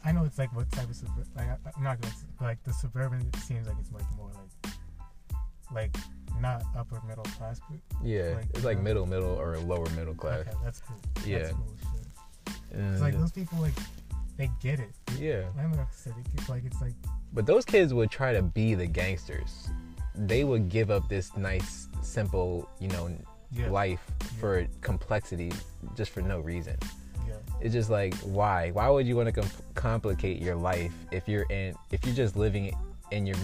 I 0.05 0.13
know 0.13 0.25
it's 0.25 0.39
like 0.39 0.55
what 0.55 0.71
type 0.71 0.89
of 0.89 0.95
suburban. 0.95 1.27
Like 1.37 1.49
I'm 1.77 1.83
not 1.83 2.01
gonna 2.01 2.15
like 2.41 2.63
the 2.63 2.73
suburban 2.73 3.33
seems 3.35 3.67
like 3.67 3.77
it's 3.81 3.93
like 3.93 4.05
more 4.17 4.31
like 4.33 4.75
like 5.73 5.97
not 6.40 6.62
upper 6.77 7.01
middle 7.09 7.25
class. 7.25 7.61
Yeah, 8.03 8.35
Like, 8.37 8.47
it's 8.55 8.64
like 8.64 8.79
uh, 8.79 8.83
middle, 8.83 9.07
middle, 9.07 9.38
or 9.38 9.59
lower 9.59 9.88
middle 9.90 10.14
class. 10.14 10.40
okay, 10.40 10.53
that's 10.64 10.81
cool. 10.81 10.97
Yeah. 11.27 11.38
That's 11.38 11.53
cool. 11.53 11.66
And 12.73 12.93
It's 12.93 13.01
like 13.03 13.19
those 13.19 13.33
people 13.33 13.59
like 13.59 13.75
they 14.37 14.51
get 14.62 14.81
it. 14.81 14.90
yeah. 15.19 15.43
Said 15.93 16.14
it. 16.19 16.27
It's 16.35 16.49
like 16.49 16.64
it's 16.64 16.81
like 16.81 16.93
But 17.33 17.47
those 17.47 17.64
kids 17.64 17.93
would 17.93 18.11
try 18.11 18.33
to 18.33 18.43
be 18.43 18.75
the 18.75 18.87
gangsters. 18.87 19.69
They 20.14 20.45
would 20.45 20.69
give 20.69 20.90
up 20.90 21.09
this 21.09 21.37
nice, 21.37 21.88
simple, 22.03 22.69
you 22.79 22.88
know, 22.88 23.11
yeah, 23.53 23.69
life 23.71 24.01
for 24.38 24.66
complexity 24.81 25.53
just 25.97 26.11
for 26.12 26.21
no 26.23 26.38
reason. 26.40 26.77
yeah, 27.29 27.35
It's 27.61 27.73
just 27.75 27.90
like 27.90 28.14
why? 28.19 28.71
Why 28.71 28.88
would 28.88 29.07
you 29.07 29.16
want 29.16 29.27
to 29.35 29.40
com- 29.40 29.51
complicate 29.75 30.40
your 30.40 30.55
life 30.57 30.93
if 31.11 31.29
you're 31.29 31.47
in 31.51 31.75
if 31.90 32.05
you're 32.07 32.14
just 32.14 32.37
living 32.37 32.75
in 33.11 33.27
your 33.27 33.37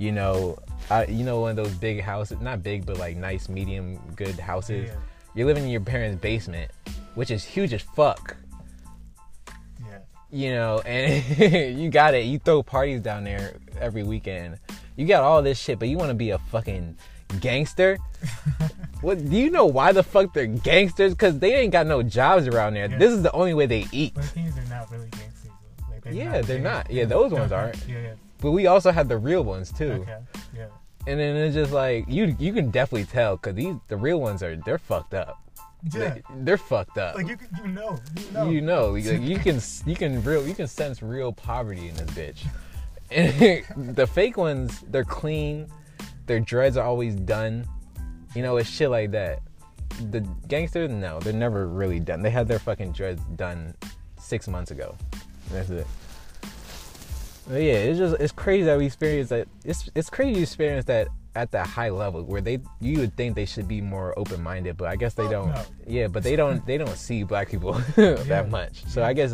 you 0.00 0.10
know, 0.12 0.58
uh, 0.90 1.04
you 1.08 1.22
know 1.24 1.40
one 1.40 1.50
of 1.50 1.56
those 1.56 1.74
big 1.74 2.00
houses, 2.00 2.40
not 2.40 2.62
big 2.62 2.86
but 2.86 2.96
like 2.98 3.16
nice 3.16 3.48
medium 3.48 3.98
good 4.16 4.38
houses. 4.40 4.88
yeah, 4.88 4.94
You're 5.34 5.46
living 5.46 5.64
in 5.64 5.70
your 5.70 5.82
parents' 5.82 6.20
basement, 6.20 6.70
which 7.14 7.30
is 7.30 7.44
huge 7.44 7.72
as 7.74 7.82
fuck. 7.82 8.36
yeah. 9.86 9.98
you 10.30 10.52
know, 10.52 10.80
and 10.80 11.78
you 11.78 11.90
got 11.90 12.14
it. 12.14 12.24
You 12.24 12.38
throw 12.38 12.62
parties 12.62 13.00
down 13.02 13.24
there 13.24 13.56
every 13.78 14.02
weekend. 14.02 14.58
You 14.96 15.06
got 15.06 15.22
all 15.22 15.42
this 15.42 15.58
shit, 15.58 15.78
but 15.78 15.88
you 15.88 15.98
want 15.98 16.08
to 16.10 16.14
be 16.14 16.30
a 16.30 16.38
fucking 16.38 16.96
gangster? 17.40 17.98
what? 19.02 19.22
Do 19.28 19.36
you 19.36 19.50
know 19.50 19.66
why 19.66 19.92
the 19.92 20.02
fuck 20.02 20.32
they're 20.32 20.46
gangsters? 20.46 21.12
Because 21.12 21.38
they 21.38 21.54
ain't 21.56 21.72
got 21.72 21.86
no 21.86 22.02
jobs 22.02 22.46
around 22.48 22.72
there. 22.74 22.88
Yeah. 22.90 22.98
This 22.98 23.12
is 23.12 23.22
the 23.22 23.32
only 23.32 23.52
way 23.54 23.66
they 23.66 23.86
eat. 23.92 24.14
But 24.14 24.24
the 24.34 24.40
they're 24.50 24.64
not 24.70 24.90
really 24.90 25.08
gangsters. 25.10 25.50
Like, 25.90 26.02
they're 26.04 26.12
Yeah, 26.14 26.32
not 26.32 26.44
they're 26.46 26.56
gang- 26.56 26.62
not. 26.64 26.90
Yeah, 26.90 27.04
those 27.04 27.32
ones 27.32 27.52
aren't. 27.52 27.76
Yeah, 27.86 28.00
yeah. 28.00 28.14
But 28.40 28.52
we 28.52 28.66
also 28.66 28.90
had 28.90 29.08
the 29.08 29.18
real 29.18 29.42
ones 29.44 29.72
too. 29.72 29.92
Okay. 30.02 30.18
Yeah. 30.56 30.66
And 31.06 31.18
then 31.18 31.36
it's 31.36 31.54
just 31.54 31.72
like 31.72 32.04
you 32.08 32.36
you 32.38 32.52
can 32.52 32.70
definitely 32.70 33.06
tell 33.06 33.36
because 33.36 33.54
these 33.54 33.74
the 33.88 33.96
real 33.96 34.20
ones 34.20 34.42
are 34.42 34.56
they're 34.56 34.78
fucked 34.78 35.14
up. 35.14 35.38
Yeah. 35.94 36.14
They, 36.14 36.22
they're 36.40 36.58
fucked 36.58 36.98
up. 36.98 37.14
Like 37.14 37.28
you, 37.28 37.36
can- 37.36 37.48
you 37.64 37.68
know, 37.68 37.98
you 38.16 38.32
know. 38.32 38.50
You 38.50 38.60
know, 38.60 38.90
like, 38.92 39.22
you 39.22 39.38
can 39.38 39.60
you 39.86 39.96
can 39.96 40.22
real 40.22 40.46
you 40.46 40.54
can 40.54 40.66
sense 40.66 41.02
real 41.02 41.32
poverty 41.32 41.88
in 41.88 41.94
this 41.94 42.10
bitch. 42.10 42.46
And 43.10 43.96
the 43.96 44.06
fake 44.06 44.36
ones, 44.36 44.84
they're 44.88 45.04
clean. 45.04 45.68
Their 46.26 46.40
dreads 46.40 46.76
are 46.76 46.86
always 46.86 47.14
done. 47.14 47.66
You 48.36 48.42
know, 48.42 48.56
it's 48.58 48.68
shit 48.68 48.90
like 48.90 49.10
that. 49.12 49.40
The 50.10 50.20
gangsters, 50.48 50.90
no, 50.90 51.18
they're 51.18 51.32
never 51.32 51.66
really 51.66 51.98
done. 51.98 52.22
They 52.22 52.30
had 52.30 52.46
their 52.46 52.60
fucking 52.60 52.92
dreads 52.92 53.22
done 53.36 53.74
six 54.18 54.46
months 54.48 54.70
ago. 54.70 54.96
That's 55.50 55.70
it. 55.70 55.86
But 57.50 57.62
yeah, 57.62 57.72
it's 57.74 57.98
just 57.98 58.16
it's 58.20 58.32
crazy 58.32 58.64
that 58.64 58.78
we 58.78 58.86
experience 58.86 59.28
that. 59.30 59.48
It's 59.64 59.88
it's 59.96 60.08
crazy 60.08 60.34
to 60.36 60.42
experience 60.42 60.84
that 60.86 61.08
at 61.34 61.50
that 61.52 61.66
high 61.66 61.90
level 61.90 62.22
where 62.22 62.40
they 62.40 62.60
you 62.80 63.00
would 63.00 63.16
think 63.16 63.34
they 63.34 63.44
should 63.44 63.66
be 63.66 63.80
more 63.80 64.16
open 64.18 64.40
minded, 64.42 64.76
but 64.76 64.88
I 64.88 64.94
guess 64.96 65.14
they 65.14 65.28
don't. 65.28 65.50
no. 65.50 65.62
Yeah, 65.86 66.06
but 66.06 66.22
they 66.22 66.36
don't 66.36 66.64
they 66.66 66.78
don't 66.78 66.96
see 66.96 67.24
black 67.24 67.48
people 67.50 67.80
Yeah. 67.96 68.14
that 68.14 68.50
much. 68.50 68.84
So 68.86 69.00
Yeah. 69.00 69.08
I 69.08 69.12
guess 69.14 69.32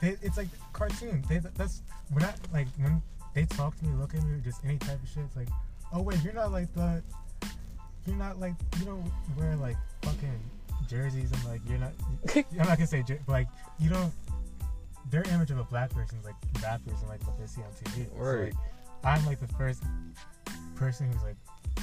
They, 0.00 0.16
it's 0.22 0.36
like 0.36 0.48
cartoon. 0.72 1.24
They, 1.28 1.38
that's 1.38 1.82
when 2.10 2.24
I 2.24 2.34
like 2.52 2.66
when 2.78 3.00
they 3.34 3.44
talk 3.44 3.78
to 3.78 3.84
me, 3.84 3.94
look 3.94 4.12
at 4.14 4.22
me, 4.24 4.40
just 4.44 4.64
any 4.64 4.78
type 4.78 5.00
of 5.02 5.08
shit. 5.08 5.22
It's 5.24 5.36
like, 5.36 5.48
oh 5.92 6.02
wait, 6.02 6.18
you're 6.24 6.34
not 6.34 6.50
like 6.52 6.72
the, 6.74 7.00
you're 8.06 8.16
not 8.16 8.40
like 8.40 8.54
you 8.80 8.84
don't 8.86 9.04
wear 9.38 9.54
like 9.56 9.76
fucking 10.02 10.40
jerseys 10.88 11.30
and 11.30 11.44
like 11.44 11.60
you're 11.68 11.78
not. 11.78 11.92
I'm 12.34 12.66
not 12.68 12.76
gonna 12.78 12.86
say, 12.88 13.02
jer- 13.04 13.20
but 13.26 13.32
like 13.32 13.48
you 13.78 13.88
don't. 13.88 14.12
Their 15.12 15.22
image 15.32 15.50
of 15.52 15.58
a 15.58 15.64
black 15.64 15.90
person 15.90 16.18
is 16.18 16.24
like 16.24 16.34
rappers 16.62 16.98
and 17.00 17.08
like 17.08 17.24
what 17.26 17.38
they 17.38 17.46
see 17.46 17.60
on 17.60 17.70
TV. 17.84 18.06
So, 18.08 18.16
Right. 18.16 18.44
like, 18.44 18.54
I'm 19.04 19.24
like 19.26 19.38
the 19.38 19.46
first 19.54 19.82
person 20.74 21.12
who's 21.12 21.22
like 21.22 21.36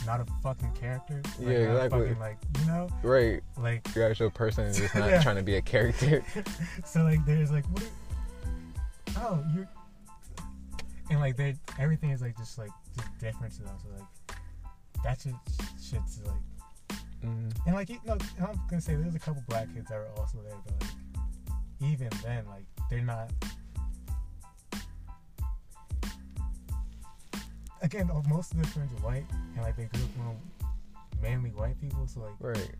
not 0.05 0.19
a 0.19 0.25
fucking 0.43 0.71
character. 0.73 1.21
Like, 1.37 1.47
Yeah, 1.47 1.51
exactly. 1.71 1.99
Fucking, 2.07 2.19
like 2.19 2.37
you 2.59 2.65
know, 2.65 2.89
right, 3.03 3.41
like 3.57 3.95
your 3.95 4.09
actual 4.09 4.31
person 4.31 4.65
is 4.65 4.77
just 4.79 4.95
not 4.95 5.09
Yeah. 5.09 5.21
trying 5.21 5.35
to 5.37 5.43
be 5.43 5.55
a 5.55 5.61
character. 5.61 6.23
so 6.85 7.03
like 7.03 7.23
there's 7.25 7.51
like 7.51 7.65
what 7.67 7.83
are, 7.83 7.87
oh 9.17 9.43
you're 9.55 9.67
and 11.11 11.19
like 11.19 11.35
they 11.37 11.55
everything 11.79 12.09
is 12.11 12.21
like 12.21 12.35
just 12.37 12.57
like 12.57 12.69
just 12.95 13.07
different 13.19 13.53
to 13.55 13.63
them 13.63 13.75
so 13.81 13.89
like 13.97 14.37
that 15.03 15.21
shit 15.21 15.33
shit's 15.81 16.19
like 16.25 16.35
Mm, 17.23 17.51
and 17.65 17.75
like 17.75 17.89
you 17.89 17.99
know 18.05 18.17
I'm 18.39 18.57
gonna 18.69 18.81
say 18.81 18.95
there's 18.95 19.13
a 19.15 19.19
couple 19.19 19.43
black 19.49 19.67
kids 19.73 19.89
that 19.89 19.97
were 19.97 20.07
also 20.17 20.37
there 20.41 20.55
but 20.65 20.73
like 20.81 21.91
even 21.91 22.07
then 22.23 22.45
like 22.47 22.63
they're 22.89 23.01
not 23.01 23.31
again 27.81 28.09
most 28.27 28.51
of 28.51 28.57
their 28.57 28.71
friends 28.71 28.91
are 28.93 29.05
white 29.05 29.25
and 29.55 29.63
like 29.63 29.75
they 29.75 29.85
grew 29.85 30.03
up 30.03 30.25
around 30.25 30.37
mainly 31.21 31.49
white 31.51 31.79
people 31.79 32.07
so 32.07 32.21
like 32.21 32.33
right. 32.39 32.75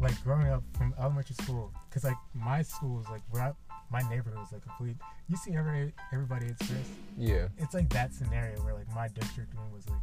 like 0.00 0.22
growing 0.24 0.48
up 0.48 0.62
from 0.76 0.94
elementary 0.98 1.34
school, 1.42 1.72
because 1.88 2.04
like 2.04 2.16
my 2.34 2.62
school 2.62 2.96
was 2.96 3.08
like 3.08 3.22
where 3.30 3.42
I, 3.42 3.52
my 3.90 4.00
neighborhood 4.08 4.38
was 4.38 4.52
like 4.52 4.62
complete. 4.62 4.96
You 5.28 5.36
see 5.36 5.54
every 5.54 5.92
everybody 6.12 6.46
at 6.46 6.58
first. 6.58 6.90
Yeah. 7.16 7.48
It's 7.58 7.74
like 7.74 7.88
that 7.90 8.14
scenario 8.14 8.58
where 8.62 8.74
like 8.74 8.92
my 8.94 9.08
district 9.08 9.54
was 9.72 9.88
like 9.88 10.00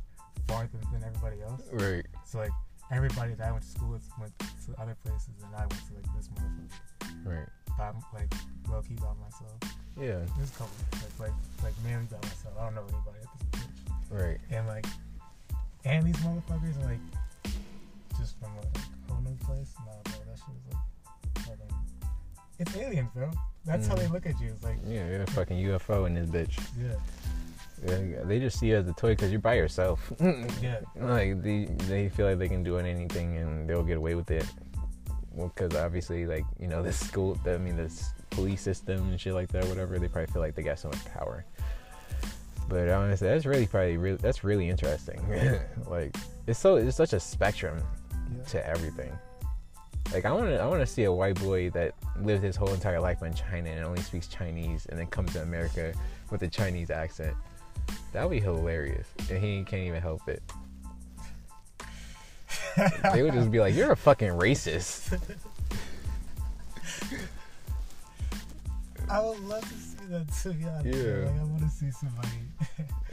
farther 0.48 0.80
than 0.92 1.04
everybody 1.04 1.42
else. 1.42 1.62
Right. 1.72 2.06
So 2.26 2.40
like 2.40 2.52
everybody 2.92 3.34
that 3.36 3.48
I 3.48 3.52
went 3.52 3.64
to 3.64 3.70
school 3.70 3.92
with 3.92 4.08
went 4.20 4.38
to 4.40 4.82
other 4.82 4.96
places, 5.04 5.30
and 5.44 5.56
I 5.56 5.62
went 5.62 5.88
to 5.88 5.94
like 5.96 6.16
this 6.16 6.30
motherfucker 6.30 6.99
Right. 7.26 7.48
by 7.78 7.92
like 8.14 8.34
low 8.70 8.82
key 8.82 8.96
by 8.96 9.14
myself. 9.22 9.58
Yeah. 9.98 10.20
There's 10.38 10.50
a 10.50 10.54
couple 10.54 10.74
like 10.94 11.20
like 11.30 11.38
like 11.64 11.74
mainly 11.86 12.06
by 12.12 12.18
myself. 12.28 12.54
I 12.60 12.66
don't 12.66 12.76
know 12.76 12.84
anybody 12.84 13.20
at 13.24 13.52
this 13.52 13.62
bitch. 13.62 14.20
Right. 14.26 14.38
And 14.52 14.68
like 14.68 14.86
and 15.86 16.06
these 16.06 16.18
motherfuckers 16.18 16.78
are 16.84 16.90
like 16.90 17.54
just 18.18 18.38
from 18.40 18.52
a 18.54 18.58
like, 18.58 18.78
whole 19.10 19.22
new 19.22 19.36
place. 19.46 19.74
Nah, 19.86 19.94
bro, 20.04 20.14
that 20.28 20.38
shit 20.38 20.48
was 20.50 21.48
like 21.48 21.58
it's 22.60 22.76
aliens, 22.76 23.10
bro. 23.16 23.32
That's 23.66 23.88
how 23.88 23.96
they 23.96 24.06
Mhm. 24.06 24.12
look 24.12 24.26
at 24.26 24.40
you. 24.42 24.50
It's 24.52 24.64
like, 24.64 24.78
Yeah, 24.86 25.08
you're 25.08 25.22
a 25.22 25.28
fucking 25.28 25.58
UFO 25.58 26.06
in 26.06 26.14
this 26.14 26.30
bitch. 26.30 26.60
yeah, 26.78 26.96
Yeah, 28.02 28.24
They 28.26 28.40
just 28.40 28.60
see 28.60 28.68
you 28.68 28.76
as 28.76 28.88
a 28.90 28.94
toy 28.94 29.12
because 29.12 29.32
you're 29.32 29.40
by 29.40 29.54
yourself. 29.54 30.12
yeah, 30.62 30.80
like 30.98 31.42
they 31.42 31.66
they 31.88 32.10
feel 32.10 32.28
like 32.28 32.38
they 32.40 32.50
can 32.50 32.64
do 32.64 32.78
anything 32.78 33.38
and 33.38 33.70
they'll 33.70 33.84
get 33.84 33.96
away 33.98 34.16
with 34.16 34.30
it. 34.32 34.46
Well, 35.34 35.52
because 35.56 35.76
obviously, 35.76 36.26
like 36.26 36.46
you 36.60 36.68
know, 36.68 36.84
this 36.90 37.00
school, 37.00 37.38
I 37.46 37.58
mean, 37.58 37.76
this 37.76 38.14
police 38.30 38.62
system 38.62 39.00
and 39.10 39.20
shit 39.20 39.34
like 39.34 39.50
that, 39.50 39.66
whatever. 39.66 40.00
They 40.00 40.08
probably 40.08 40.32
feel 40.32 40.42
like 40.42 40.56
they 40.56 40.64
got 40.64 40.80
so 40.80 40.90
much 40.90 41.04
power. 41.06 41.46
But 42.68 42.88
honestly, 42.90 43.28
that's 43.28 43.46
really 43.46 43.66
probably 43.66 43.98
really 43.98 44.18
that's 44.18 44.44
really 44.44 44.70
interesting. 44.70 45.20
like 45.88 46.16
it's 46.46 46.60
so 46.60 46.76
it's 46.76 46.98
such 46.98 47.14
a 47.14 47.20
spectrum 47.20 47.82
yeah. 48.12 48.44
to 48.44 48.68
everything. 48.68 49.12
Like 50.14 50.26
I 50.26 50.32
want 50.32 50.48
to 50.48 50.60
I 50.60 50.68
want 50.68 50.82
to 50.82 50.88
see 50.88 51.04
a 51.04 51.12
white 51.12 51.40
boy 51.40 51.72
that 51.72 51.96
lived 52.22 52.44
his 52.44 52.56
whole 52.56 52.74
entire 52.74 53.00
life 53.00 53.24
in 53.24 53.34
China 53.34 53.70
and 53.70 53.84
only 53.84 54.02
speaks 54.02 54.28
Chinese 54.28 54.86
and 54.88 55.00
then 55.00 55.08
comes 55.08 55.34
to 55.34 55.42
America 55.42 55.94
with 56.30 56.44
a 56.44 56.48
Chinese 56.48 56.92
accent. 56.92 57.36
That 58.14 58.24
would 58.24 58.36
be 58.36 58.40
hilarious, 58.40 59.08
and 59.30 59.44
he 59.44 59.64
can't 59.64 59.84
even 59.84 60.02
help 60.02 60.28
it. 60.28 60.44
They 63.14 63.24
would 63.24 63.34
just 63.34 63.52
be 63.52 63.60
like, 63.60 63.76
"You're 63.76 63.92
a 63.92 63.98
fucking 63.98 64.30
racist." 64.30 65.20
I 69.10 69.22
would 69.22 69.40
love 69.46 69.62
to 69.62 69.74
see 69.76 69.98
that 70.10 70.32
too. 70.32 70.54
Yeah, 70.60 70.82
Yeah. 70.84 71.26
Like 71.26 71.40
I 71.40 71.44
want 71.44 71.62
to 71.62 71.70
see 71.70 71.92
somebody. 71.92 72.30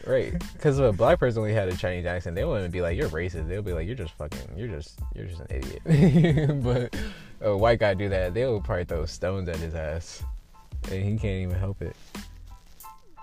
Right? 0.06 0.32
Because 0.52 0.78
if 0.78 0.84
a 0.84 0.92
black 0.92 1.18
person 1.18 1.40
only 1.40 1.52
had 1.52 1.68
a 1.68 1.76
Chinese 1.76 2.06
accent, 2.06 2.36
they 2.36 2.44
wouldn't 2.44 2.70
be 2.70 2.80
like, 2.80 2.96
"You're 2.96 3.08
racist." 3.08 3.48
They'll 3.48 3.60
be 3.60 3.72
like, 3.72 3.88
"You're 3.88 3.96
just 3.96 4.12
fucking. 4.12 4.56
You're 4.56 4.68
just. 4.68 5.00
You're 5.16 5.26
just 5.26 5.40
an 5.40 5.48
idiot." 5.50 6.62
but 6.62 6.94
a 7.40 7.56
white 7.56 7.80
guy 7.80 7.94
do 7.94 8.08
that, 8.10 8.32
they 8.32 8.46
would 8.46 8.62
probably 8.62 8.84
throw 8.84 9.04
stones 9.06 9.48
at 9.48 9.56
his 9.56 9.74
ass, 9.74 10.22
and 10.92 11.02
he 11.02 11.16
can't 11.16 11.42
even 11.42 11.58
help 11.58 11.82
it. 11.82 11.96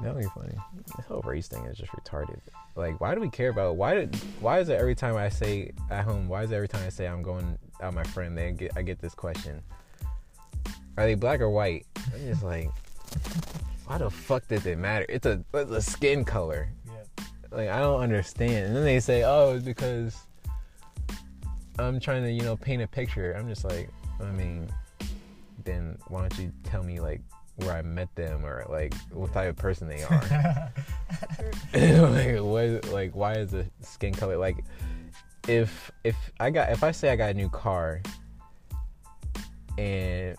That 0.04 0.16
would 0.16 0.24
be 0.24 0.30
funny. 0.30 0.56
This 0.98 1.06
whole 1.06 1.22
race 1.22 1.48
thing 1.48 1.64
is 1.66 1.78
just 1.78 1.92
retarded. 1.92 2.40
Like, 2.76 3.00
why 3.00 3.16
do 3.16 3.22
we 3.22 3.30
care 3.30 3.50
about? 3.50 3.78
Why 3.78 3.94
did? 3.96 4.16
Why 4.42 4.60
is 4.60 4.70
it 4.70 4.80
every 4.80 4.96
time 4.96 5.16
I 5.16 5.30
say 5.30 5.72
at 5.90 6.04
home? 6.04 6.28
Why 6.28 6.44
is 6.44 6.52
it 6.52 6.56
every 6.56 6.68
time 6.68 6.84
I 6.86 6.90
say 6.90 7.08
I'm 7.08 7.22
going 7.24 7.58
out 7.82 7.94
with 7.94 7.96
my 7.96 8.04
friend, 8.12 8.38
they 8.38 8.52
get 8.52 8.72
I 8.76 8.82
get 8.82 9.00
this 9.00 9.16
question: 9.16 9.62
Are 10.98 11.06
they 11.06 11.16
black 11.16 11.40
or 11.40 11.50
white? 11.50 11.86
I'm 12.14 12.26
just 12.28 12.44
like, 12.44 12.70
why 13.86 13.98
the 13.98 14.10
fuck 14.10 14.48
does 14.48 14.66
it 14.66 14.78
matter? 14.78 15.06
It's 15.08 15.26
a 15.26 15.44
it's 15.54 15.72
a 15.72 15.82
skin 15.82 16.26
color. 16.26 16.68
yeah, 16.86 17.26
Like 17.52 17.70
I 17.70 17.80
don't 17.80 18.02
understand. 18.02 18.68
And 18.68 18.76
then 18.76 18.84
they 18.84 19.00
say, 19.00 19.24
"Oh, 19.24 19.56
it's 19.56 19.66
because 19.66 20.18
I'm 21.80 22.00
trying 22.00 22.24
to, 22.24 22.32
you 22.32 22.42
know, 22.42 22.58
paint 22.58 22.82
a 22.82 22.88
picture." 22.88 23.34
I'm 23.34 23.48
just 23.48 23.64
like, 23.64 23.90
I 24.22 24.32
mean, 24.32 24.70
then 25.64 25.98
why 26.08 26.22
don't 26.22 26.40
you 26.40 26.52
tell 26.64 26.84
me 26.84 27.00
like 27.00 27.22
where 27.58 27.74
I 27.74 27.82
met 27.82 28.14
them 28.16 28.46
or 28.46 28.66
like 28.70 28.94
what 29.12 29.34
type 29.34 29.50
of 29.50 29.56
person 29.56 29.88
they 29.88 30.04
are? 30.04 30.72
like 31.74 32.40
what 32.40 32.92
like 32.92 33.16
why 33.16 33.34
is 33.34 33.52
the 33.52 33.66
skin 33.82 34.14
color 34.14 34.38
like 34.38 34.64
if 35.48 35.92
if 36.04 36.16
I 36.40 36.50
got 36.50 36.72
if 36.72 36.84
I 36.84 36.92
say 36.92 37.10
I 37.12 37.16
got 37.16 37.32
a 37.32 37.34
new 37.34 37.50
car 37.50 38.02
and 39.78 40.36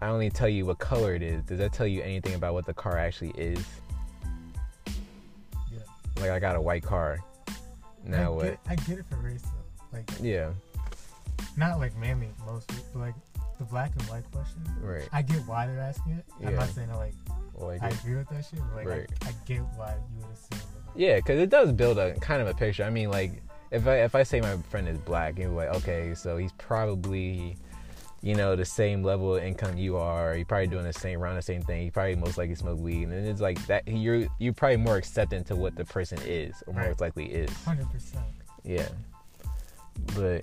I 0.00 0.08
only 0.08 0.30
tell 0.30 0.48
you 0.48 0.66
what 0.66 0.78
color 0.78 1.14
it 1.14 1.22
is, 1.22 1.42
does 1.44 1.58
that 1.58 1.72
tell 1.72 1.86
you 1.86 2.02
anything 2.02 2.34
about 2.34 2.54
what 2.54 2.66
the 2.66 2.74
car 2.74 2.98
actually 2.98 3.32
is? 3.36 3.64
yeah. 5.70 5.78
Like 6.20 6.30
I 6.30 6.38
got 6.40 6.56
a 6.56 6.60
white 6.60 6.82
car. 6.82 7.18
Now 8.04 8.32
I 8.32 8.34
what? 8.34 8.44
Get, 8.44 8.58
I 8.68 8.74
get 8.76 8.98
it 8.98 9.04
for 9.08 9.16
race 9.16 9.42
though. 9.42 9.96
Like 9.96 10.10
Yeah, 10.20 10.50
not 11.56 11.78
like 11.78 11.96
mainly 11.96 12.30
mostly, 12.44 12.78
but 12.92 13.00
like 13.00 13.14
the 13.58 13.64
black 13.64 13.92
and 13.98 14.02
white 14.08 14.30
question. 14.32 14.62
right. 14.80 15.08
I 15.12 15.22
get 15.22 15.46
why 15.46 15.66
they're 15.66 15.78
asking 15.80 16.12
it. 16.14 16.24
Yeah. 16.40 16.48
I'm 16.48 16.54
not 16.56 16.68
saying 16.70 16.88
that, 16.88 16.96
like 16.98 17.14
Like 17.54 17.82
I 17.82 17.88
agree 17.88 18.16
with 18.16 18.28
that 18.30 18.44
shit, 18.44 18.58
but 18.60 18.76
like 18.76 18.86
Right. 18.86 19.10
I, 19.24 19.28
I 19.28 19.32
get 19.46 19.60
why 19.76 19.94
you 20.16 20.20
would 20.26 20.32
assume. 20.32 20.58
That, 20.94 20.98
Yeah, 21.00 21.16
because 21.16 21.38
it 21.40 21.50
does 21.50 21.72
build 21.72 21.98
a 21.98 22.14
kind 22.20 22.42
of 22.42 22.48
a 22.48 22.54
picture. 22.54 22.84
I 22.84 22.90
mean, 22.90 23.10
like 23.10 23.42
if 23.70 23.86
I 23.86 24.02
if 24.02 24.14
I 24.14 24.22
say 24.22 24.40
my 24.40 24.56
friend 24.70 24.88
is 24.88 24.98
black, 24.98 25.38
you're 25.38 25.48
like, 25.50 25.68
okay, 25.76 26.14
so 26.14 26.36
he's 26.36 26.52
probably, 26.52 27.56
you 28.22 28.34
know, 28.34 28.54
the 28.56 28.64
same 28.64 29.02
level 29.02 29.36
of 29.36 29.42
income 29.42 29.76
you 29.78 29.96
are. 29.96 30.36
You're 30.36 30.44
probably 30.44 30.66
doing 30.66 30.84
the 30.84 30.92
same 30.92 31.22
around 31.22 31.36
the 31.36 31.42
same 31.42 31.62
thing. 31.62 31.82
He 31.82 31.90
probably 31.90 32.16
most 32.16 32.36
likely 32.38 32.54
smoke 32.54 32.78
weed, 32.80 33.04
and 33.04 33.26
it's 33.26 33.40
like 33.40 33.64
that. 33.66 33.86
You're 33.88 34.26
you're 34.38 34.52
probably 34.52 34.76
more 34.78 34.96
accepting 34.96 35.44
to 35.44 35.56
what 35.56 35.76
the 35.76 35.84
person 35.84 36.18
is, 36.26 36.62
or 36.66 36.74
Right. 36.74 36.88
most 36.88 37.00
likely 37.00 37.26
is. 37.32 37.50
Hundred 37.64 37.90
percent. 37.90 38.24
Yeah, 38.64 38.88
but 40.14 40.42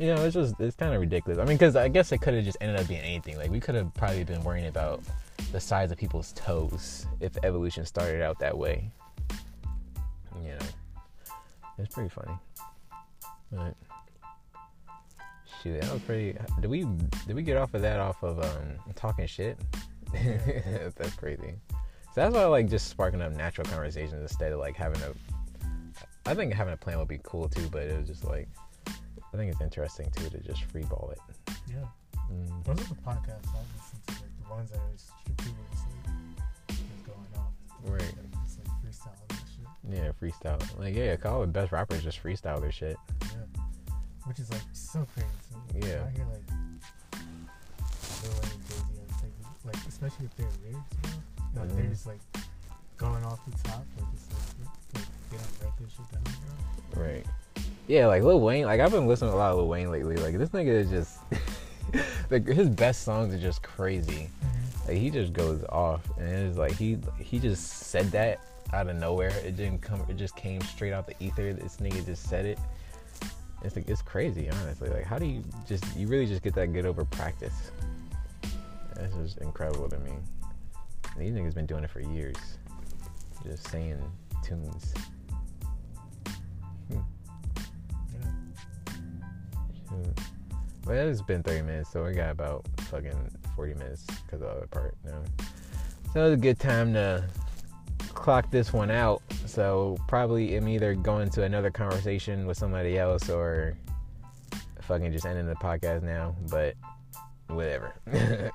you 0.00 0.06
know, 0.06 0.24
it's 0.24 0.34
just 0.34 0.58
it's 0.58 0.76
kind 0.76 0.94
of 0.94 1.00
ridiculous. 1.00 1.38
I 1.38 1.44
mean, 1.44 1.58
because 1.58 1.76
I 1.76 1.88
guess 1.88 2.10
it 2.10 2.22
could 2.22 2.32
have 2.32 2.42
just 2.42 2.56
ended 2.62 2.80
up 2.80 2.88
being 2.88 3.02
anything. 3.02 3.36
Like 3.36 3.50
we 3.50 3.60
could 3.60 3.74
have 3.74 3.92
probably 3.92 4.24
been 4.24 4.42
worrying 4.42 4.66
about 4.66 5.02
the 5.52 5.60
size 5.60 5.92
of 5.92 5.98
people's 5.98 6.32
toes 6.32 7.06
if 7.20 7.36
evolution 7.44 7.84
started 7.84 8.22
out 8.22 8.38
that 8.38 8.56
way. 8.56 8.90
You 10.42 10.52
know, 10.52 10.66
it's 11.76 11.94
pretty 11.94 12.08
funny. 12.08 12.32
But 13.52 13.76
shoot, 15.62 15.82
that 15.82 15.92
was 15.92 16.00
pretty. 16.00 16.38
Did 16.62 16.70
we 16.70 16.86
did 17.26 17.36
we 17.36 17.42
get 17.42 17.58
off 17.58 17.74
of 17.74 17.82
that 17.82 18.00
off 18.00 18.22
of 18.22 18.42
um 18.42 18.94
talking 18.94 19.26
shit? 19.26 19.58
that's 20.96 21.14
crazy. 21.16 21.56
So 22.14 22.22
that's 22.22 22.34
why 22.34 22.40
I 22.40 22.46
like 22.46 22.70
just 22.70 22.88
sparking 22.88 23.20
up 23.20 23.32
natural 23.32 23.66
conversations 23.66 24.22
instead 24.22 24.52
of 24.52 24.60
like 24.60 24.76
having 24.76 25.02
a. 25.02 25.12
I 26.24 26.34
think 26.34 26.54
having 26.54 26.72
a 26.72 26.76
plan 26.78 26.98
would 26.98 27.08
be 27.08 27.20
cool 27.22 27.50
too, 27.50 27.68
but 27.70 27.82
it 27.82 27.98
was 27.98 28.08
just 28.08 28.24
like 28.24 28.48
I 29.32 29.36
think 29.36 29.52
it's 29.52 29.60
interesting 29.60 30.10
too 30.16 30.28
to 30.30 30.38
just 30.38 30.66
freeball 30.72 31.12
it. 31.12 31.18
Yeah. 31.68 31.76
Mm. 32.30 32.64
Those 32.64 32.80
are 32.80 32.88
the 32.94 33.00
podcasts 33.00 33.48
I 33.54 33.62
listen 33.76 33.98
to, 34.06 34.12
like 34.12 34.34
the 34.42 34.50
ones 34.50 34.70
that 34.70 34.78
are 34.78 34.92
just 34.92 35.10
like 35.26 35.36
just 36.68 37.06
going 37.06 37.32
off. 37.36 37.52
Right. 37.84 38.00
Like, 38.00 38.44
just 38.44 38.58
like 38.58 38.68
freestyling 38.82 39.30
and 39.30 39.38
shit. 39.48 39.98
Yeah, 39.98 40.12
freestyle. 40.20 40.78
Like 40.78 40.94
yeah, 40.96 41.16
all 41.30 41.40
the 41.42 41.46
best 41.46 41.72
rappers 41.72 42.02
just 42.02 42.22
freestyle 42.22 42.60
their 42.60 42.72
shit. 42.72 42.96
Yeah. 43.22 43.60
Which 44.24 44.38
is 44.38 44.50
like 44.50 44.62
so 44.72 45.06
crazy. 45.14 45.86
Yeah. 45.88 46.04
I 46.06 46.10
hear 46.10 46.26
like 46.26 46.46
Lil 48.22 48.32
Wayne 48.42 48.52
and 48.52 48.68
Jay 48.68 49.28
Z 49.40 49.46
like, 49.64 49.76
especially 49.88 50.26
if 50.26 50.36
they're 50.36 50.46
lyrics, 50.64 50.96
you 51.04 51.10
know? 51.10 51.60
Like 51.62 51.68
they're 51.76 51.84
Mhm. 51.84 51.90
just 51.90 52.06
like 52.06 52.20
going 52.96 53.24
off 53.24 53.40
the 53.46 53.52
top, 53.68 53.84
like 53.98 54.06
it's 54.14 54.26
like, 54.30 54.68
like 54.94 55.06
they 55.30 55.36
don't 55.36 55.62
write 55.62 55.78
this 55.78 55.92
shit 55.92 56.10
down. 56.12 57.02
Right. 57.02 57.26
Yeah, 57.88 58.06
like 58.06 58.22
Lil 58.22 58.40
Wayne. 58.40 58.66
Like 58.66 58.80
I've 58.80 58.92
been 58.92 59.06
listening 59.06 59.30
to 59.30 59.36
a 59.36 59.38
lot 59.38 59.52
of 59.52 59.58
Lil 59.58 59.68
Wayne 59.68 59.90
lately. 59.90 60.16
Like 60.16 60.38
this 60.38 60.50
nigga 60.50 60.68
is 60.68 60.90
just 60.90 61.18
like 62.30 62.46
his 62.46 62.68
best 62.68 63.02
songs 63.02 63.34
are 63.34 63.38
just 63.38 63.62
crazy. 63.62 64.30
Mm-hmm. 64.44 64.88
Like 64.88 64.98
he 64.98 65.10
just 65.10 65.32
goes 65.32 65.64
off, 65.68 66.02
and 66.18 66.28
it's 66.28 66.56
like 66.56 66.76
he 66.76 66.98
he 67.18 67.38
just 67.38 67.68
said 67.68 68.10
that 68.12 68.40
out 68.72 68.88
of 68.88 68.96
nowhere. 68.96 69.32
It 69.44 69.56
didn't 69.56 69.80
come. 69.80 70.04
It 70.08 70.16
just 70.16 70.36
came 70.36 70.60
straight 70.62 70.92
out 70.92 71.06
the 71.06 71.14
ether. 71.20 71.52
This 71.52 71.78
nigga 71.78 72.04
just 72.04 72.28
said 72.28 72.46
it. 72.46 72.58
It's 73.62 73.76
like 73.76 73.88
it's 73.88 74.02
crazy, 74.02 74.48
honestly. 74.50 74.88
Like 74.88 75.04
how 75.04 75.18
do 75.18 75.26
you 75.26 75.42
just 75.68 75.84
you 75.96 76.06
really 76.06 76.26
just 76.26 76.42
get 76.42 76.54
that 76.54 76.72
good 76.72 76.86
over 76.86 77.04
practice? 77.04 77.70
That's 78.94 79.14
just 79.16 79.38
incredible 79.38 79.88
to 79.88 79.98
me. 79.98 80.12
These 81.18 81.32
niggas 81.32 81.54
been 81.54 81.66
doing 81.66 81.84
it 81.84 81.90
for 81.90 82.00
years, 82.00 82.36
just 83.44 83.68
saying 83.68 84.00
tunes. 84.44 84.94
Well, 90.86 91.08
it's 91.08 91.22
been 91.22 91.42
30 91.42 91.62
minutes, 91.62 91.90
so 91.90 92.04
we 92.04 92.12
got 92.12 92.30
about 92.30 92.66
fucking 92.90 93.30
40 93.54 93.74
minutes 93.74 94.04
because 94.06 94.40
of 94.40 94.40
the 94.40 94.48
other 94.48 94.66
part 94.66 94.96
now. 95.04 95.22
So 96.12 96.24
it's 96.26 96.34
a 96.34 96.42
good 96.42 96.58
time 96.58 96.92
to 96.94 97.24
clock 98.08 98.50
this 98.50 98.72
one 98.72 98.90
out. 98.90 99.22
So 99.46 99.96
probably 100.08 100.56
I'm 100.56 100.68
either 100.68 100.94
going 100.94 101.30
to 101.30 101.42
another 101.42 101.70
conversation 101.70 102.46
with 102.46 102.56
somebody 102.56 102.98
else 102.98 103.28
or 103.28 103.76
fucking 104.82 105.12
just 105.12 105.26
ending 105.26 105.46
the 105.46 105.54
podcast 105.54 106.02
now, 106.02 106.34
but 106.50 106.74
whatever. 107.48 107.94